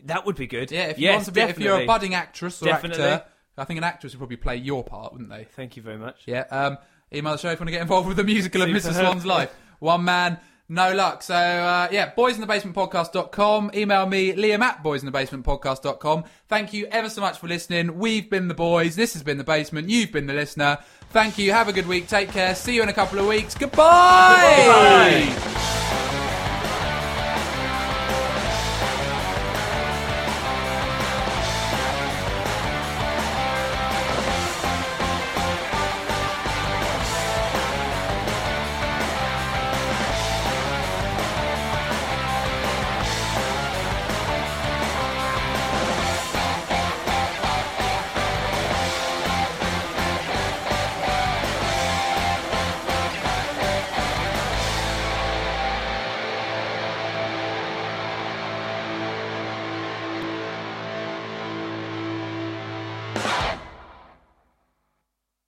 That 0.04 0.26
would 0.26 0.36
be 0.36 0.46
good. 0.46 0.70
Yeah, 0.70 0.88
if 0.88 0.98
you 0.98 1.04
yes, 1.04 1.14
want 1.14 1.24
to 1.26 1.32
be, 1.32 1.40
if 1.40 1.46
definitely. 1.48 1.64
you're 1.64 1.82
a 1.82 1.86
budding 1.86 2.14
actress 2.14 2.60
or 2.62 2.66
Definitely. 2.66 3.02
actor, 3.02 3.26
I 3.56 3.64
think 3.64 3.78
an 3.78 3.84
actress 3.84 4.12
would 4.12 4.18
probably 4.18 4.36
play 4.36 4.56
your 4.56 4.84
part, 4.84 5.12
wouldn't 5.12 5.30
they? 5.30 5.44
Thank 5.44 5.76
you 5.76 5.82
very 5.82 5.96
much. 5.96 6.22
Yeah. 6.26 6.40
Um, 6.50 6.78
email 7.12 7.32
the 7.32 7.38
show 7.38 7.50
if 7.50 7.58
you 7.58 7.62
want 7.62 7.68
to 7.68 7.72
get 7.72 7.82
involved 7.82 8.06
with 8.06 8.18
the 8.18 8.24
musical 8.24 8.60
of 8.62 8.68
Mr. 8.68 8.82
Super. 8.82 8.94
Swan's 8.94 9.24
life. 9.24 9.54
One 9.78 10.04
man, 10.04 10.38
no 10.68 10.92
luck. 10.94 11.22
So 11.22 11.34
uh, 11.34 11.88
yeah, 11.90 12.12
boysinthebasement.podcast.com. 12.14 13.70
Email 13.74 14.06
me, 14.06 14.32
Liam 14.32 14.60
at 14.60 14.82
boysinthebasementpodcast.com. 14.82 16.24
Thank 16.48 16.72
you 16.72 16.86
ever 16.86 17.08
so 17.08 17.20
much 17.20 17.38
for 17.38 17.48
listening. 17.48 17.98
We've 17.98 18.28
been 18.28 18.48
the 18.48 18.54
boys. 18.54 18.96
This 18.96 19.12
has 19.14 19.22
been 19.22 19.38
the 19.38 19.44
basement. 19.44 19.88
You've 19.88 20.12
been 20.12 20.26
the 20.26 20.34
listener. 20.34 20.78
Thank 21.10 21.38
you. 21.38 21.52
Have 21.52 21.68
a 21.68 21.72
good 21.72 21.86
week. 21.86 22.08
Take 22.08 22.30
care. 22.30 22.54
See 22.54 22.74
you 22.74 22.82
in 22.82 22.88
a 22.88 22.92
couple 22.92 23.18
of 23.18 23.26
weeks. 23.26 23.54
Goodbye. 23.54 24.64
Goodbye. 24.66 25.75